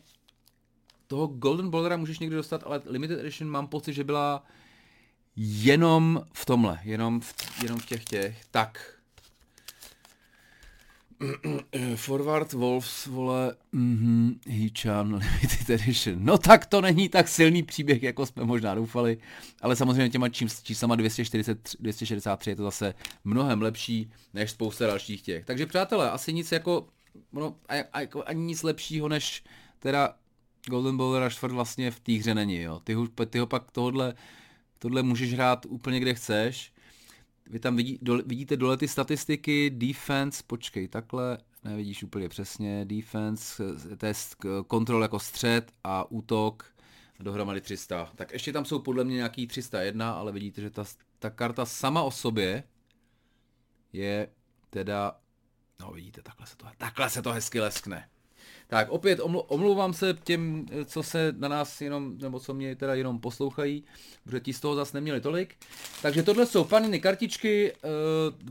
toho 1.07 1.27
Golden 1.27 1.69
Bowlera 1.69 1.97
můžeš 1.97 2.19
někdy 2.19 2.35
dostat, 2.35 2.63
ale 2.65 2.81
limited 2.85 3.19
edition 3.19 3.51
mám 3.51 3.67
pocit, 3.67 3.93
že 3.93 4.03
byla 4.03 4.45
jenom 5.35 6.25
v 6.33 6.45
tomhle, 6.45 6.79
jenom 6.83 7.21
v, 7.21 7.33
jenom 7.63 7.79
v 7.79 7.85
těch 7.85 8.05
těch. 8.05 8.45
Tak. 8.51 8.99
Forward 11.95 12.53
Wolves, 12.53 13.05
vole, 13.05 13.55
mm-hmm, 13.73 14.39
Hichan 14.47 15.13
Limited 15.13 15.69
Edition. 15.81 16.15
No 16.19 16.37
tak 16.37 16.65
to 16.65 16.81
není 16.81 17.09
tak 17.09 17.27
silný 17.27 17.63
příběh, 17.63 18.03
jako 18.03 18.25
jsme 18.25 18.43
možná 18.43 18.75
doufali, 18.75 19.17
ale 19.61 19.75
samozřejmě 19.75 20.09
těma 20.09 20.29
čím, 20.29 20.47
číslama 20.63 20.95
240, 20.95 21.75
263 21.79 22.49
je 22.49 22.55
to 22.55 22.63
zase 22.63 22.93
mnohem 23.23 23.61
lepší 23.61 24.11
než 24.33 24.51
spousta 24.51 24.87
dalších 24.87 25.21
těch. 25.21 25.45
Takže 25.45 25.65
přátelé, 25.65 26.11
asi 26.11 26.33
nic 26.33 26.51
jako, 26.51 26.87
no, 27.33 27.55
a, 27.69 27.73
a, 27.93 27.99
jako 28.01 28.23
ani 28.25 28.41
nic 28.41 28.63
lepšího 28.63 29.09
než 29.09 29.43
teda 29.79 30.15
Golden 30.67 30.97
Bowler 30.97 31.21
Rashford 31.21 31.53
vlastně 31.53 31.91
v 31.91 31.99
té 31.99 32.11
hře 32.11 32.35
není, 32.35 32.61
jo. 32.61 32.81
Ty, 32.83 32.95
ty 33.29 33.39
ho 33.39 33.47
pak 33.47 33.71
tohle, 33.71 34.13
tohle 34.79 35.03
můžeš 35.03 35.33
hrát 35.33 35.65
úplně 35.69 35.99
kde 35.99 36.13
chceš, 36.13 36.72
vy 37.49 37.59
tam 37.59 37.75
vidí, 37.75 37.99
do, 38.01 38.17
vidíte 38.17 38.57
dole 38.57 38.77
ty 38.77 38.87
statistiky, 38.87 39.69
defense, 39.69 40.43
počkej, 40.47 40.87
takhle, 40.87 41.37
nevidíš 41.63 42.03
úplně 42.03 42.29
přesně, 42.29 42.85
defense, 42.85 43.63
test, 43.97 44.35
kontrol 44.67 45.01
jako 45.01 45.19
střed 45.19 45.71
a 45.83 46.11
útok, 46.11 46.73
dohromady 47.19 47.61
300. 47.61 48.11
Tak 48.15 48.31
ještě 48.33 48.53
tam 48.53 48.65
jsou 48.65 48.79
podle 48.79 49.03
mě 49.03 49.15
nějaký 49.15 49.47
301, 49.47 50.13
ale 50.13 50.31
vidíte, 50.31 50.61
že 50.61 50.69
ta, 50.69 50.83
ta 51.19 51.29
karta 51.29 51.65
sama 51.65 52.01
o 52.03 52.11
sobě 52.11 52.63
je 53.93 54.27
teda, 54.69 55.19
no 55.79 55.91
vidíte, 55.91 56.21
takhle 56.21 56.47
se 56.47 56.57
to, 56.57 56.65
takhle 56.77 57.09
se 57.09 57.21
to 57.21 57.31
hezky 57.31 57.59
leskne. 57.59 58.09
Tak 58.73 58.89
opět 58.89 59.19
omlouvám 59.47 59.93
se 59.93 60.17
těm, 60.23 60.65
co 60.85 61.03
se 61.03 61.33
na 61.37 61.47
nás 61.47 61.81
jenom, 61.81 62.17
nebo 62.17 62.39
co 62.39 62.53
mě 62.53 62.75
teda 62.75 62.95
jenom 62.95 63.19
poslouchají, 63.19 63.83
protože 64.23 64.39
ti 64.39 64.53
z 64.53 64.59
toho 64.59 64.75
zase 64.75 64.97
neměli 64.97 65.21
tolik. 65.21 65.55
Takže 66.01 66.23
tohle 66.23 66.45
jsou 66.45 66.63
paniny 66.63 66.99
kartičky, 66.99 67.73
uh, 67.73 67.89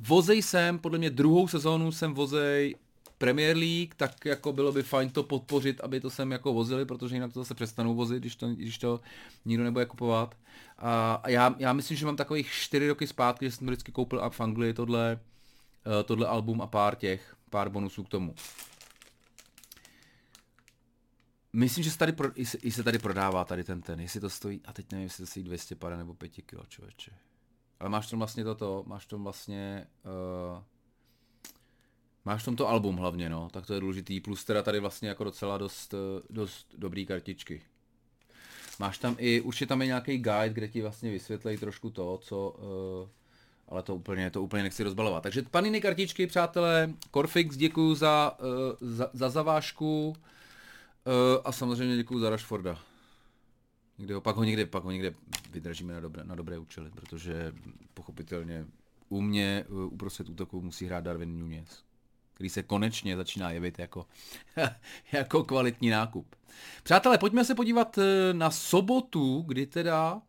vozej 0.09 0.43
jsem, 0.43 0.79
podle 0.79 0.99
mě 0.99 1.11
druhou 1.11 1.49
sezónu 1.49 1.93
jsem 1.93 2.15
vozej 2.15 2.77
Premier 3.19 3.57
League, 3.57 3.95
tak 3.97 4.25
jako 4.25 4.53
bylo 4.53 4.73
by 4.73 4.83
fajn 4.83 5.11
to 5.11 5.23
podpořit, 5.23 5.81
aby 5.81 6.01
to 6.01 6.11
sem 6.11 6.33
jako 6.33 6.53
vozili, 6.53 6.85
protože 6.85 7.17
jinak 7.17 7.33
to 7.33 7.41
zase 7.41 7.55
přestanou 7.55 7.95
vozit, 7.95 8.19
když 8.19 8.37
to, 8.37 8.49
když 8.49 8.79
to 8.79 9.01
nikdo 9.45 9.65
nebude 9.65 9.87
kupovat. 9.87 10.35
A, 10.79 11.15
a 11.15 11.29
já, 11.29 11.55
já 11.59 11.73
myslím, 11.73 11.97
že 11.97 12.07
mám 12.07 12.17
takových 12.17 12.51
čtyři 12.53 12.89
roky 12.89 13.07
zpátky, 13.07 13.45
že 13.45 13.51
jsem 13.51 13.67
vždycky 13.67 13.93
koupil 13.93 14.31
v 14.31 14.41
Anglii 14.41 14.75
tohle, 14.75 15.19
uh, 15.87 16.03
tohle 16.03 16.27
album 16.27 16.61
a 16.61 16.67
pár 16.67 16.97
těch, 16.97 17.37
pár 17.51 17.69
bonusů 17.69 18.05
k 18.05 18.09
tomu. 18.09 18.35
Myslím, 21.53 21.85
že 21.85 21.91
se 21.91 21.99
tady, 21.99 22.12
pro, 22.12 22.41
i, 22.41 22.47
se, 22.47 22.59
i 22.59 22.73
se 22.73 22.83
tady 22.83 22.99
prodává 22.99 23.45
tady 23.45 23.65
ten 23.65 23.83
ten, 23.83 24.01
jestli 24.01 24.21
to 24.21 24.31
stojí, 24.31 24.61
a 24.65 24.73
teď 24.73 24.93
nevím, 24.93 25.05
jestli 25.05 25.25
to 25.25 25.31
stojí 25.31 25.45
200 25.45 25.75
para 25.75 25.97
nebo 25.97 26.15
5 26.15 26.29
kg, 26.29 26.69
člověče. 26.69 27.12
Ale 27.81 27.91
máš 27.91 28.11
tam 28.11 28.19
vlastně 28.19 28.45
toto, 28.45 28.85
máš 28.87 29.07
tam 29.07 29.25
vlastně, 29.25 29.87
uh, 30.55 30.62
máš 32.25 32.45
tam 32.45 32.57
to 32.57 32.69
album 32.69 32.97
hlavně, 32.97 33.29
no, 33.31 33.49
tak 33.53 33.67
to 33.67 33.75
je 33.75 33.81
důležitý, 33.81 34.21
plus 34.21 34.45
teda 34.45 34.62
tady 34.62 34.81
vlastně 34.81 35.09
jako 35.09 35.25
docela 35.25 35.59
dost, 35.59 35.95
eh, 35.95 36.23
dost 36.31 36.75
dobrý 36.79 37.07
kartičky. 37.07 37.62
Máš 38.79 38.99
tam 38.99 39.17
i, 39.19 39.43
je 39.61 39.67
tam 39.67 39.83
i 39.83 39.87
nějaký 39.87 40.19
guide, 40.19 40.49
kde 40.49 40.69
ti 40.69 40.83
vlastně 40.83 41.11
vysvětlejí 41.11 41.59
trošku 41.59 41.91
to, 41.91 42.19
co, 42.23 42.51
uh, 42.51 43.09
ale 43.69 43.83
to 43.83 43.95
úplně, 43.95 44.31
to 44.31 44.43
úplně 44.43 44.62
nechci 44.62 44.83
rozbalovat. 44.83 45.23
Takže 45.23 45.43
paniny 45.43 45.81
kartičky, 45.81 46.27
přátelé, 46.27 46.93
Corfix, 47.15 47.57
děkuji 47.57 47.95
za, 47.95 48.38
uh, 48.41 48.88
za, 48.88 49.11
za 49.12 49.31
zavážku. 49.31 50.17
Uh, 51.07 51.41
a 51.45 51.53
samozřejmě 51.53 51.97
děkuji 51.97 52.19
za 52.19 52.31
Rashforda. 52.31 52.79
Někde 53.99 54.15
ho, 54.15 54.21
pak, 54.21 54.37
ho 54.37 54.45
někde, 54.45 54.67
pak 54.67 54.85
ho 54.85 54.91
někde 54.91 55.15
vydržíme 55.51 55.95
na 55.95 56.01
dobré, 56.01 56.25
na 56.25 56.35
dobré 56.35 56.59
účely, 56.59 56.91
protože 56.91 57.53
pochopitelně 57.95 58.67
u 59.09 59.21
mě 59.21 59.65
uh, 59.69 59.93
uprostřed 59.93 60.29
útoku 60.29 60.62
musí 60.62 60.87
hrát 60.87 61.05
Darwin 61.05 61.38
Nunez, 61.38 61.85
který 62.35 62.51
se 62.51 62.62
konečně 62.62 63.17
začíná 63.17 63.51
jevit 63.51 63.79
jako, 63.79 64.07
jako 65.12 65.45
kvalitní 65.45 65.91
nákup. 65.91 66.37
Přátelé, 66.83 67.19
pojďme 67.19 67.45
se 67.45 67.55
podívat 67.55 67.99
eh, 67.99 68.35
na 68.35 68.51
sobotu, 68.51 69.45
kdy 69.47 69.67
teda, 69.67 70.23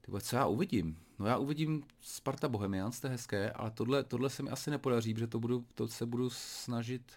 tyhle, 0.00 0.20
co 0.20 0.36
já 0.36 0.46
uvidím? 0.46 0.96
No 1.18 1.26
já 1.26 1.36
uvidím 1.36 1.82
Sparta 2.00 2.48
Bohemians, 2.48 3.00
to 3.00 3.06
je 3.06 3.10
hezké, 3.10 3.50
ale 3.50 3.70
tohle, 3.70 4.04
tohle 4.04 4.30
se 4.30 4.42
mi 4.42 4.50
asi 4.50 4.70
nepodaří, 4.70 5.14
protože 5.14 5.26
to, 5.26 5.40
budu, 5.40 5.64
to 5.74 5.88
se 5.88 6.06
budu 6.06 6.30
snažit 6.30 7.12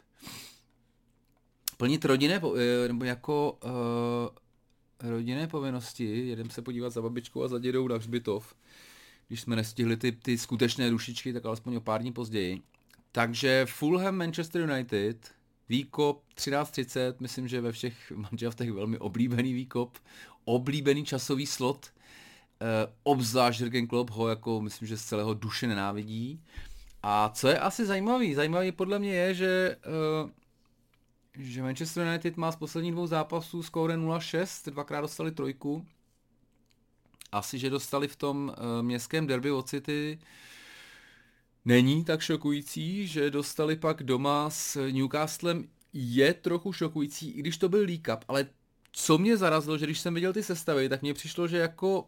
plnit 1.78 2.06
rodinné, 2.06 2.36
eh, 2.36 2.88
nebo 2.88 3.06
jako 3.06 3.58
uh, 3.64 5.10
rodinné 5.10 5.48
povinnosti, 5.48 6.28
jedem 6.28 6.50
se 6.50 6.62
podívat 6.62 6.90
za 6.90 7.02
babičkou 7.02 7.44
a 7.44 7.48
za 7.48 7.60
dědou 7.60 7.88
na 7.88 7.96
hřbitov, 7.96 8.56
když 9.28 9.42
jsme 9.42 9.56
nestihli 9.56 9.98
ty, 9.98 10.12
ty 10.12 10.38
skutečné 10.38 10.90
dušičky, 10.90 11.34
tak 11.34 11.46
alespoň 11.46 11.76
o 11.76 11.82
pár 11.82 12.02
dní 12.02 12.12
později. 12.12 12.62
Takže 13.12 13.66
Fulham 13.70 14.16
Manchester 14.16 14.62
United, 14.62 15.32
výkop 15.70 16.24
13.30, 16.38 17.14
myslím, 17.20 17.48
že 17.48 17.62
ve 17.62 17.72
všech 17.72 18.12
manželstech 18.16 18.72
velmi 18.72 18.98
oblíbený 18.98 19.54
výkop, 19.54 19.98
oblíbený 20.46 21.06
časový 21.06 21.46
slot, 21.46 21.86
uh, 22.62 22.68
obzvlášť 23.04 23.60
Jürgen 23.60 23.88
Klopp 23.88 24.10
ho 24.10 24.28
jako 24.28 24.62
myslím, 24.62 24.88
že 24.88 24.98
z 24.98 25.06
celého 25.06 25.34
duše 25.34 25.68
nenávidí. 25.68 26.42
A 27.04 27.30
co 27.30 27.48
je 27.48 27.60
asi 27.60 27.86
zajímavý, 27.86 28.36
zajímavý 28.36 28.72
podle 28.72 29.00
mě 29.00 29.16
je, 29.16 29.34
že 29.34 29.78
uh, 30.24 30.30
že 31.38 31.62
Manchester 31.62 32.08
United 32.08 32.38
má 32.38 32.52
z 32.52 32.56
posledních 32.56 32.92
dvou 32.92 33.08
zápasů 33.08 33.64
skóre 33.64 33.98
0-6, 33.98 34.72
dvakrát 34.72 35.02
dostali 35.02 35.32
trojku. 35.32 35.86
Asi, 37.32 37.60
že 37.60 37.70
dostali 37.70 38.08
v 38.08 38.16
tom 38.16 38.56
uh, 38.58 38.84
městském 38.86 39.28
derby 39.28 39.52
od 39.52 39.70
City, 39.70 40.20
není 41.66 42.04
tak 42.04 42.22
šokující, 42.22 43.08
že 43.08 43.32
dostali 43.32 43.76
pak 43.76 44.04
doma 44.04 44.50
s 44.50 44.90
Newcastlem 44.92 45.68
je 45.94 46.34
trochu 46.34 46.74
šokující, 46.74 47.32
i 47.32 47.40
když 47.40 47.58
to 47.58 47.70
byl 47.70 47.80
League 47.80 48.06
Cup, 48.06 48.26
ale 48.28 48.48
co 48.92 49.18
mě 49.18 49.38
zarazilo, 49.38 49.78
že 49.78 49.86
když 49.86 50.00
jsem 50.00 50.14
viděl 50.14 50.34
ty 50.34 50.44
sestavy, 50.44 50.90
tak 50.90 51.02
mně 51.02 51.14
přišlo, 51.14 51.48
že 51.48 51.58
jako 51.58 52.08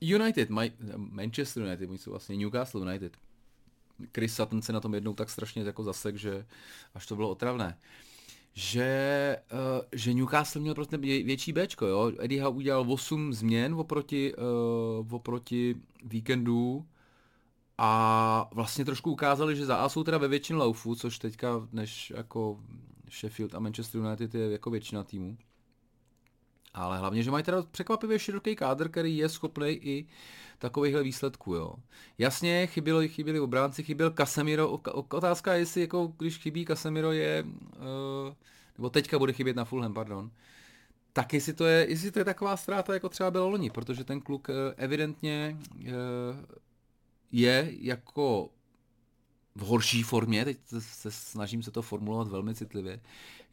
United, 0.00 0.50
my, 0.50 0.72
Manchester 0.96 1.62
United, 1.62 1.88
oni 1.88 1.98
jsou 1.98 2.10
vlastně 2.10 2.36
Newcastle 2.36 2.80
United. 2.80 3.16
Chris 4.14 4.34
Sutton 4.34 4.62
se 4.62 4.72
na 4.72 4.80
tom 4.80 4.94
jednou 4.94 5.14
tak 5.14 5.30
strašně 5.30 5.62
jako 5.62 5.84
zasek, 5.84 6.16
že 6.16 6.46
až 6.94 7.06
to 7.06 7.16
bylo 7.16 7.30
otravné. 7.30 7.78
Že, 8.56 9.36
uh, 9.52 9.58
že 9.92 10.14
Newcastle 10.14 10.60
měl 10.60 10.74
prostě 10.74 10.96
větší 10.96 11.52
Bčko, 11.52 11.86
jo. 11.86 12.12
Eddie 12.18 12.42
Howe 12.42 12.56
udělal 12.56 12.92
8 12.92 13.32
změn 13.32 13.74
oproti, 13.74 14.34
uh, 14.34 15.14
oproti 15.14 15.74
víkendu 16.04 16.86
a 17.78 18.50
vlastně 18.52 18.84
trošku 18.84 19.12
ukázali, 19.12 19.56
že 19.56 19.66
za 19.66 19.76
A 19.76 19.88
jsou 19.88 20.04
teda 20.04 20.18
ve 20.18 20.28
většině 20.28 20.58
laufu, 20.58 20.94
což 20.94 21.18
teďka 21.18 21.68
než 21.72 22.12
jako 22.16 22.60
Sheffield 23.10 23.54
a 23.54 23.58
Manchester 23.58 24.00
United 24.00 24.34
je 24.34 24.50
jako 24.50 24.70
většina 24.70 25.04
týmu. 25.04 25.36
Ale 26.74 26.98
hlavně, 26.98 27.22
že 27.22 27.30
mají 27.30 27.44
teda 27.44 27.62
překvapivě 27.70 28.18
široký 28.18 28.56
kádr, 28.56 28.88
který 28.88 29.16
je 29.16 29.28
schopný 29.28 29.68
i 29.68 30.06
takovýchhle 30.58 31.02
výsledků, 31.02 31.54
jo. 31.54 31.74
Jasně, 32.18 32.66
chybělo, 32.66 33.08
chyběli 33.08 33.40
obránci, 33.40 33.82
chyběl 33.82 34.10
Casemiro, 34.10 34.70
otázka 35.08 35.54
je, 35.54 35.58
jestli 35.58 35.80
jako, 35.80 36.12
když 36.18 36.38
chybí 36.38 36.66
Casemiro 36.66 37.12
je, 37.12 37.44
uh, 37.44 38.34
nebo 38.78 38.90
teďka 38.90 39.18
bude 39.18 39.32
chybět 39.32 39.56
na 39.56 39.64
Fulham, 39.64 39.94
pardon, 39.94 40.30
tak 41.12 41.32
jestli 41.34 41.52
to 41.52 41.64
je, 41.64 41.86
jestli 41.90 42.10
to 42.10 42.18
je 42.18 42.24
taková 42.24 42.56
ztráta, 42.56 42.94
jako 42.94 43.08
třeba 43.08 43.30
bylo 43.30 43.48
loni, 43.48 43.70
protože 43.70 44.04
ten 44.04 44.20
kluk 44.20 44.48
uh, 44.48 44.54
evidentně 44.76 45.58
uh, 45.80 45.86
je 47.32 47.72
jako 47.80 48.50
v 49.54 49.60
horší 49.60 50.02
formě, 50.02 50.44
teď 50.44 50.58
se 50.78 51.10
snažím 51.10 51.62
se 51.62 51.70
to 51.70 51.82
formulovat 51.82 52.28
velmi 52.28 52.54
citlivě, 52.54 53.00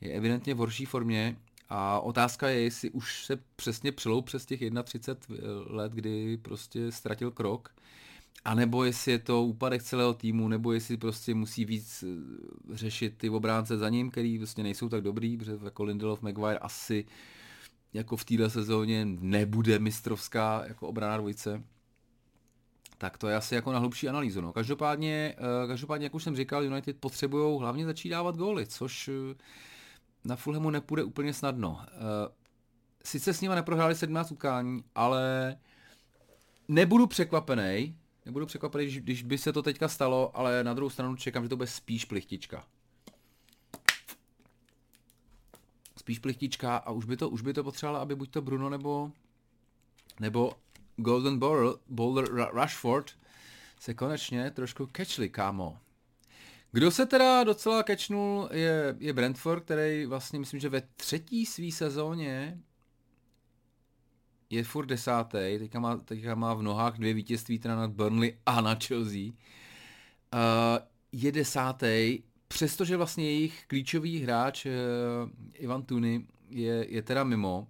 je 0.01 0.11
evidentně 0.11 0.53
v 0.53 0.57
horší 0.57 0.85
formě 0.85 1.37
a 1.73 1.99
otázka 1.99 2.49
je, 2.49 2.61
jestli 2.61 2.89
už 2.89 3.25
se 3.25 3.39
přesně 3.55 3.91
přelou 3.91 4.21
přes 4.21 4.45
těch 4.45 4.59
31 4.83 5.47
let, 5.67 5.91
kdy 5.91 6.37
prostě 6.37 6.91
ztratil 6.91 7.31
krok, 7.31 7.75
anebo 8.45 8.83
jestli 8.83 9.11
je 9.11 9.19
to 9.19 9.43
úpadek 9.43 9.83
celého 9.83 10.13
týmu, 10.13 10.47
nebo 10.47 10.73
jestli 10.73 10.97
prostě 10.97 11.33
musí 11.33 11.65
víc 11.65 12.03
eh, 12.03 12.75
řešit 12.75 13.17
ty 13.17 13.29
obránce 13.29 13.77
za 13.77 13.89
ním, 13.89 14.11
který 14.11 14.37
vlastně 14.37 14.63
nejsou 14.63 14.89
tak 14.89 15.01
dobrý, 15.01 15.37
protože 15.37 15.57
jako 15.63 15.83
Lindelof 15.83 16.21
Maguire 16.21 16.57
asi 16.57 17.05
jako 17.93 18.17
v 18.17 18.25
téhle 18.25 18.49
sezóně 18.49 19.05
nebude 19.05 19.79
mistrovská 19.79 20.63
jako 20.67 20.87
obrana 20.87 21.17
dvojice. 21.17 21.63
Tak 22.97 23.17
to 23.17 23.27
je 23.27 23.35
asi 23.35 23.55
jako 23.55 23.71
na 23.71 23.79
hlubší 23.79 24.09
analýzu. 24.09 24.41
No. 24.41 24.53
Každopádně, 24.53 25.35
eh, 25.37 25.67
každopádně, 25.67 26.05
jak 26.05 26.15
už 26.15 26.23
jsem 26.23 26.35
říkal, 26.35 26.63
United 26.63 26.97
potřebují 26.99 27.59
hlavně 27.59 27.85
začít 27.85 28.09
dávat 28.09 28.37
góly, 28.37 28.67
což 28.67 29.09
eh, 29.09 29.35
na 30.23 30.35
Fulhamu 30.35 30.69
nepůjde 30.69 31.03
úplně 31.03 31.33
snadno. 31.33 31.79
Eh, 31.87 31.89
sice 33.03 33.33
s 33.33 33.41
nimi 33.41 33.55
neprohráli 33.55 33.95
17 33.95 34.31
utkání, 34.31 34.83
ale 34.95 35.57
nebudu 36.67 37.07
překvapený, 37.07 37.97
nebudu 38.25 38.45
překvapený, 38.45 38.83
když, 38.85 38.99
když 38.99 39.23
by 39.23 39.37
se 39.37 39.53
to 39.53 39.63
teďka 39.63 39.87
stalo, 39.87 40.37
ale 40.37 40.63
na 40.63 40.73
druhou 40.73 40.89
stranu 40.89 41.15
čekám, 41.15 41.43
že 41.43 41.49
to 41.49 41.57
bude 41.57 41.67
spíš 41.67 42.05
plichtička. 42.05 42.65
Spíš 45.97 46.19
plichtička 46.19 46.77
a 46.77 46.91
už 46.91 47.05
by 47.05 47.17
to, 47.17 47.29
už 47.29 47.41
by 47.41 47.53
to 47.53 47.63
potřebovalo, 47.63 47.99
aby 48.01 48.15
buď 48.15 48.31
to 48.31 48.41
Bruno 48.41 48.69
nebo 48.69 49.11
nebo 50.19 50.53
Golden 50.95 51.39
Boulder, 51.39 51.79
Boulder 51.89 52.33
Rashford 52.33 53.11
se 53.79 53.93
konečně 53.93 54.51
trošku 54.51 54.89
catchli, 54.97 55.29
kámo. 55.29 55.79
Kdo 56.71 56.91
se 56.91 57.05
teda 57.05 57.43
docela 57.43 57.83
kečnul 57.83 58.49
je, 58.51 58.95
je 58.99 59.13
Brentford, 59.13 59.63
který 59.63 60.05
vlastně 60.05 60.39
myslím, 60.39 60.59
že 60.59 60.69
ve 60.69 60.81
třetí 60.95 61.45
své 61.45 61.71
sezóně 61.71 62.59
je 64.49 64.63
furt 64.63 64.85
desátý, 64.85 65.37
teďka 65.59 65.79
má, 65.79 65.97
teďka 65.97 66.35
má 66.35 66.53
v 66.53 66.61
nohách 66.61 66.97
dvě 66.97 67.13
vítězství 67.13 67.59
teda 67.59 67.75
nad 67.75 67.91
Burnley 67.91 68.37
a 68.45 68.61
na 68.61 68.75
Chelsea. 68.75 69.21
Uh, 69.23 69.31
je 71.11 71.31
desátý, 71.31 72.19
přestože 72.47 72.97
vlastně 72.97 73.25
jejich 73.25 73.65
klíčový 73.67 74.19
hráč 74.19 74.65
uh, 74.65 74.71
Ivan 75.53 75.83
Tuny 75.83 76.27
je, 76.49 76.85
je 76.89 77.01
teda 77.01 77.23
mimo, 77.23 77.67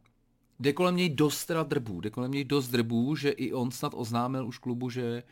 jde 0.60 0.74
kolem 0.74 0.96
něj 0.96 1.10
dost 1.10 1.46
teda 1.46 1.64
drbů, 1.64 2.02
jde 2.02 2.10
kolem 2.10 2.32
něj 2.32 2.44
dost 2.44 2.68
drbů, 2.68 3.16
že 3.16 3.30
i 3.30 3.54
on 3.54 3.72
snad 3.72 3.94
oznámil 3.96 4.48
už 4.48 4.58
klubu, 4.58 4.90
že, 4.90 5.24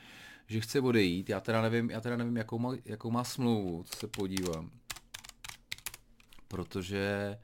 že 0.49 0.61
chce 0.61 0.79
odejít. 0.79 1.29
Já 1.29 1.39
teda 1.39 1.61
nevím, 1.61 1.89
já 1.89 2.01
teda 2.01 2.17
nevím 2.17 2.37
jakou, 2.37 2.59
má, 2.59 2.73
jakou 2.85 3.11
má 3.11 3.23
smlouvu, 3.23 3.83
to 3.83 3.97
se 3.97 4.07
podívám. 4.07 4.71
Protože 6.47 7.37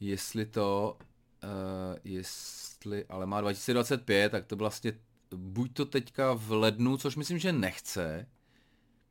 jestli 0.00 0.46
to, 0.46 0.98
uh, 1.44 1.50
jestli, 2.04 3.04
ale 3.08 3.26
má 3.26 3.40
2025, 3.40 4.30
tak 4.30 4.46
to 4.46 4.56
vlastně 4.56 4.92
buď 5.36 5.72
to 5.72 5.84
teďka 5.84 6.32
v 6.32 6.52
lednu, 6.52 6.96
což 6.96 7.16
myslím, 7.16 7.38
že 7.38 7.52
nechce, 7.52 8.26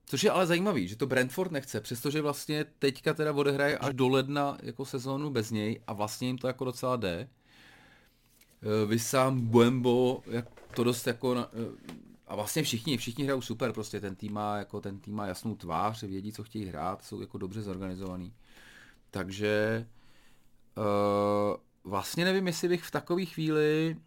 Což 0.08 0.24
je 0.24 0.32
ale 0.32 0.48
zajímavý, 0.48 0.88
že 0.88 0.96
to 0.96 1.08
Brentford 1.08 1.52
nechce, 1.52 1.82
přestože 1.82 2.22
vlastně 2.22 2.66
teďka 2.80 3.14
teda 3.14 3.34
odehraje 3.34 3.78
až 3.78 3.94
do 3.94 4.08
ledna 4.08 4.58
jako 4.64 4.86
sezónu 4.86 5.30
bez 5.30 5.52
něj 5.52 5.80
a 5.88 5.94
vlastně 5.94 6.28
jim 6.28 6.38
to 6.38 6.48
jako 6.48 6.66
docela 6.66 6.96
jde. 6.96 7.30
Eh, 8.62 8.86
vy 8.86 9.00
sám 9.00 9.42
Buembo, 9.42 10.24
jak 10.28 10.46
to 10.76 10.84
dost 10.84 11.08
jako 11.08 11.36
eh, 11.38 11.46
a 12.28 12.36
vlastně 12.36 12.64
všichni, 12.64 12.98
všichni 12.98 13.24
hrajou 13.24 13.42
super, 13.42 13.74
prostě 13.74 14.00
ten 14.00 14.16
tým 14.16 14.34
má, 14.34 14.58
jako 14.58 14.82
ten 14.82 15.00
tým 15.00 15.16
má 15.16 15.28
jasnou 15.28 15.56
tvář, 15.56 16.04
vědí, 16.04 16.32
co 16.32 16.44
chtějí 16.44 16.66
hrát, 16.66 17.04
jsou 17.04 17.22
jako 17.22 17.38
dobře 17.38 17.62
zorganizovaný. 17.62 18.34
Takže 19.12 19.86
uh, 20.78 20.84
vlastně 21.84 22.26
nevím, 22.26 22.48
jestli 22.48 22.68
bych 22.68 22.84
v 22.84 22.92
takové 22.92 23.26
chvíli 23.26 23.98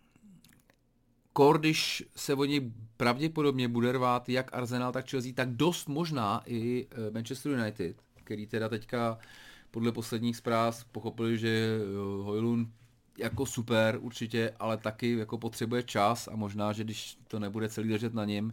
kor, 1.33 1.59
když 1.59 2.05
se 2.17 2.35
o 2.35 2.45
něj 2.45 2.73
pravděpodobně 2.97 3.69
bude 3.69 3.93
rvát 3.93 4.29
jak 4.29 4.55
Arsenal, 4.55 4.93
tak 4.93 5.11
Chelsea, 5.11 5.33
tak 5.35 5.51
dost 5.51 5.89
možná 5.89 6.43
i 6.47 6.87
Manchester 7.13 7.53
United, 7.53 8.03
který 8.15 8.47
teda 8.47 8.69
teďka 8.69 9.19
podle 9.71 9.93
posledních 9.93 10.37
zpráv 10.37 10.85
pochopili, 10.85 11.39
že 11.39 11.79
Hojlund 12.23 12.69
jako 13.19 13.47
super 13.47 13.99
určitě, 14.01 14.55
ale 14.59 14.77
taky 14.77 15.17
jako 15.17 15.39
potřebuje 15.39 15.83
čas 15.83 16.29
a 16.29 16.37
možná, 16.37 16.73
že 16.73 16.85
když 16.85 17.19
to 17.29 17.39
nebude 17.39 17.69
celý 17.69 17.89
držet 17.89 18.15
na 18.15 18.25
něm, 18.25 18.53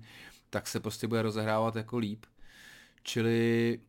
tak 0.49 0.67
se 0.67 0.80
prostě 0.80 1.08
bude 1.08 1.21
rozehrávat 1.21 1.75
jako 1.75 1.97
líp. 1.97 2.25
Čili 3.04 3.80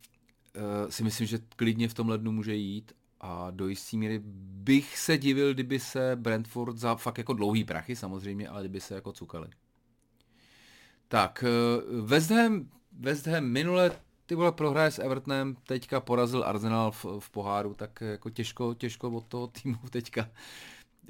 uh, 0.56 0.90
si 0.90 1.04
myslím, 1.04 1.26
že 1.26 1.38
klidně 1.56 1.88
v 1.88 1.94
tom 1.94 2.08
lednu 2.08 2.32
může 2.32 2.54
jít 2.54 2.92
a 3.20 3.50
do 3.50 3.68
jistý 3.68 3.98
míry 3.98 4.20
bych 4.24 4.98
se 4.98 5.18
divil, 5.18 5.54
kdyby 5.54 5.78
se 5.80 6.16
Brentford 6.16 6.76
za 6.76 6.94
fakt 6.94 7.18
jako 7.18 7.32
dlouhý 7.32 7.64
prachy 7.64 7.96
samozřejmě, 7.96 8.48
ale 8.48 8.62
kdyby 8.62 8.80
se 8.80 8.94
jako 8.94 9.12
cukali. 9.12 9.48
Tak, 11.08 11.44
uh, 11.98 12.06
West 12.06 12.30
Ham, 12.30 12.68
West 12.92 13.26
Ham 13.26 13.44
minule 13.44 13.90
ty 14.26 14.34
vole 14.34 14.52
prohraje 14.52 14.90
s 14.90 14.98
Evertonem, 14.98 15.56
teďka 15.66 16.00
porazil 16.00 16.44
Arsenal 16.44 16.90
v, 16.90 17.04
v 17.18 17.30
poháru, 17.30 17.74
tak 17.74 18.00
jako 18.00 18.30
těžko, 18.30 18.74
těžko 18.74 19.10
od 19.10 19.26
toho 19.26 19.46
týmu 19.46 19.78
teďka 19.90 20.30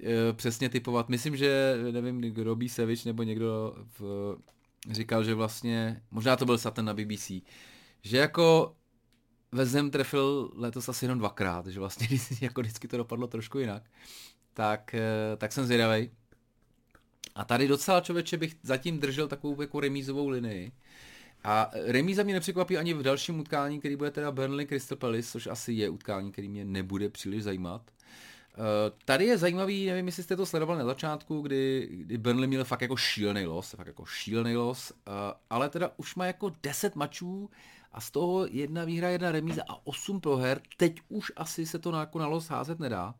e, 0.03 0.33
přesně 0.33 0.69
typovat. 0.69 1.09
Myslím, 1.09 1.37
že 1.37 1.77
nevím, 1.91 2.21
kdo 2.21 2.45
Robí 2.45 2.69
Sevič 2.69 3.05
nebo 3.05 3.23
někdo 3.23 3.77
v, 3.99 4.37
říkal, 4.91 5.25
že 5.25 5.35
vlastně, 5.35 6.03
možná 6.11 6.37
to 6.37 6.45
byl 6.45 6.59
Satan 6.59 6.85
na 6.85 6.95
BBC, 6.95 7.33
že 8.03 8.19
jako 8.19 8.75
Vezem 9.53 9.91
trefil 9.91 10.51
letos 10.55 10.89
asi 10.89 11.05
jenom 11.05 11.19
dvakrát, 11.19 11.67
že 11.67 11.81
vlastně 11.81 12.09
jako 12.41 12.61
vždycky 12.61 12.89
to 12.89 12.97
dopadlo 12.97 13.27
trošku 13.27 13.59
jinak. 13.59 13.83
Tak, 14.55 14.95
e, 14.95 15.37
tak 15.37 15.53
jsem 15.53 15.65
zvědavý. 15.65 16.11
A 17.35 17.45
tady 17.45 17.69
docela 17.69 18.01
člověče 18.01 18.37
bych 18.37 18.57
zatím 18.63 19.01
držel 19.01 19.29
takovou 19.29 19.61
jako 19.61 19.81
remízovou 19.81 20.29
linii. 20.29 20.73
A 21.47 21.71
remíza 21.87 22.23
mě 22.23 22.35
nepřekvapí 22.35 22.77
ani 22.77 22.95
v 22.95 23.03
dalším 23.03 23.41
utkání, 23.41 23.79
který 23.79 23.97
bude 23.97 24.11
teda 24.11 24.31
Burnley 24.31 24.67
Crystal 24.67 24.99
Palace, 24.99 25.23
což 25.23 25.47
asi 25.47 25.73
je 25.73 25.89
utkání, 25.89 26.33
který 26.33 26.49
mě 26.49 26.65
nebude 26.65 27.09
příliš 27.09 27.43
zajímat. 27.43 27.83
Uh, 28.59 28.65
tady 29.05 29.25
je 29.25 29.39
zajímavý, 29.39 29.87
nevím, 29.87 30.07
jestli 30.07 30.23
jste 30.23 30.37
to 30.37 30.47
sledovali 30.47 30.79
na 30.79 30.85
začátku, 30.85 31.41
kdy, 31.41 31.89
kdy 31.91 32.19
Burnley 32.19 32.47
měl 32.47 32.65
fakt 32.65 32.83
jako 32.83 32.97
šílený 32.97 33.47
los, 33.47 33.71
fakt 33.71 33.87
jako 33.87 34.05
šílený 34.05 34.57
los, 34.57 34.91
uh, 34.91 35.15
ale 35.51 35.69
teda 35.69 35.91
už 35.97 36.15
má 36.15 36.27
jako 36.27 36.53
10 36.63 36.97
mačů 36.97 37.51
a 37.93 38.01
z 38.01 38.11
toho 38.11 38.47
jedna 38.47 38.85
výhra, 38.85 39.09
jedna 39.09 39.33
remíza 39.33 39.63
a 39.69 39.87
8 39.87 40.21
proher. 40.21 40.61
Teď 40.77 41.01
už 41.09 41.33
asi 41.37 41.67
se 41.67 41.79
to 41.79 41.91
na, 41.91 42.01
jako 42.01 42.19
na 42.19 42.27
los 42.27 42.49
házet 42.49 42.79
nedá. 42.79 43.15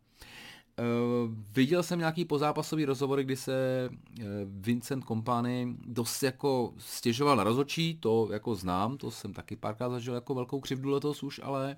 Uh, 0.79 1.33
viděl 1.53 1.83
jsem 1.83 1.99
nějaký 1.99 2.25
pozápasový 2.25 2.85
rozhovor, 2.85 3.23
kdy 3.23 3.35
se 3.35 3.89
uh, 3.89 4.25
Vincent 4.45 5.05
Kompany 5.05 5.75
dost 5.85 6.23
jako 6.23 6.73
stěžoval 6.77 7.35
na 7.35 7.43
rozočí, 7.43 7.97
to 7.99 8.29
jako 8.31 8.55
znám, 8.55 8.97
to 8.97 9.11
jsem 9.11 9.33
taky 9.33 9.55
párkrát 9.55 9.89
zažil 9.89 10.13
jako 10.13 10.35
velkou 10.35 10.59
křivdu 10.59 10.89
letos 10.89 11.23
už, 11.23 11.39
ale, 11.43 11.77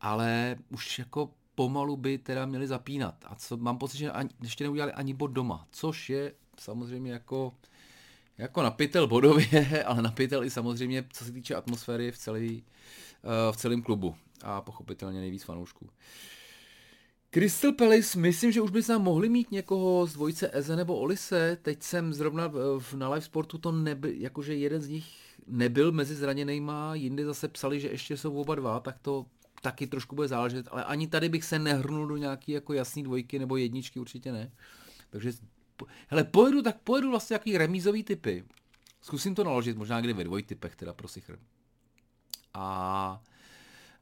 ale 0.00 0.56
už 0.70 0.98
jako 0.98 1.30
pomalu 1.54 1.96
by 1.96 2.18
teda 2.18 2.46
měli 2.46 2.66
zapínat. 2.66 3.24
A 3.24 3.34
co 3.34 3.56
mám 3.56 3.78
pocit, 3.78 3.98
že 3.98 4.10
ani, 4.10 4.28
ještě 4.42 4.64
neudělali 4.64 4.92
ani 4.92 5.14
bod 5.14 5.30
doma, 5.30 5.66
což 5.70 6.10
je 6.10 6.32
samozřejmě 6.58 7.12
jako, 7.12 7.54
jako 8.38 8.62
napitel 8.62 9.06
bodově, 9.06 9.84
ale 9.86 10.02
napitel 10.02 10.44
i 10.44 10.50
samozřejmě, 10.50 11.04
co 11.12 11.24
se 11.24 11.32
týče 11.32 11.54
atmosféry 11.54 12.12
v, 12.12 12.18
celý, 12.18 12.64
uh, 13.22 13.52
v 13.52 13.56
celém 13.56 13.82
klubu 13.82 14.16
a 14.42 14.60
pochopitelně 14.60 15.20
nejvíc 15.20 15.44
fanoušků. 15.44 15.84
Uh, 15.84 15.90
Crystal 17.34 17.72
Palace, 17.72 18.18
myslím, 18.18 18.52
že 18.52 18.60
už 18.60 18.70
by 18.70 18.82
se 18.82 18.98
mohli 18.98 19.28
mít 19.28 19.50
někoho 19.50 20.06
z 20.06 20.12
dvojice 20.12 20.50
Eze 20.52 20.76
nebo 20.76 20.96
Olise. 20.96 21.58
Teď 21.62 21.82
jsem 21.82 22.12
zrovna 22.12 22.48
v, 22.78 22.94
na 22.94 23.08
live 23.08 23.24
sportu 23.24 23.58
to 23.58 23.72
nebyl, 23.72 24.10
jakože 24.10 24.54
jeden 24.54 24.82
z 24.82 24.88
nich 24.88 25.06
nebyl 25.46 25.92
mezi 25.92 26.14
zraněnýma, 26.14 26.94
jindy 26.94 27.24
zase 27.24 27.48
psali, 27.48 27.80
že 27.80 27.88
ještě 27.88 28.16
jsou 28.16 28.34
oba 28.34 28.54
dva, 28.54 28.80
tak 28.80 28.98
to 28.98 29.26
taky 29.62 29.86
trošku 29.86 30.16
bude 30.16 30.28
záležet, 30.28 30.68
ale 30.70 30.84
ani 30.84 31.06
tady 31.06 31.28
bych 31.28 31.44
se 31.44 31.58
nehrnul 31.58 32.06
do 32.06 32.16
nějaký 32.16 32.52
jako 32.52 32.72
jasný 32.72 33.02
dvojky 33.02 33.38
nebo 33.38 33.56
jedničky, 33.56 34.00
určitě 34.00 34.32
ne. 34.32 34.52
Takže, 35.10 35.32
hele, 36.08 36.24
pojedu, 36.24 36.62
tak 36.62 36.80
pojedu 36.80 37.10
vlastně 37.10 37.34
jaký 37.34 37.58
remízový 37.58 38.04
typy. 38.04 38.44
Zkusím 39.02 39.34
to 39.34 39.44
naložit, 39.44 39.76
možná 39.76 40.00
kdy 40.00 40.12
ve 40.12 40.24
dvojtypech 40.24 40.76
teda 40.76 40.92
pro 40.92 41.08
Sichr. 41.08 41.38
A 42.54 43.22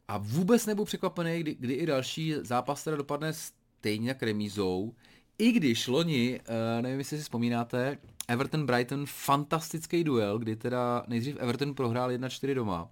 a 0.09 0.19
vůbec 0.19 0.67
nebudu 0.67 0.85
překvapený, 0.85 1.41
kdy, 1.41 1.55
kdy 1.55 1.75
i 1.75 1.87
další 1.87 2.35
zápas 2.41 2.85
teda 2.85 2.97
dopadne 2.97 3.33
stejně 3.33 4.09
jak 4.09 4.23
remízou. 4.23 4.95
I 5.39 5.53
když 5.53 5.89
loni, 5.89 6.41
uh, 6.41 6.83
nevím, 6.83 6.99
jestli 6.99 7.17
si 7.17 7.23
vzpomínáte, 7.23 7.99
Everton-Brighton, 8.29 9.07
fantastický 9.07 10.05
duel, 10.05 10.39
kdy 10.39 10.57
teda 10.57 11.05
nejdřív 11.09 11.37
Everton 11.41 11.75
prohrál 11.75 12.11
1-4 12.11 12.55
doma, 12.55 12.89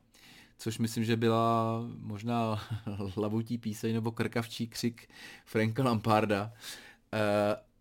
což 0.59 0.79
myslím, 0.79 1.05
že 1.05 1.17
byla 1.17 1.81
možná 1.99 2.63
labutí 3.17 3.59
píseň 3.59 3.95
nebo 3.95 4.13
krkavčí 4.13 4.69
křik 4.69 5.09
Franka 5.45 5.85
Lamparda. 5.85 6.53
Uh, 7.13 7.21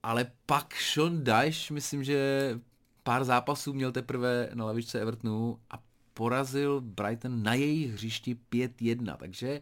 ale 0.04 0.32
pak 0.46 0.76
Sean 0.76 1.24
Dyche, 1.24 1.74
myslím, 1.74 2.04
že 2.04 2.60
pár 3.04 3.24
zápasů 3.24 3.74
měl 3.74 3.92
teprve 3.92 4.50
na 4.54 4.66
lavičce 4.66 5.02
Evertonu 5.02 5.60
a 5.70 5.89
porazil 6.20 6.82
Brighton 6.82 7.44
na 7.44 7.54
jejich 7.54 7.94
hřišti 7.94 8.38
5-1, 8.52 9.18
takže 9.18 9.62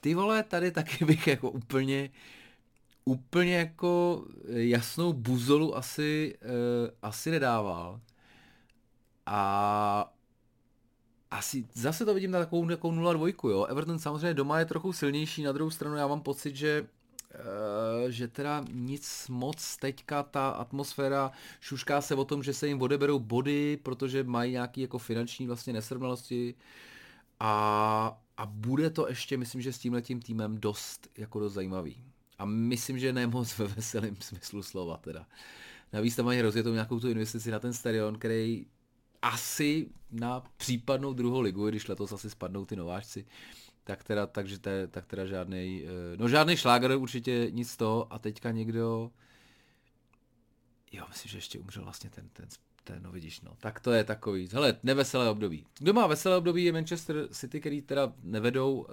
ty 0.00 0.14
vole, 0.14 0.42
tady 0.42 0.70
taky 0.70 1.04
bych 1.10 1.26
jako 1.26 1.50
úplně 1.50 2.10
úplně 3.04 3.56
jako 3.56 4.24
jasnou 4.46 5.12
buzolu 5.12 5.76
asi, 5.76 6.38
uh, 6.44 6.90
asi 7.02 7.30
nedával. 7.30 8.00
A 9.26 10.12
asi 11.30 11.66
zase 11.74 12.04
to 12.04 12.14
vidím 12.14 12.30
na 12.30 12.38
takovou, 12.38 12.68
takovou 12.68 12.94
0-2, 12.94 13.50
jo. 13.50 13.64
Everton 13.64 13.98
samozřejmě 13.98 14.34
doma 14.34 14.58
je 14.58 14.64
trochu 14.64 14.92
silnější, 14.92 15.42
na 15.42 15.52
druhou 15.52 15.70
stranu 15.70 15.96
já 15.96 16.06
mám 16.06 16.20
pocit, 16.20 16.56
že 16.56 16.86
Eh, 17.34 17.38
že 18.08 18.28
teda 18.28 18.64
nic 18.72 19.28
moc 19.28 19.76
teďka 19.76 20.22
ta 20.22 20.48
atmosféra 20.48 21.32
šušká 21.60 22.00
se 22.00 22.14
o 22.14 22.24
tom, 22.24 22.42
že 22.42 22.54
se 22.54 22.68
jim 22.68 22.82
odeberou 22.82 23.18
body, 23.18 23.78
protože 23.82 24.24
mají 24.24 24.52
nějaký 24.52 24.80
jako 24.80 24.98
finanční 24.98 25.46
vlastně 25.46 25.72
nesrovnalosti 25.72 26.54
a, 27.40 28.20
a 28.36 28.46
bude 28.46 28.90
to 28.90 29.08
ještě, 29.08 29.36
myslím, 29.36 29.60
že 29.62 29.72
s 29.72 29.78
tímhletím 29.78 30.20
týmem 30.20 30.60
dost 30.60 31.08
jako 31.18 31.40
dost 31.40 31.52
zajímavý. 31.52 32.04
A 32.38 32.44
myslím, 32.44 32.98
že 32.98 33.12
ne 33.12 33.26
moc 33.26 33.58
ve 33.58 33.66
veselém 33.66 34.16
smyslu 34.20 34.62
slova 34.62 34.96
teda. 34.96 35.26
Navíc 35.92 36.16
tam 36.16 36.24
mají 36.24 36.42
rozjetou 36.42 36.72
nějakou 36.72 37.00
tu 37.00 37.08
investici 37.08 37.50
na 37.50 37.58
ten 37.58 37.72
stadion, 37.72 38.18
který 38.18 38.66
asi 39.22 39.88
na 40.10 40.42
případnou 40.56 41.12
druhou 41.12 41.40
ligu, 41.40 41.68
když 41.68 41.88
letos 41.88 42.12
asi 42.12 42.30
spadnou 42.30 42.64
ty 42.64 42.76
nováčci, 42.76 43.26
tak 43.84 44.04
teda, 44.04 44.26
takže 44.26 44.58
te, 44.58 44.86
tak 44.86 45.06
teda 45.06 45.26
žádný, 45.26 45.84
eh, 45.84 46.16
no 46.16 46.28
žádný 46.28 46.56
šláger 46.56 46.96
určitě 46.96 47.46
nic 47.50 47.70
z 47.70 47.76
toho 47.76 48.12
a 48.12 48.18
teďka 48.18 48.50
někdo, 48.50 49.10
jo, 50.92 51.04
myslím, 51.08 51.30
že 51.30 51.38
ještě 51.38 51.58
umřel 51.58 51.84
vlastně 51.84 52.10
ten, 52.10 52.28
ten, 52.32 52.48
je, 52.90 53.00
no 53.00 53.12
vidíš, 53.12 53.40
no. 53.40 53.56
Tak 53.60 53.80
to 53.80 53.92
je 53.92 54.04
takový, 54.04 54.48
hele, 54.52 54.78
neveselé 54.82 55.30
období. 55.30 55.66
Kdo 55.78 55.92
má 55.92 56.06
veselé 56.06 56.36
období 56.36 56.64
je 56.64 56.72
Manchester 56.72 57.28
City, 57.30 57.60
který 57.60 57.82
teda 57.82 58.12
nevedou 58.22 58.74
uh, 58.74 58.86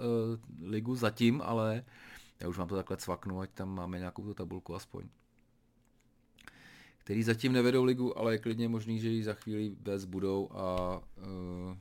ligu 0.70 0.96
zatím, 0.96 1.42
ale 1.44 1.84
já 2.40 2.48
už 2.48 2.56
vám 2.58 2.68
to 2.68 2.76
takhle 2.76 2.96
cvaknu, 2.96 3.40
ať 3.40 3.50
tam 3.50 3.74
máme 3.74 3.98
nějakou 3.98 4.22
tu 4.22 4.34
tabulku 4.34 4.74
aspoň. 4.74 5.08
Který 6.98 7.22
zatím 7.22 7.52
nevedou 7.52 7.84
ligu, 7.84 8.18
ale 8.18 8.34
je 8.34 8.38
klidně 8.38 8.68
možný, 8.68 9.00
že 9.00 9.08
ji 9.08 9.24
za 9.24 9.34
chvíli 9.34 9.76
vést 9.80 10.04
budou 10.04 10.48
a 10.52 10.98
uh, 10.98 11.76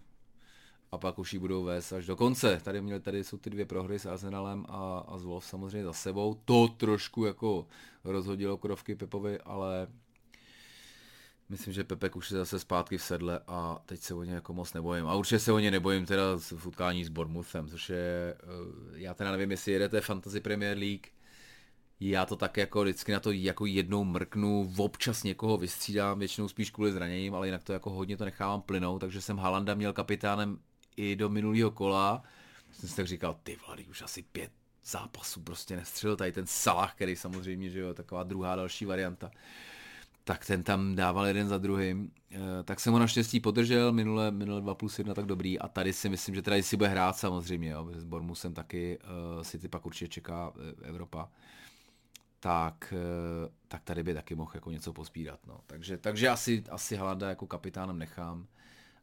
a 0.91 0.97
pak 0.97 1.19
už 1.19 1.33
ji 1.33 1.39
budou 1.39 1.63
vést 1.63 1.93
až 1.93 2.05
do 2.05 2.15
konce. 2.15 2.59
Tady, 2.63 2.81
měli, 2.81 2.99
tady 2.99 3.23
jsou 3.23 3.37
ty 3.37 3.49
dvě 3.49 3.65
prohry 3.65 3.99
s 3.99 4.05
Arsenalem 4.05 4.65
a, 4.69 4.99
a 5.07 5.17
s 5.17 5.23
Wolf 5.23 5.45
samozřejmě 5.45 5.83
za 5.83 5.93
sebou. 5.93 6.41
To 6.45 6.67
trošku 6.67 7.25
jako 7.25 7.67
rozhodilo 8.03 8.57
krovky 8.57 8.95
Pepovi, 8.95 9.39
ale 9.39 9.87
myslím, 11.49 11.73
že 11.73 11.83
Pepek 11.83 12.15
už 12.15 12.31
je 12.31 12.37
zase 12.37 12.59
zpátky 12.59 12.97
v 12.97 13.03
sedle 13.03 13.39
a 13.47 13.81
teď 13.85 13.99
se 13.99 14.13
o 14.13 14.23
ně 14.23 14.33
jako 14.33 14.53
moc 14.53 14.73
nebojím. 14.73 15.07
A 15.07 15.15
určitě 15.15 15.39
se 15.39 15.51
o 15.51 15.59
ně 15.59 15.71
nebojím 15.71 16.05
teda 16.05 16.23
v 16.37 16.67
utkání 16.67 17.05
s 17.05 17.09
Bournemouthem, 17.09 17.67
což 17.67 17.89
je, 17.89 18.35
eh, 18.35 18.45
já 18.93 19.13
teda 19.13 19.31
nevím, 19.31 19.51
jestli 19.51 19.71
jedete 19.71 20.01
Fantasy 20.01 20.39
Premier 20.39 20.77
League, 20.77 21.07
já 21.99 22.25
to 22.25 22.35
tak 22.35 22.57
jako 22.57 22.81
vždycky 22.81 23.11
na 23.11 23.19
to 23.19 23.31
jako 23.31 23.65
jednou 23.65 24.03
mrknu, 24.03 24.73
občas 24.77 25.23
někoho 25.23 25.57
vystřídám, 25.57 26.19
většinou 26.19 26.47
spíš 26.47 26.71
kvůli 26.71 26.91
zraněním, 26.91 27.35
ale 27.35 27.47
jinak 27.47 27.63
to 27.63 27.73
jako 27.73 27.89
hodně 27.89 28.17
to 28.17 28.25
nechávám 28.25 28.61
plynout, 28.61 28.99
takže 28.99 29.21
jsem 29.21 29.37
Halanda 29.37 29.75
měl 29.75 29.93
kapitánem 29.93 30.59
i 30.99 31.15
do 31.15 31.29
minulého 31.29 31.71
kola. 31.71 32.23
Jsem 32.71 32.89
si 32.89 32.95
tak 32.95 33.07
říkal, 33.07 33.39
ty 33.43 33.57
vlady, 33.67 33.85
už 33.85 34.01
asi 34.01 34.21
pět 34.21 34.51
zápasů 34.85 35.41
prostě 35.41 35.75
nestřelil 35.75 36.15
tady 36.17 36.31
ten 36.31 36.47
Salah, 36.47 36.95
který 36.95 37.15
samozřejmě, 37.15 37.69
že 37.69 37.79
jo, 37.79 37.93
taková 37.93 38.23
druhá 38.23 38.55
další 38.55 38.85
varianta. 38.85 39.31
Tak 40.23 40.45
ten 40.45 40.63
tam 40.63 40.95
dával 40.95 41.25
jeden 41.25 41.47
za 41.47 41.57
druhým. 41.57 42.11
E, 42.31 42.63
tak 42.63 42.79
jsem 42.79 42.93
ho 42.93 42.99
naštěstí 42.99 43.39
podržel, 43.39 43.91
minule, 43.91 44.31
minule 44.31 44.61
2 44.61 44.75
plus 44.75 44.99
1 44.99 45.13
tak 45.13 45.25
dobrý 45.25 45.59
a 45.59 45.67
tady 45.67 45.93
si 45.93 46.09
myslím, 46.09 46.35
že 46.35 46.41
tady 46.41 46.63
si 46.63 46.77
bude 46.77 46.89
hrát 46.89 47.17
samozřejmě, 47.17 47.69
jo, 47.69 47.89
s 47.95 48.03
Bormusem 48.03 48.53
taky 48.53 48.99
uh, 48.99 49.43
si 49.43 49.59
ty 49.59 49.67
pak 49.67 49.85
určitě 49.85 50.07
čeká 50.07 50.53
e, 50.55 50.87
Evropa 50.87 51.29
tak, 52.41 52.93
tak 53.67 53.83
tady 53.83 54.03
by 54.03 54.13
taky 54.13 54.35
mohl 54.35 54.51
jako 54.53 54.71
něco 54.71 54.93
pospírat. 54.93 55.39
No. 55.47 55.59
Takže, 55.67 55.97
takže 55.97 56.29
asi, 56.29 56.63
asi 56.69 56.95
Halanda 56.95 57.29
jako 57.29 57.47
kapitánem 57.47 57.97
nechám. 57.97 58.47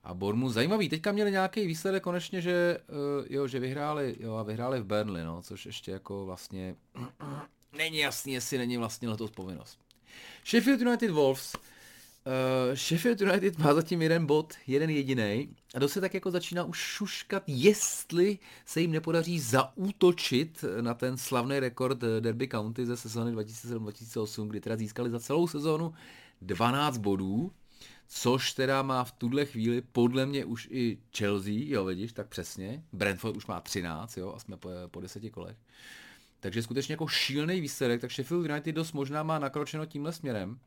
A 0.07 0.15
Bormu 0.15 0.51
zajímavý, 0.51 0.89
teďka 0.89 1.13
měli 1.13 1.31
nějaký 1.31 1.67
výsledek 1.67 2.03
konečně, 2.03 2.41
že, 2.41 2.79
uh, 2.89 3.27
jo, 3.31 3.47
že 3.47 3.61
vyhráli, 3.61 4.17
jo, 4.21 4.35
a 4.35 4.43
vyhráli 4.43 4.81
v 4.81 4.85
Burnley, 4.85 5.25
no, 5.25 5.43
což 5.43 5.67
ještě 5.67 5.91
jako 5.91 6.27
vlastně 6.27 6.77
není 7.79 7.99
jasný, 7.99 8.33
jestli 8.33 8.59
není 8.59 8.77
vlastně 8.77 9.09
letos 9.09 9.31
povinnost. 9.31 9.79
Sheffield 10.47 10.81
United 10.81 11.11
Wolves. 11.11 11.55
Uh, 11.55 12.75
Sheffield 12.75 13.21
United 13.21 13.59
má 13.59 13.75
zatím 13.75 14.03
jeden 14.03 14.27
bod, 14.27 14.55
jeden 14.67 14.91
jediný, 14.91 15.49
a 15.75 15.81
to 15.81 15.89
se 15.89 16.01
tak 16.01 16.15
jako 16.15 16.31
začíná 16.31 16.65
už 16.65 16.79
šuškat, 16.79 17.43
jestli 17.47 18.39
se 18.67 18.81
jim 18.81 18.91
nepodaří 18.91 19.41
zaútočit 19.41 20.65
na 20.81 20.95
ten 20.95 21.17
slavný 21.17 21.61
rekord 21.61 21.99
Derby 22.21 22.49
County 22.49 22.87
ze 22.87 22.97
sezóny 22.97 23.33
2007-2008, 23.33 24.49
kdy 24.49 24.61
teda 24.61 24.77
získali 24.77 25.11
za 25.11 25.21
celou 25.21 25.47
sezónu 25.47 25.95
12 26.41 26.99
bodů, 26.99 27.53
což 28.09 28.53
teda 28.53 28.83
má 28.83 29.05
v 29.05 29.13
tuhle 29.13 29.45
chvíli 29.45 29.83
podle 29.93 30.27
mě 30.27 30.45
už 30.45 30.69
i 30.71 30.99
Chelsea, 31.17 31.53
jo 31.55 31.85
vidíš, 31.85 32.13
tak 32.13 32.29
přesně, 32.29 32.85
Brentford 32.93 33.37
už 33.37 33.47
má 33.47 33.61
13, 33.61 34.17
jo, 34.17 34.33
a 34.37 34.39
jsme 34.39 34.57
po, 34.57 34.69
po 34.91 35.01
deseti 35.01 35.31
kolech. 35.31 35.57
Takže 36.41 36.63
skutečně 36.63 36.93
jako 36.93 37.09
šílený 37.09 37.61
výsledek, 37.61 38.01
tak 38.01 38.13
Sheffield 38.13 38.47
United 38.47 38.75
dost 38.75 38.93
možná 38.93 39.23
má 39.23 39.39
nakročeno 39.39 39.87
tímhle 39.87 40.13
směrem. 40.13 40.59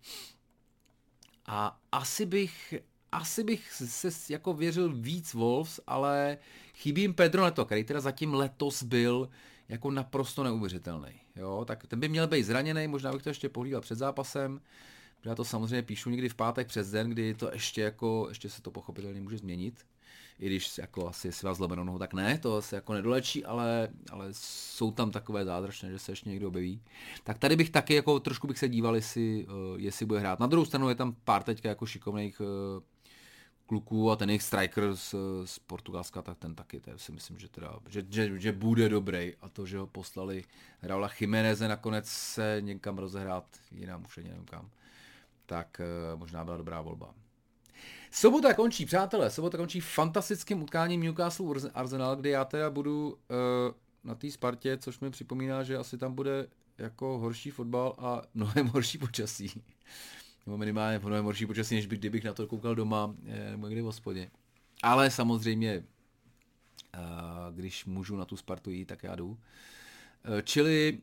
A 1.45 1.79
asi 1.91 2.25
bych, 2.25 2.73
asi 3.11 3.43
bych 3.43 3.71
se 3.71 4.09
jako 4.29 4.53
věřil 4.53 4.93
víc 4.93 5.33
Wolves, 5.33 5.79
ale 5.87 6.37
chybí 6.73 7.01
jim 7.01 7.13
Pedro 7.13 7.43
Neto, 7.43 7.65
který 7.65 7.83
teda 7.83 8.01
zatím 8.01 8.33
letos 8.33 8.83
byl 8.83 9.29
jako 9.69 9.91
naprosto 9.91 10.43
neuvěřitelný. 10.43 11.21
Jo, 11.35 11.65
tak 11.67 11.87
ten 11.87 11.99
by 11.99 12.09
měl 12.09 12.27
být 12.27 12.43
zraněný, 12.43 12.87
možná 12.87 13.13
bych 13.13 13.23
to 13.23 13.29
ještě 13.29 13.49
pohlídal 13.49 13.81
před 13.81 13.97
zápasem. 13.97 14.61
Já 15.25 15.35
to 15.35 15.45
samozřejmě 15.45 15.81
píšu 15.81 16.09
někdy 16.09 16.29
v 16.29 16.35
pátek 16.35 16.67
přes 16.67 16.91
den, 16.91 17.09
kdy 17.09 17.33
to 17.33 17.49
ještě 17.53 17.81
jako, 17.81 18.25
ještě 18.29 18.49
se 18.49 18.61
to 18.61 18.71
pochopitelně 18.71 19.21
může 19.21 19.37
změnit. 19.37 19.85
I 20.39 20.45
když 20.45 20.77
jako 20.77 21.07
asi 21.07 21.27
jestli 21.27 21.45
vás 21.45 21.57
zlomenou 21.57 21.83
nohu, 21.83 21.99
tak 21.99 22.13
ne, 22.13 22.37
to 22.37 22.61
se 22.61 22.75
jako 22.75 22.93
nedolečí, 22.93 23.45
ale, 23.45 23.89
ale 24.11 24.27
jsou 24.31 24.91
tam 24.91 25.11
takové 25.11 25.45
zázračné, 25.45 25.91
že 25.91 25.99
se 25.99 26.11
ještě 26.11 26.29
někdo 26.29 26.47
objeví. 26.47 26.81
Tak 27.23 27.37
tady 27.37 27.55
bych 27.55 27.69
taky 27.69 27.93
jako 27.93 28.19
trošku 28.19 28.47
bych 28.47 28.59
se 28.59 28.69
díval, 28.69 28.95
jestli, 28.95 29.47
uh, 29.47 29.79
jestli 29.79 30.05
bude 30.05 30.19
hrát. 30.19 30.39
Na 30.39 30.47
druhou 30.47 30.65
stranu 30.65 30.89
je 30.89 30.95
tam 30.95 31.15
pár 31.23 31.43
teďka 31.43 31.69
jako 31.69 31.85
šikovných 31.85 32.41
uh, 32.41 32.47
kluků 33.65 34.11
a 34.11 34.15
ten 34.15 34.29
jejich 34.29 34.43
striker 34.43 34.95
z, 34.95 35.15
z 35.45 35.59
Portugalska, 35.59 36.21
tak 36.21 36.37
ten 36.37 36.55
taky, 36.55 36.79
to 36.79 36.97
si 36.97 37.11
myslím, 37.11 37.39
že, 37.39 37.49
teda, 37.49 37.79
že, 37.89 38.03
že, 38.09 38.39
že 38.39 38.51
bude 38.51 38.89
dobrý 38.89 39.35
a 39.41 39.49
to, 39.49 39.65
že 39.65 39.77
ho 39.77 39.87
poslali 39.87 40.43
Raula 40.81 41.09
Jiméneze 41.19 41.67
nakonec 41.67 42.07
se 42.07 42.57
někam 42.59 42.97
rozehrát, 42.97 43.45
jinam 43.71 44.05
už 44.05 44.17
nevím 44.17 44.45
kam 44.45 44.69
tak 45.49 45.81
eh, 45.81 46.15
možná 46.15 46.45
byla 46.45 46.57
dobrá 46.57 46.81
volba. 46.81 47.13
Sobota 48.11 48.53
končí, 48.53 48.85
přátelé, 48.85 49.29
sobota 49.29 49.57
končí 49.57 49.79
fantastickým 49.79 50.63
utkáním 50.63 51.03
Newcastle 51.03 51.71
Arsenal, 51.73 52.15
kdy 52.15 52.29
já 52.29 52.45
teda 52.45 52.69
budu 52.69 53.09
uh, 53.09 53.17
na 54.03 54.15
té 54.15 54.31
Spartě, 54.31 54.77
což 54.77 54.99
mi 54.99 55.09
připomíná, 55.09 55.63
že 55.63 55.77
asi 55.77 55.97
tam 55.97 56.15
bude 56.15 56.47
jako 56.77 57.17
horší 57.17 57.51
fotbal 57.51 57.95
a 57.97 58.21
mnohem 58.33 58.67
horší 58.67 58.97
počasí. 58.97 59.63
Nebo 60.45 60.57
minimálně 60.57 60.99
mnohem 60.99 61.25
horší 61.25 61.45
počasí, 61.45 61.75
než 61.75 61.85
bych, 61.85 61.99
kdybych 61.99 62.23
na 62.23 62.33
to 62.33 62.47
koukal 62.47 62.75
doma 62.75 63.15
eh, 63.25 63.51
nebo 63.51 63.67
někdy 63.67 63.81
v 63.81 63.85
hospodě. 63.85 64.29
Ale 64.83 65.11
samozřejmě, 65.11 65.83
uh, 66.97 67.55
když 67.55 67.85
můžu 67.85 68.15
na 68.15 68.25
tu 68.25 68.37
Spartu 68.37 68.71
jít, 68.71 68.85
tak 68.85 69.03
já 69.03 69.15
jdu. 69.15 69.27
Uh, 69.27 69.37
čili 70.43 70.99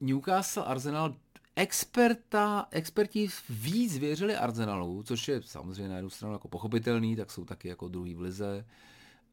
Newcastle 0.00 0.64
Arsenal 0.64 1.16
experta, 1.56 2.68
experti 2.70 3.28
víc 3.50 3.98
věřili 3.98 4.36
Arsenalu, 4.36 5.02
což 5.02 5.28
je 5.28 5.42
samozřejmě 5.42 5.88
na 5.88 5.96
jednu 5.96 6.10
stranu 6.10 6.34
jako 6.34 6.48
pochopitelný, 6.48 7.16
tak 7.16 7.30
jsou 7.30 7.44
taky 7.44 7.68
jako 7.68 7.88
druhý 7.88 8.14
v 8.14 8.20
lize. 8.20 8.64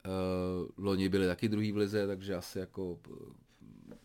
Uh, 0.05 0.86
loni 0.86 1.09
byli 1.09 1.28
taky 1.28 1.49
druhý 1.49 1.71
v 1.71 1.78
lize, 1.78 2.07
takže 2.07 2.36
asi 2.36 2.59
jako 2.59 2.99
eh, 3.11 3.95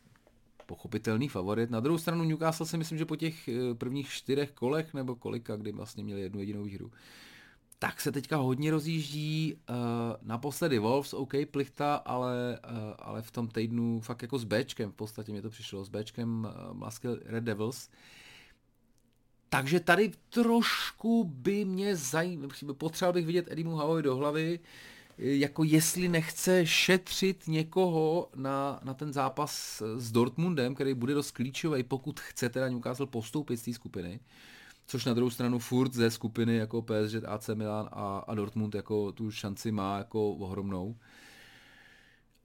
pochopitelný 0.66 1.28
favorit. 1.28 1.70
Na 1.70 1.80
druhou 1.80 1.98
stranu 1.98 2.24
Newcastle 2.24 2.66
si 2.66 2.78
myslím, 2.78 2.98
že 2.98 3.04
po 3.04 3.16
těch 3.16 3.48
eh, 3.48 3.74
prvních 3.74 4.10
čtyřech 4.10 4.50
kolech 4.52 4.94
nebo 4.94 5.16
kolika, 5.16 5.56
kdy 5.56 5.72
vlastně 5.72 6.04
měli 6.04 6.20
jednu 6.20 6.40
jedinou 6.40 6.62
výhru, 6.62 6.92
tak 7.78 8.00
se 8.00 8.12
teďka 8.12 8.36
hodně 8.36 8.70
rozjíždí. 8.70 9.54
Uh, 9.54 9.76
naposledy 10.22 10.78
Wolves, 10.78 11.14
OK, 11.14 11.32
plichta, 11.50 11.94
ale, 11.94 12.58
uh, 12.70 12.78
ale 12.98 13.22
v 13.22 13.30
tom 13.30 13.48
týdnu 13.48 14.00
fakt 14.00 14.22
jako 14.22 14.38
s 14.38 14.44
Bčkem, 14.44 14.90
v 14.90 14.94
podstatě 14.94 15.32
mi 15.32 15.42
to 15.42 15.50
přišlo, 15.50 15.84
s 15.84 15.88
Bčkem 15.88 16.48
uh, 16.70 16.76
Muscle 16.76 17.18
Red 17.24 17.44
Devils. 17.44 17.90
Takže 19.48 19.80
tady 19.80 20.12
trošku 20.28 21.24
by 21.24 21.64
mě 21.64 21.96
zajímalo, 21.96 22.74
potřeboval 22.74 23.12
bych 23.12 23.26
vidět 23.26 23.46
Edimu 23.50 23.76
Havovi 23.76 24.02
do 24.02 24.16
hlavy, 24.16 24.60
jako 25.18 25.64
jestli 25.64 26.08
nechce 26.08 26.66
šetřit 26.66 27.48
někoho 27.48 28.28
na, 28.36 28.80
na 28.84 28.94
ten 28.94 29.12
zápas 29.12 29.82
s 29.96 30.12
Dortmundem, 30.12 30.74
který 30.74 30.94
bude 30.94 31.14
dost 31.14 31.30
klíčový, 31.30 31.82
pokud 31.82 32.20
chce 32.20 32.48
teda 32.48 32.68
Newcastle 32.68 33.06
postoupit 33.06 33.56
z 33.56 33.62
té 33.62 33.72
skupiny. 33.72 34.20
Uh, 34.20 34.26
což 34.88 35.04
na 35.04 35.14
druhou 35.14 35.30
stranu 35.30 35.58
furt 35.58 35.94
ze 35.94 36.10
skupiny 36.10 36.56
jako 36.56 36.82
PSG, 36.82 37.24
AC 37.26 37.50
Milan 37.54 37.88
a, 37.92 38.18
a 38.18 38.34
Dortmund 38.34 38.74
jako 38.74 39.12
tu 39.12 39.30
šanci 39.30 39.72
má 39.72 39.98
jako 39.98 40.30
ohromnou. 40.30 40.96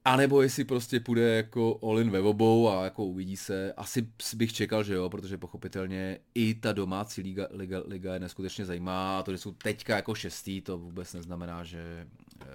A 0.04 0.16
nebo 0.16 0.42
jestli 0.42 0.64
prostě 0.64 1.00
půjde 1.00 1.36
jako 1.36 1.78
all-in 1.82 2.10
ve 2.10 2.20
obou 2.20 2.68
a 2.68 2.84
jako 2.84 3.04
uvidí 3.04 3.36
se. 3.36 3.72
Asi 3.72 4.08
bych 4.36 4.52
čekal, 4.52 4.84
že 4.84 4.94
jo, 4.94 5.10
protože 5.10 5.38
pochopitelně 5.38 6.18
i 6.34 6.54
ta 6.54 6.72
domácí 6.72 7.22
liga, 7.22 7.46
liga, 7.50 7.82
liga 7.86 8.14
je 8.14 8.20
neskutečně 8.20 8.64
zajímá. 8.64 9.18
A 9.18 9.22
to, 9.22 9.32
že 9.32 9.38
jsou 9.38 9.52
teďka 9.52 9.96
jako 9.96 10.14
šestý, 10.14 10.60
to 10.60 10.78
vůbec 10.78 11.12
neznamená, 11.14 11.64
že, 11.64 12.06
eh, 12.40 12.46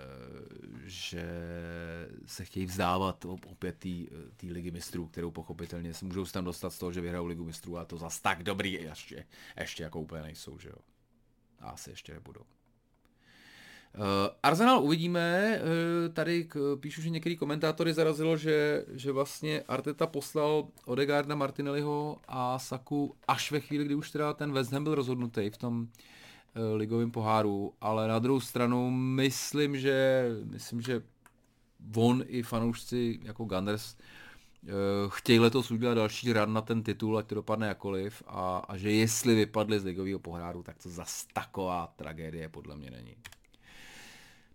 že 0.89 1.29
se 2.25 2.45
chtějí 2.45 2.65
vzdávat 2.65 3.25
opět 3.25 3.77
té 4.37 4.47
ligy 4.47 4.71
mistrů, 4.71 5.07
kterou 5.07 5.31
pochopitelně 5.31 5.93
se 5.93 6.05
můžou 6.05 6.25
tam 6.25 6.45
dostat 6.45 6.69
z 6.69 6.79
toho, 6.79 6.91
že 6.91 7.01
vyhrajou 7.01 7.25
ligu 7.25 7.45
mistrů 7.45 7.77
a 7.77 7.85
to 7.85 7.97
zas 7.97 8.19
tak 8.19 8.43
dobrý 8.43 8.73
ještě, 8.73 9.25
ještě 9.59 9.83
jako 9.83 9.99
úplně 9.99 10.21
nejsou, 10.21 10.59
že 10.59 10.69
jo. 10.69 10.75
A 11.59 11.69
asi 11.69 11.89
ještě 11.89 12.13
nebudou. 12.13 12.41
Uh, 12.41 14.05
Arsenal 14.43 14.83
uvidíme, 14.83 15.59
uh, 15.61 16.13
tady 16.13 16.45
k, 16.45 16.77
píšu, 16.79 17.01
že 17.01 17.09
některý 17.09 17.37
komentátory 17.37 17.93
zarazilo, 17.93 18.37
že, 18.37 18.85
že 18.91 19.11
vlastně 19.11 19.61
Arteta 19.61 20.07
poslal 20.07 20.67
Odegaarda, 20.85 21.35
Martinelliho 21.35 22.17
a 22.27 22.59
Saku 22.59 23.15
až 23.27 23.51
ve 23.51 23.59
chvíli, 23.59 23.85
kdy 23.85 23.95
už 23.95 24.11
teda 24.11 24.33
ten 24.33 24.51
West 24.51 24.71
Ham 24.71 24.83
byl 24.83 24.95
rozhodnutý 24.95 25.49
v 25.49 25.57
tom 25.57 25.81
uh, 25.81 25.87
ligovém 26.75 27.11
poháru, 27.11 27.73
ale 27.81 28.07
na 28.07 28.19
druhou 28.19 28.39
stranu 28.39 28.91
myslím, 28.91 29.77
že 29.77 30.27
myslím, 30.43 30.81
že 30.81 31.01
on 31.95 32.23
i 32.27 32.43
fanoušci 32.43 33.19
jako 33.23 33.45
Gunners 33.45 33.95
chtějí 35.09 35.39
letos 35.39 35.71
udělat 35.71 35.93
další 35.93 36.33
rad 36.33 36.49
na 36.49 36.61
ten 36.61 36.83
titul, 36.83 37.17
ať 37.17 37.27
to 37.27 37.35
dopadne 37.35 37.67
jakoliv 37.67 38.23
a, 38.27 38.57
a 38.67 38.77
že 38.77 38.91
jestli 38.91 39.35
vypadli 39.35 39.79
z 39.79 39.83
ligového 39.83 40.19
pohrádu, 40.19 40.63
tak 40.63 40.77
to 40.83 40.89
zas 40.89 41.25
taková 41.33 41.93
tragédie 41.95 42.49
podle 42.49 42.75
mě 42.75 42.91
není. 42.91 43.15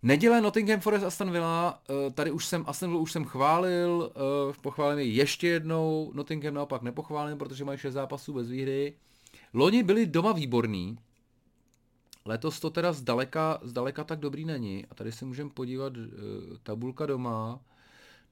Neděle 0.03 0.41
Nottingham 0.41 0.79
Forest 0.79 1.05
Aston 1.05 1.31
Villa, 1.31 1.81
eh, 1.89 2.11
tady 2.11 2.31
už 2.31 2.45
jsem, 2.45 2.63
Aston 2.67 2.89
Villa 2.89 3.01
už 3.01 3.11
jsem 3.11 3.25
chválil, 3.25 4.11
eh, 4.15 4.53
pochválím 4.61 4.99
je 4.99 5.05
ještě 5.05 5.47
jednou, 5.47 6.11
Nottingham 6.15 6.53
naopak 6.53 6.81
nepochválím, 6.81 7.37
protože 7.37 7.65
mají 7.65 7.77
6 7.77 7.93
zápasů 7.93 8.33
bez 8.33 8.49
výhry. 8.49 8.93
Loni 9.53 9.83
byli 9.83 10.05
doma 10.05 10.31
výborní, 10.31 10.97
letos 12.25 12.59
to 12.59 12.69
teda 12.69 12.93
zdaleka, 12.93 13.59
zdaleka 13.63 14.03
tak 14.03 14.19
dobrý 14.19 14.45
není. 14.45 14.85
A 14.85 14.95
tady 14.95 15.11
se 15.11 15.25
můžeme 15.25 15.49
podívat, 15.49 15.93
eh, 15.97 15.99
tabulka 16.63 17.05
doma, 17.05 17.59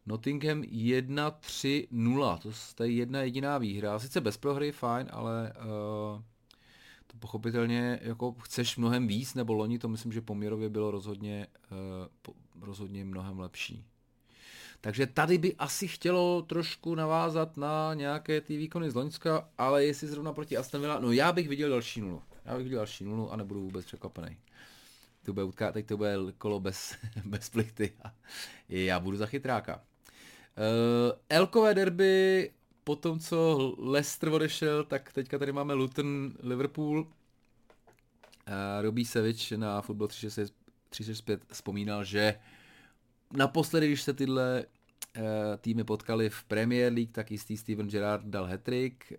Nottingham 0.06 0.64
1-3-0, 0.64 2.40
to 2.76 2.84
je 2.84 2.92
jedna 2.92 3.22
jediná 3.22 3.58
výhra, 3.58 4.00
sice 4.00 4.22
bez 4.22 4.38
prohry, 4.38 4.72
fajn, 4.72 5.08
ale 5.12 5.54
uh, 5.58 6.22
to 7.08 7.18
pochopitelně 7.20 8.00
jako 8.04 8.32
chceš 8.32 8.78
mnohem 8.78 9.08
víc, 9.08 9.34
nebo 9.34 9.54
loni 9.54 9.80
to 9.80 9.88
myslím, 9.90 10.12
že 10.12 10.22
poměrově 10.22 10.70
bylo 10.70 10.92
rozhodně, 10.92 11.48
uh, 11.72 12.66
rozhodně 12.66 13.06
mnohem 13.06 13.40
lepší. 13.40 13.86
Takže 14.82 15.08
tady 15.08 15.38
by 15.38 15.56
asi 15.56 15.88
chtělo 15.88 16.42
trošku 16.42 16.96
navázat 16.96 17.58
na 17.58 17.94
nějaké 17.94 18.42
ty 18.42 18.58
výkony 18.58 18.92
z 18.92 18.96
Loňska, 18.96 19.50
ale 19.58 19.86
jestli 19.86 20.08
zrovna 20.08 20.34
proti 20.34 20.58
Aston 20.58 20.82
Villa, 20.82 21.00
no 21.00 21.12
já 21.12 21.32
bych 21.32 21.50
viděl 21.50 21.70
další 21.70 22.02
nulu. 22.02 22.22
Já 22.46 22.56
bych 22.56 22.64
viděl 22.64 22.78
další 22.78 23.04
nulu 23.04 23.32
a 23.32 23.36
nebudu 23.36 23.62
vůbec 23.62 23.86
překvapený. 23.86 24.38
To 25.26 25.34
bude 25.34 25.44
utká, 25.44 25.72
teď 25.72 25.86
to 25.86 25.98
bude 25.98 26.16
kolo 26.38 26.60
bez, 26.60 26.96
bez 27.26 27.50
plichty 27.50 27.94
a 28.04 28.14
já 28.70 29.00
budu 29.00 29.18
za 29.18 29.26
chytráka. 29.26 29.76
Uh, 29.76 31.20
Elkové 31.30 31.74
derby, 31.74 32.52
po 32.84 32.96
tom, 32.96 33.20
co 33.20 33.76
Leicester 33.80 34.30
odešel, 34.30 34.84
tak 34.84 35.14
teďka 35.14 35.40
tady 35.40 35.52
máme 35.52 35.74
Luton, 35.74 36.34
Liverpool. 36.40 37.00
Uh, 37.00 37.08
Robí 38.82 39.06
Sevič 39.06 39.52
na 39.52 39.82
Football 39.82 40.08
365 40.08 41.42
vzpomínal, 41.52 42.04
že 42.04 42.40
naposledy, 43.32 43.88
když 43.88 44.02
se 44.02 44.14
tyhle 44.14 44.66
Eh, 44.66 44.83
týmy 45.58 45.84
potkali 45.84 46.30
v 46.30 46.44
Premier 46.44 46.94
League, 46.94 47.12
tak 47.12 47.32
jistý 47.32 47.58
Steven 47.58 47.88
Gerrard 47.88 48.26
dal 48.26 48.46
hetrik. 48.46 49.14
Eh, 49.14 49.18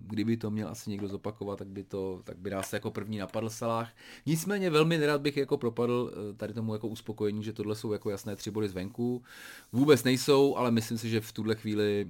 kdyby 0.00 0.36
to 0.36 0.50
měl 0.50 0.68
asi 0.68 0.90
někdo 0.90 1.08
zopakovat, 1.08 1.58
tak 1.58 1.68
by, 1.68 1.84
to, 1.84 2.20
tak 2.24 2.38
by 2.38 2.50
nás 2.50 2.72
jako 2.72 2.90
první 2.90 3.18
napadl 3.18 3.50
Salah. 3.50 3.90
Nicméně 4.26 4.70
velmi 4.70 4.98
nerad 4.98 5.20
bych 5.20 5.36
jako 5.36 5.58
propadl 5.58 6.12
eh, 6.12 6.34
tady 6.34 6.54
tomu 6.54 6.72
jako 6.72 6.88
uspokojení, 6.88 7.44
že 7.44 7.52
tohle 7.52 7.74
jsou 7.74 7.92
jako 7.92 8.10
jasné 8.10 8.36
tři 8.36 8.50
body 8.50 8.68
zvenku. 8.68 9.22
Vůbec 9.72 10.04
nejsou, 10.04 10.56
ale 10.56 10.70
myslím 10.70 10.98
si, 10.98 11.10
že 11.10 11.20
v 11.20 11.32
tuhle 11.32 11.54
chvíli 11.54 12.08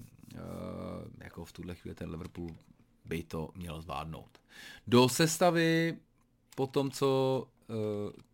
jako 1.18 1.44
v 1.44 1.52
tuhle 1.52 1.74
chvíli 1.74 1.94
ten 1.94 2.10
Liverpool 2.10 2.50
by 3.04 3.22
to 3.22 3.50
měl 3.54 3.80
zvládnout. 3.80 4.38
Do 4.86 5.08
sestavy 5.08 5.96
po 6.54 6.66
tom, 6.66 6.90
co 6.90 7.46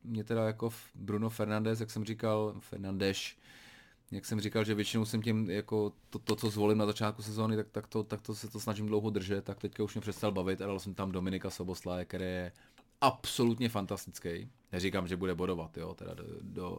mě 0.05 0.25
teda 0.25 0.47
jako 0.47 0.71
Bruno 0.95 1.31
Fernandes, 1.31 1.81
jak 1.81 1.91
jsem 1.91 2.05
říkal, 2.05 2.55
Fernandes, 2.61 3.19
jak 4.15 4.25
jsem 4.25 4.41
říkal, 4.41 4.65
že 4.65 4.75
většinou 4.75 5.05
jsem 5.05 5.23
tím, 5.23 5.51
jako 5.51 5.93
to, 6.11 6.19
to 6.19 6.37
co 6.37 6.51
zvolím 6.51 6.79
na 6.79 6.87
začátku 6.87 7.23
sezóny, 7.23 7.57
tak, 7.57 7.67
tak, 7.69 7.87
to, 7.87 8.05
tak 8.05 8.21
to 8.21 8.35
se 8.35 8.49
to 8.49 8.61
snažím 8.61 8.87
dlouho 8.87 9.11
držet, 9.11 9.45
tak 9.45 9.59
teďka 9.59 9.85
už 9.85 9.95
mě 9.95 10.01
přestal 10.01 10.33
bavit 10.33 10.63
a 10.63 10.67
dal 10.67 10.81
jsem 10.81 10.95
tam 10.95 11.13
Dominika 11.13 11.51
Soboslaje, 11.51 12.05
který 12.05 12.25
je 12.25 12.53
absolutně 13.01 13.69
fantastický. 13.69 14.49
Neříkám, 14.73 15.09
že 15.09 15.17
bude 15.17 15.35
bodovat, 15.35 15.77
jo, 15.77 15.95
teda 15.95 16.15
do, 16.15 16.25
do, 16.43 16.79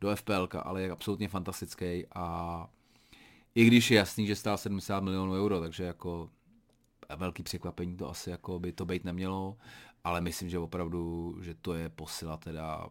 do 0.00 0.16
FPL, 0.16 0.48
ale 0.62 0.82
je 0.82 0.90
absolutně 0.90 1.28
fantastický 1.28 2.06
a 2.14 2.66
i 3.54 3.64
když 3.64 3.90
je 3.90 3.96
jasný, 3.96 4.26
že 4.26 4.36
stál 4.36 4.58
70 4.58 5.00
milionů 5.00 5.32
euro, 5.32 5.60
takže 5.60 5.84
jako 5.84 6.30
velký 7.16 7.42
překvapení 7.42 7.96
to 7.96 8.10
asi 8.10 8.30
jako 8.30 8.58
by 8.58 8.72
to 8.72 8.84
být 8.84 9.04
nemělo, 9.04 9.56
ale 10.04 10.20
myslím, 10.20 10.48
že 10.48 10.58
opravdu, 10.58 11.34
že 11.42 11.54
to 11.54 11.74
je 11.74 11.88
posila 11.88 12.36
teda 12.36 12.88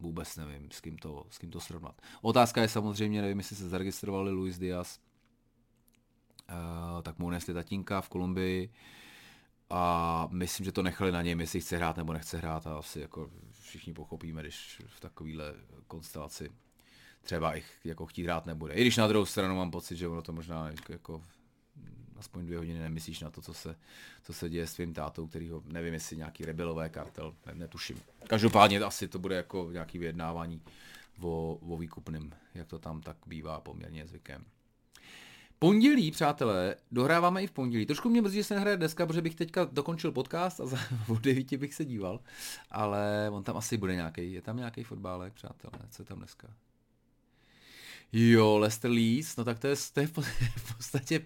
vůbec 0.00 0.36
nevím, 0.36 0.70
s 0.70 0.80
kým 0.80 0.98
to, 0.98 1.26
s 1.30 1.38
kým 1.38 1.50
to 1.50 1.60
srovnat. 1.60 2.00
Otázka 2.22 2.62
je 2.62 2.68
samozřejmě, 2.68 3.22
nevím, 3.22 3.38
jestli 3.38 3.56
se 3.56 3.68
zaregistrovali 3.68 4.30
Luis 4.30 4.58
Diaz, 4.58 5.00
uh, 6.50 7.02
tak 7.02 7.18
mu 7.18 7.26
unesli 7.26 7.54
tatínka 7.54 8.00
v 8.00 8.08
Kolumbii 8.08 8.72
a 9.70 10.28
myslím, 10.32 10.64
že 10.64 10.72
to 10.72 10.82
nechali 10.82 11.12
na 11.12 11.22
něm, 11.22 11.40
jestli 11.40 11.60
chce 11.60 11.76
hrát 11.76 11.96
nebo 11.96 12.12
nechce 12.12 12.38
hrát 12.38 12.66
a 12.66 12.78
asi 12.78 13.00
jako 13.00 13.30
všichni 13.60 13.92
pochopíme, 13.92 14.42
když 14.42 14.82
v 14.86 15.00
takovéhle 15.00 15.54
konstelaci 15.86 16.50
třeba 17.22 17.56
ich 17.56 17.80
jako 17.84 18.06
chtít 18.06 18.24
hrát 18.24 18.46
nebude. 18.46 18.74
I 18.74 18.80
když 18.80 18.96
na 18.96 19.06
druhou 19.06 19.24
stranu 19.26 19.56
mám 19.56 19.70
pocit, 19.70 19.96
že 19.96 20.08
ono 20.08 20.22
to 20.22 20.32
možná 20.32 20.70
jako 20.88 21.22
aspoň 22.18 22.46
dvě 22.46 22.58
hodiny 22.58 22.78
nemyslíš 22.78 23.20
na 23.20 23.30
to, 23.30 23.42
co 23.42 23.54
se, 23.54 23.76
co 24.22 24.32
se 24.32 24.48
děje 24.48 24.66
s 24.66 24.74
tvým 24.74 24.94
tátou, 24.94 25.26
který 25.26 25.50
ho, 25.50 25.62
nevím, 25.66 25.94
jestli 25.94 26.16
nějaký 26.16 26.44
rebelové 26.44 26.88
kartel, 26.88 27.34
ne, 27.46 27.54
netuším. 27.54 28.00
Každopádně 28.26 28.80
asi 28.80 29.08
to 29.08 29.18
bude 29.18 29.36
jako 29.36 29.68
nějaký 29.72 29.98
vyjednávání 29.98 30.62
o, 31.20 31.58
o 31.60 31.76
výkupném, 31.76 32.32
jak 32.54 32.66
to 32.66 32.78
tam 32.78 33.00
tak 33.00 33.16
bývá 33.26 33.60
poměrně 33.60 34.06
zvykem. 34.06 34.44
Pondělí, 35.58 36.10
přátelé, 36.10 36.76
dohráváme 36.90 37.42
i 37.42 37.46
v 37.46 37.52
pondělí. 37.52 37.86
Trošku 37.86 38.08
mě 38.08 38.22
mrzí, 38.22 38.36
že 38.36 38.44
se 38.44 38.54
nehraje 38.54 38.76
dneska, 38.76 39.06
protože 39.06 39.22
bych 39.22 39.34
teďka 39.34 39.64
dokončil 39.72 40.12
podcast 40.12 40.60
a 40.60 40.66
za 40.66 40.78
od 41.08 41.20
9 41.20 41.52
bych 41.56 41.74
se 41.74 41.84
díval, 41.84 42.20
ale 42.70 43.28
on 43.32 43.42
tam 43.42 43.56
asi 43.56 43.76
bude 43.76 43.94
nějaký, 43.94 44.32
je 44.32 44.42
tam 44.42 44.56
nějaký 44.56 44.82
fotbálek, 44.82 45.32
přátelé, 45.32 45.78
co 45.90 46.02
je 46.02 46.06
tam 46.06 46.18
dneska? 46.18 46.48
Jo, 48.12 48.58
Lester 48.58 48.90
Leeds, 48.90 49.36
no 49.36 49.44
tak 49.44 49.58
to 49.58 49.66
je, 49.66 49.76
to 49.92 50.00
je 50.00 50.06
v 50.06 50.76
podstatě 50.76 51.24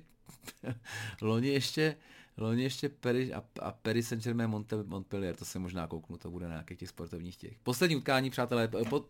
loni 1.21 1.49
ještě, 1.49 1.97
loni 2.37 2.63
ještě 2.63 2.89
Paris 2.89 3.33
a, 3.33 3.45
a 3.61 3.73
Paris 3.73 4.09
Saint-Germain 4.09 4.65
Montpellier, 4.87 5.37
to 5.37 5.45
se 5.45 5.59
možná 5.59 5.87
kouknu, 5.87 6.17
to 6.17 6.31
bude 6.31 6.47
na 6.47 6.53
nějakých 6.53 6.79
těch 6.79 6.89
sportovních 6.89 7.37
těch. 7.37 7.59
Poslední 7.63 7.97
utkání, 7.97 8.31
přátelé, 8.31 8.69
po, 8.69 9.05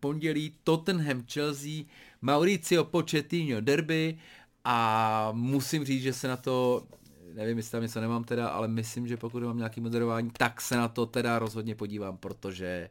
pondělí 0.00 0.54
Tottenham, 0.64 1.24
Chelsea, 1.32 1.84
Mauricio 2.22 2.84
Pochettino, 2.84 3.60
derby 3.60 4.18
a 4.64 5.28
musím 5.32 5.84
říct, 5.84 6.02
že 6.02 6.12
se 6.12 6.28
na 6.28 6.36
to, 6.36 6.86
nevím, 7.34 7.56
jestli 7.56 7.72
tam 7.72 7.82
něco 7.82 8.00
nemám 8.00 8.24
teda, 8.24 8.48
ale 8.48 8.68
myslím, 8.68 9.08
že 9.08 9.16
pokud 9.16 9.42
mám 9.42 9.58
nějaký 9.58 9.80
moderování, 9.80 10.30
tak 10.30 10.60
se 10.60 10.76
na 10.76 10.88
to 10.88 11.06
teda 11.06 11.38
rozhodně 11.38 11.74
podívám, 11.74 12.16
protože 12.16 12.90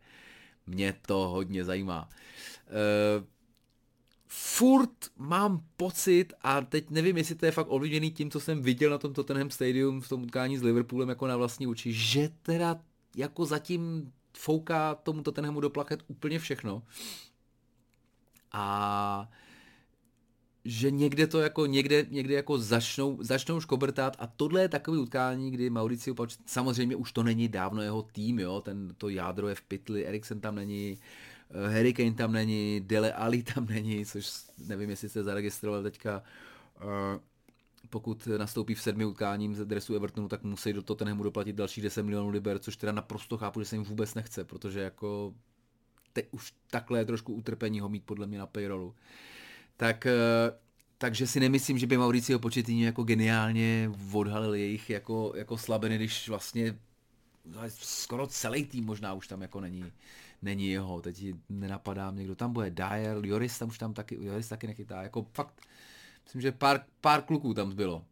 mě 0.68 0.94
to 1.02 1.14
hodně 1.14 1.64
zajímá. 1.64 2.10
Uh, 3.20 3.26
furt 4.28 5.12
mám 5.18 5.64
pocit, 5.78 6.34
a 6.42 6.62
teď 6.62 6.90
nevím, 6.90 7.18
jestli 7.18 7.36
to 7.36 7.46
je 7.46 7.52
fakt 7.52 7.68
ovlivněný 7.70 8.12
tím, 8.12 8.32
co 8.32 8.40
jsem 8.40 8.62
viděl 8.62 8.92
na 8.92 8.98
tom 8.98 9.14
Tottenham 9.14 9.50
Stadium 9.50 10.02
v 10.02 10.10
tom 10.10 10.24
utkání 10.24 10.58
s 10.58 10.64
Liverpoolem 10.64 11.10
jako 11.10 11.28
na 11.28 11.38
vlastní 11.38 11.68
oči, 11.68 11.94
že 11.94 12.30
teda 12.42 12.80
jako 13.16 13.46
zatím 13.46 14.12
fouká 14.38 14.96
tomu 14.96 15.22
Tottenhamu 15.22 15.60
do 15.60 15.70
plachet 15.70 16.04
úplně 16.08 16.40
všechno. 16.40 16.84
A 18.52 19.30
že 20.66 20.92
někde 20.92 21.28
to 21.28 21.40
jako 21.40 21.66
někde, 21.66 22.06
někde 22.10 22.34
jako 22.34 22.58
začnou, 22.58 23.18
začnou 23.22 23.60
škobrtat 23.62 24.18
a 24.20 24.28
tohle 24.28 24.62
je 24.62 24.70
takový 24.70 25.00
utkání, 25.00 25.52
kdy 25.52 25.70
Mauricio 25.70 26.16
Poch, 26.16 26.30
samozřejmě 26.46 26.96
už 26.96 27.12
to 27.12 27.24
není 27.24 27.48
dávno 27.48 27.82
jeho 27.82 28.02
tým, 28.02 28.40
jo, 28.40 28.62
ten, 28.62 28.96
to 28.98 29.10
jádro 29.10 29.48
je 29.48 29.56
v 29.56 29.62
pytli, 29.62 30.06
Eriksen 30.06 30.42
tam 30.42 30.56
není, 30.56 30.98
Eh, 30.98 31.02
Harry 31.74 31.94
Kane 31.94 32.14
tam 32.14 32.32
není, 32.32 32.80
Dele 32.80 33.14
Ali 33.14 33.44
tam 33.44 33.66
není, 33.66 34.06
což 34.06 34.32
nevím, 34.68 34.90
jestli 34.90 35.10
se 35.10 35.24
zaregistroval 35.24 35.84
teďka. 35.84 36.24
Eh, 36.82 37.20
pokud 37.90 38.28
nastoupí 38.38 38.76
v 38.76 38.82
sedmi 38.82 39.06
utkáním 39.06 39.56
ze 39.56 39.66
dresu 39.66 39.96
Evertonu, 39.96 40.28
tak 40.28 40.44
musí 40.44 40.74
do 40.74 40.82
Tottenhamu 40.82 41.24
doplatit 41.24 41.56
další 41.56 41.82
10 41.82 42.04
milionů 42.04 42.30
liber, 42.30 42.60
což 42.60 42.76
teda 42.76 42.92
naprosto 42.92 43.38
chápu, 43.38 43.60
že 43.60 43.66
se 43.66 43.76
jim 43.76 43.84
vůbec 43.84 44.14
nechce, 44.14 44.46
protože 44.46 44.80
jako 44.80 45.34
teď 46.14 46.28
už 46.32 46.54
takhle 46.70 47.00
je 47.00 47.06
trošku 47.06 47.34
utrpení 47.34 47.80
ho 47.80 47.90
mít 47.90 48.04
podle 48.04 48.28
mě 48.28 48.40
na 48.40 48.48
payrollu. 48.48 48.96
Tak 49.78 50.06
eh, 50.06 50.14
takže 50.98 51.28
si 51.28 51.40
nemyslím, 51.40 51.78
že 51.78 51.88
by 51.88 51.98
Mauricio 51.98 52.40
Pochettino 52.40 52.86
jako 52.86 53.04
geniálně 53.04 53.92
odhalil 54.14 54.54
jejich 54.54 54.90
jako, 54.90 55.34
jako 55.36 55.58
slabiny, 55.58 55.96
když 55.96 56.30
vlastně 56.30 56.80
skoro 57.68 58.28
celý 58.28 58.66
tým 58.66 58.86
možná 58.86 59.14
už 59.14 59.28
tam 59.28 59.42
jako 59.42 59.62
není, 59.62 59.92
není 60.42 60.70
jeho. 60.70 61.02
Teď 61.02 61.26
nenapadá 61.50 62.12
mě, 62.12 62.24
kdo 62.24 62.36
tam 62.36 62.54
bude. 62.54 62.70
Dyer, 62.70 63.18
Joris 63.24 63.60
tam 63.60 63.70
už 63.70 63.78
tam 63.78 63.94
taky, 63.94 64.18
Joris 64.22 64.48
taky 64.48 64.68
nechytá. 64.68 65.04
Jako 65.04 65.26
fakt, 65.34 65.62
myslím, 66.24 66.42
že 66.42 66.52
pár, 66.52 66.86
pár 67.02 67.22
kluků 67.22 67.54
tam 67.54 67.76
bylo. 67.76 68.06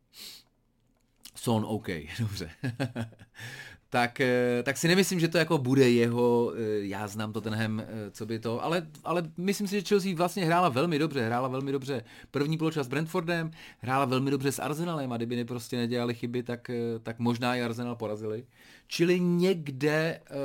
Son 1.35 1.65
OK, 1.67 1.87
dobře. 2.19 2.49
tak, 3.89 4.21
eh, 4.21 4.63
tak 4.63 4.77
si 4.77 4.87
nemyslím, 4.87 5.19
že 5.19 5.27
to 5.27 5.37
jako 5.37 5.57
bude 5.57 5.89
jeho, 5.89 6.53
eh, 6.55 6.85
já 6.85 7.07
znám 7.07 7.33
to 7.33 7.41
tenhle, 7.41 7.85
eh, 7.87 8.11
co 8.11 8.25
by 8.25 8.39
to, 8.39 8.63
ale, 8.63 8.87
ale 9.03 9.23
myslím 9.37 9.67
si, 9.67 9.75
že 9.75 9.87
Chelsea 9.87 10.15
vlastně 10.15 10.45
hrála 10.45 10.69
velmi 10.69 10.99
dobře, 10.99 11.25
hrála 11.25 11.47
velmi 11.47 11.71
dobře 11.71 12.03
první 12.31 12.57
poločas 12.57 12.85
s 12.85 12.89
Brentfordem, 12.89 13.51
hrála 13.79 14.05
velmi 14.05 14.31
dobře 14.31 14.51
s 14.51 14.59
Arsenalem 14.59 15.11
a 15.11 15.17
kdyby 15.17 15.45
prostě 15.45 15.77
nedělali 15.77 16.13
chyby, 16.13 16.43
tak, 16.43 16.71
tak 17.03 17.19
možná 17.19 17.55
i 17.55 17.61
Arsenal 17.61 17.95
porazili. 17.95 18.45
Čili 18.87 19.19
někde 19.19 20.21
uh, 20.29 20.37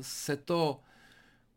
se 0.00 0.36
to 0.36 0.80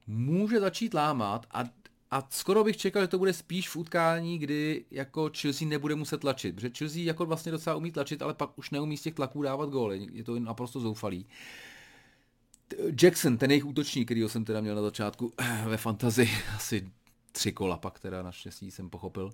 může 0.09 0.59
začít 0.59 0.93
lámat 0.93 1.45
a 1.51 1.63
a 2.11 2.27
skoro 2.29 2.63
bych 2.63 2.77
čekal, 2.77 3.01
že 3.01 3.07
to 3.07 3.17
bude 3.17 3.33
spíš 3.33 3.69
v 3.69 3.75
utkání, 3.75 4.39
kdy 4.39 4.85
jako 4.91 5.31
Chelsea 5.37 5.67
nebude 5.67 5.95
muset 5.95 6.17
tlačit, 6.17 6.55
protože 6.55 6.69
Chelsea 6.77 7.01
jako 7.03 7.25
vlastně 7.25 7.51
docela 7.51 7.75
umí 7.75 7.91
tlačit, 7.91 8.21
ale 8.21 8.33
pak 8.33 8.57
už 8.57 8.69
neumí 8.69 8.97
z 8.97 9.01
těch 9.01 9.13
tlaků 9.13 9.41
dávat 9.41 9.69
góly, 9.69 10.07
je 10.11 10.23
to 10.23 10.39
naprosto 10.39 10.79
zoufalý. 10.79 11.25
Jackson, 13.01 13.37
ten 13.37 13.51
jejich 13.51 13.65
útočník, 13.65 14.07
který 14.07 14.21
jsem 14.29 14.45
teda 14.45 14.61
měl 14.61 14.75
na 14.75 14.81
začátku 14.81 15.33
ve 15.65 15.77
fantazi, 15.77 16.29
asi 16.55 16.91
tři 17.31 17.51
kola 17.51 17.77
pak 17.77 17.99
teda 17.99 18.23
naštěstí 18.23 18.71
jsem 18.71 18.89
pochopil, 18.89 19.29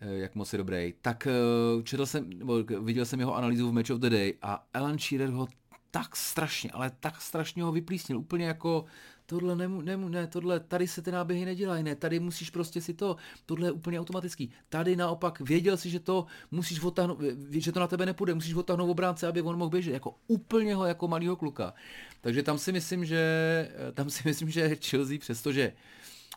eh, 0.00 0.14
jak 0.14 0.34
moc 0.34 0.52
je 0.52 0.58
dobrý. 0.58 0.94
Tak 1.02 1.26
eh, 1.26 1.82
četl 1.82 2.06
jsem, 2.06 2.30
nebo 2.30 2.62
viděl 2.62 3.06
jsem 3.06 3.20
jeho 3.20 3.36
analýzu 3.36 3.68
v 3.68 3.72
Match 3.72 3.90
of 3.90 3.98
the 3.98 4.10
Day 4.10 4.34
a 4.42 4.66
Alan 4.74 4.98
Shearer 4.98 5.30
ho 5.30 5.48
tak 5.90 6.16
strašně, 6.16 6.70
ale 6.70 6.92
tak 7.00 7.22
strašně 7.22 7.62
ho 7.62 7.72
vyplísnil, 7.72 8.18
úplně 8.18 8.46
jako 8.46 8.84
tohle 9.26 9.56
nemu, 9.56 9.80
nemu, 9.80 10.08
ne, 10.08 10.26
tohle, 10.26 10.60
tady 10.60 10.88
se 10.88 11.02
ty 11.02 11.12
náběhy 11.12 11.44
nedělají, 11.44 11.82
ne, 11.82 11.96
tady 11.96 12.20
musíš 12.20 12.50
prostě 12.50 12.80
si 12.80 12.94
to, 12.94 13.16
tohle 13.46 13.68
je 13.68 13.72
úplně 13.72 14.00
automatický. 14.00 14.50
Tady 14.68 14.96
naopak 14.96 15.40
věděl 15.40 15.76
si, 15.76 15.90
že 15.90 16.00
to 16.00 16.26
musíš 16.50 16.80
odtáhnout, 16.80 17.18
že 17.50 17.72
to 17.72 17.80
na 17.80 17.86
tebe 17.86 18.06
nepůjde, 18.06 18.34
musíš 18.34 18.54
odtáhnout 18.54 18.90
obránce, 18.90 19.26
aby 19.26 19.42
on 19.42 19.58
mohl 19.58 19.70
běžet, 19.70 19.92
jako 19.92 20.14
úplně 20.26 20.74
ho 20.74 20.84
jako 20.84 21.08
malýho 21.08 21.36
kluka. 21.36 21.74
Takže 22.20 22.42
tam 22.42 22.58
si 22.58 22.72
myslím, 22.72 23.04
že, 23.04 23.22
tam 23.94 24.10
si 24.10 24.22
myslím, 24.28 24.50
že 24.50 24.76
Chelsea, 24.76 25.18
přestože 25.18 25.72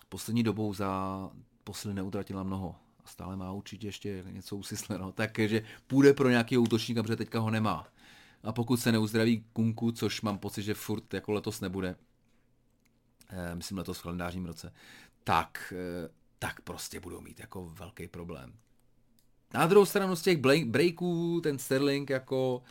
poslední 0.10 0.44
dobou 0.44 0.74
za 0.74 1.20
posily 1.64 1.94
neutratila 1.94 2.44
mnoho, 2.44 2.76
a 3.06 3.08
stále 3.08 3.36
má 3.36 3.52
určitě 3.52 3.88
ještě 3.88 4.24
něco 4.30 4.56
usysleno, 4.56 5.12
takže 5.12 5.64
půjde 5.88 6.14
pro 6.14 6.30
nějaký 6.30 6.58
útočníka, 6.58 7.04
protože 7.04 7.16
teďka 7.16 7.40
ho 7.40 7.52
nemá. 7.52 7.88
A 8.44 8.52
pokud 8.52 8.78
se 8.78 8.92
neuzdraví 8.92 9.46
Kunku, 9.54 9.92
což 9.92 10.22
mám 10.22 10.38
pocit, 10.38 10.64
že 10.64 10.74
furt 10.74 11.14
jako 11.14 11.32
letos 11.32 11.62
nebude, 11.62 11.96
Eh, 11.96 12.07
myslím 13.53 13.78
letos 13.78 13.99
v 13.99 14.03
kalendářním 14.03 14.45
roce, 14.45 14.73
tak, 15.23 15.73
eh, 15.78 16.09
tak 16.39 16.61
prostě 16.61 16.99
budou 16.99 17.21
mít 17.21 17.39
jako 17.39 17.65
velký 17.65 18.07
problém. 18.07 18.53
Na 19.53 19.67
druhou 19.67 19.86
stranu 19.86 20.15
z 20.15 20.21
těch 20.21 20.38
breaků 20.65 21.41
ten 21.43 21.59
Sterling 21.59 22.09
jako 22.09 22.63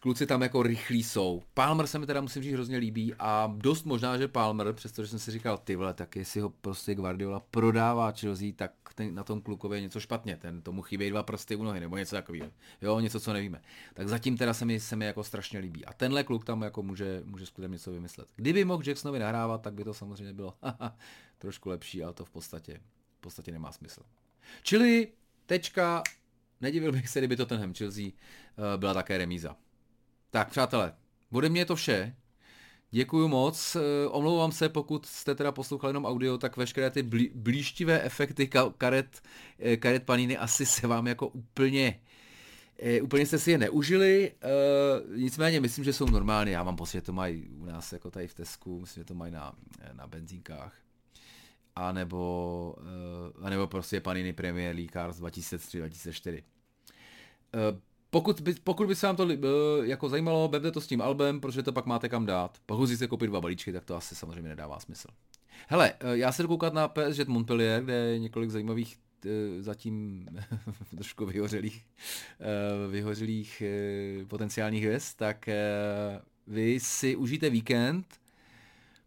kluci 0.00 0.26
tam 0.26 0.42
jako 0.42 0.62
rychlí 0.62 1.02
jsou. 1.02 1.42
Palmer 1.54 1.86
se 1.86 1.98
mi 1.98 2.06
teda 2.06 2.20
musím 2.20 2.42
říct 2.42 2.52
hrozně 2.52 2.78
líbí 2.78 3.14
a 3.18 3.54
dost 3.56 3.84
možná, 3.84 4.18
že 4.18 4.28
Palmer, 4.28 4.72
přestože 4.72 5.08
jsem 5.08 5.18
si 5.18 5.30
říkal, 5.30 5.58
ty 5.58 5.76
vole, 5.76 5.94
tak 5.94 6.16
jestli 6.16 6.40
ho 6.40 6.50
prostě 6.50 6.94
Guardiola 6.94 7.40
prodává 7.40 8.12
Chelsea, 8.12 8.48
tak 8.56 8.72
ten, 8.94 9.14
na 9.14 9.24
tom 9.24 9.40
klukově 9.40 9.76
je 9.76 9.82
něco 9.82 10.00
špatně, 10.00 10.36
ten 10.36 10.62
tomu 10.62 10.82
chybějí 10.82 11.10
dva 11.10 11.22
prsty 11.22 11.56
u 11.56 11.62
nohy 11.62 11.80
nebo 11.80 11.96
něco 11.96 12.16
takového. 12.16 12.50
Jo, 12.82 13.00
něco, 13.00 13.20
co 13.20 13.32
nevíme. 13.32 13.62
Tak 13.94 14.08
zatím 14.08 14.36
teda 14.36 14.54
se 14.54 14.64
mi, 14.64 14.80
se 14.80 14.96
mi 14.96 15.04
jako 15.04 15.24
strašně 15.24 15.58
líbí. 15.58 15.84
A 15.84 15.92
tenhle 15.92 16.24
kluk 16.24 16.44
tam 16.44 16.62
jako 16.62 16.82
může, 16.82 17.22
může 17.24 17.46
skutečně 17.46 17.72
něco 17.72 17.92
vymyslet. 17.92 18.28
Kdyby 18.36 18.64
mohl 18.64 18.82
Jacksonovi 18.86 19.18
nahrávat, 19.18 19.62
tak 19.62 19.74
by 19.74 19.84
to 19.84 19.94
samozřejmě 19.94 20.32
bylo 20.32 20.54
trošku 21.38 21.68
lepší, 21.68 22.04
ale 22.04 22.12
to 22.12 22.24
v 22.24 22.30
podstatě, 22.30 22.80
v 23.18 23.20
podstatě 23.20 23.52
nemá 23.52 23.72
smysl. 23.72 24.02
Čili 24.62 25.08
tečka, 25.46 26.02
nedivil 26.60 26.92
bych 26.92 27.08
se, 27.08 27.20
kdyby 27.20 27.36
to 27.36 27.46
tenhle 27.46 27.74
Chelsea 27.78 28.04
uh, 28.04 28.12
byla 28.76 28.94
také 28.94 29.18
remíza. 29.18 29.56
Tak 30.32 30.50
přátelé, 30.50 30.94
ode 31.32 31.48
mě 31.48 31.60
je 31.60 31.64
to 31.64 31.76
vše. 31.76 32.16
Děkuju 32.90 33.28
moc, 33.28 33.76
eh, 33.76 34.08
omlouvám 34.08 34.52
se, 34.52 34.68
pokud 34.68 35.06
jste 35.06 35.34
teda 35.34 35.52
poslouchali 35.52 35.90
jenom 35.90 36.04
audio, 36.04 36.38
tak 36.38 36.56
veškeré 36.56 36.90
ty 36.90 37.02
blí, 37.02 37.30
blíštivé 37.34 38.02
efekty 38.02 38.50
karet, 38.78 39.22
eh, 39.58 39.76
karet 39.76 40.02
paniny 40.02 40.38
asi 40.38 40.66
se 40.66 40.86
vám 40.86 41.06
jako 41.06 41.28
úplně 41.28 42.00
eh, 42.78 43.02
úplně 43.02 43.26
jste 43.26 43.38
si 43.38 43.50
je 43.50 43.58
neužili, 43.58 44.32
nicméně 45.16 45.60
myslím, 45.60 45.84
že 45.84 45.92
jsou 45.92 46.06
normální, 46.06 46.52
já 46.52 46.64
mám 46.64 46.76
pocit, 46.76 46.92
že 46.92 47.02
to 47.02 47.12
mají 47.12 47.48
u 47.48 47.64
nás 47.64 47.92
jako 47.92 48.10
tady 48.10 48.28
v 48.28 48.34
Tesku, 48.34 48.80
myslím, 48.80 49.00
že 49.00 49.04
to 49.04 49.14
mají 49.14 49.32
na, 49.32 49.54
na 49.92 50.06
benzínkách. 50.06 50.74
A 51.76 51.92
nebo, 51.92 52.74
a 53.42 53.50
nebo 53.50 53.66
prostě 53.66 54.00
paniny 54.00 54.32
Premier 54.32 54.76
League 54.76 54.92
Cars 54.92 55.20
2003-2004. 55.20 56.42
Pokud 58.14 58.40
by, 58.40 58.54
pokud 58.54 58.86
by 58.86 58.94
se 58.94 59.06
vám 59.06 59.16
to 59.16 59.24
uh, 59.24 59.30
jako 59.82 60.08
zajímalo, 60.08 60.48
berte 60.48 60.72
to 60.72 60.80
s 60.80 60.86
tím 60.86 61.02
albem, 61.02 61.40
protože 61.40 61.62
to 61.62 61.72
pak 61.72 61.86
máte 61.86 62.08
kam 62.08 62.26
dát. 62.26 62.58
Pokud 62.66 62.86
si 62.86 63.08
koupit 63.08 63.26
dva 63.26 63.40
balíčky, 63.40 63.72
tak 63.72 63.84
to 63.84 63.96
asi 63.96 64.14
samozřejmě 64.16 64.48
nedává 64.48 64.80
smysl. 64.80 65.08
Hele, 65.68 65.92
uh, 66.04 66.10
já 66.10 66.32
se 66.32 66.42
jdu 66.42 66.48
koukat 66.48 66.74
na 66.74 66.88
PSG 66.88 67.28
Montpellier, 67.28 67.84
kde 67.84 67.94
je 67.94 68.18
několik 68.18 68.50
zajímavých 68.50 68.98
uh, 69.24 69.30
zatím 69.62 70.26
trošku 70.96 71.26
vyhořelých, 71.26 71.84
uh, 72.40 72.92
vyhořelých 72.92 73.62
uh, 74.20 74.26
potenciálních 74.26 74.84
hvězd, 74.84 75.16
tak 75.16 75.48
uh, 75.48 76.54
vy 76.54 76.80
si 76.80 77.16
užijte 77.16 77.50
víkend, 77.50 78.06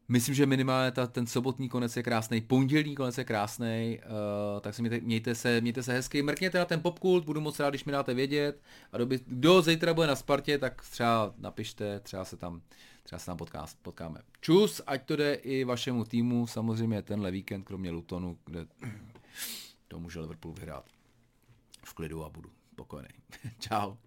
Myslím, 0.08 0.36
že 0.36 0.46
minimálně 0.46 0.92
ta, 0.92 1.08
ten 1.08 1.28
sobotní 1.28 1.70
konec 1.70 1.98
je 1.98 2.04
krásný, 2.04 2.42
pondělní 2.42 2.96
konec 2.96 3.18
je 3.18 3.24
krásný, 3.24 4.00
uh, 4.06 4.62
tak 4.62 4.76
si 4.76 4.82
mějte, 4.82 5.06
mějte, 5.06 5.36
se, 5.36 5.62
mějte 5.62 5.84
se 5.84 5.94
hezky, 5.94 6.22
mrkněte 6.22 6.60
na 6.60 6.66
ten 6.66 6.82
popkult, 6.82 7.26
budu 7.26 7.42
moc 7.42 7.60
rád, 7.60 7.70
když 7.70 7.86
mi 7.86 7.92
dáte 7.92 8.14
vědět. 8.14 8.62
A 8.92 8.98
doby, 8.98 9.20
kdo 9.26 9.62
zítra 9.62 9.94
bude 9.94 10.08
na 10.08 10.16
Spartě, 10.16 10.58
tak 10.58 10.82
třeba 10.82 11.34
napište, 11.38 12.00
třeba 12.00 12.26
se 12.26 12.38
tam, 12.38 12.62
třeba 13.04 13.20
se 13.20 13.26
tam 13.26 13.38
potká, 13.38 13.66
potkáme. 13.82 14.22
Čus, 14.42 14.82
ať 14.88 15.06
to 15.06 15.16
jde 15.16 15.34
i 15.34 15.64
vašemu 15.64 16.06
týmu, 16.06 16.48
samozřejmě 16.48 17.02
tenhle 17.02 17.32
víkend, 17.32 17.64
kromě 17.64 17.92
Lutonu, 17.92 18.38
kde 18.46 18.66
to 19.88 20.00
může 20.00 20.20
Liverpool 20.20 20.54
vyhrát 20.54 20.86
v 21.86 21.94
klidu 21.94 22.26
a 22.26 22.30
budu 22.30 22.50
spokojený. 22.72 23.10
Ciao. 23.60 23.98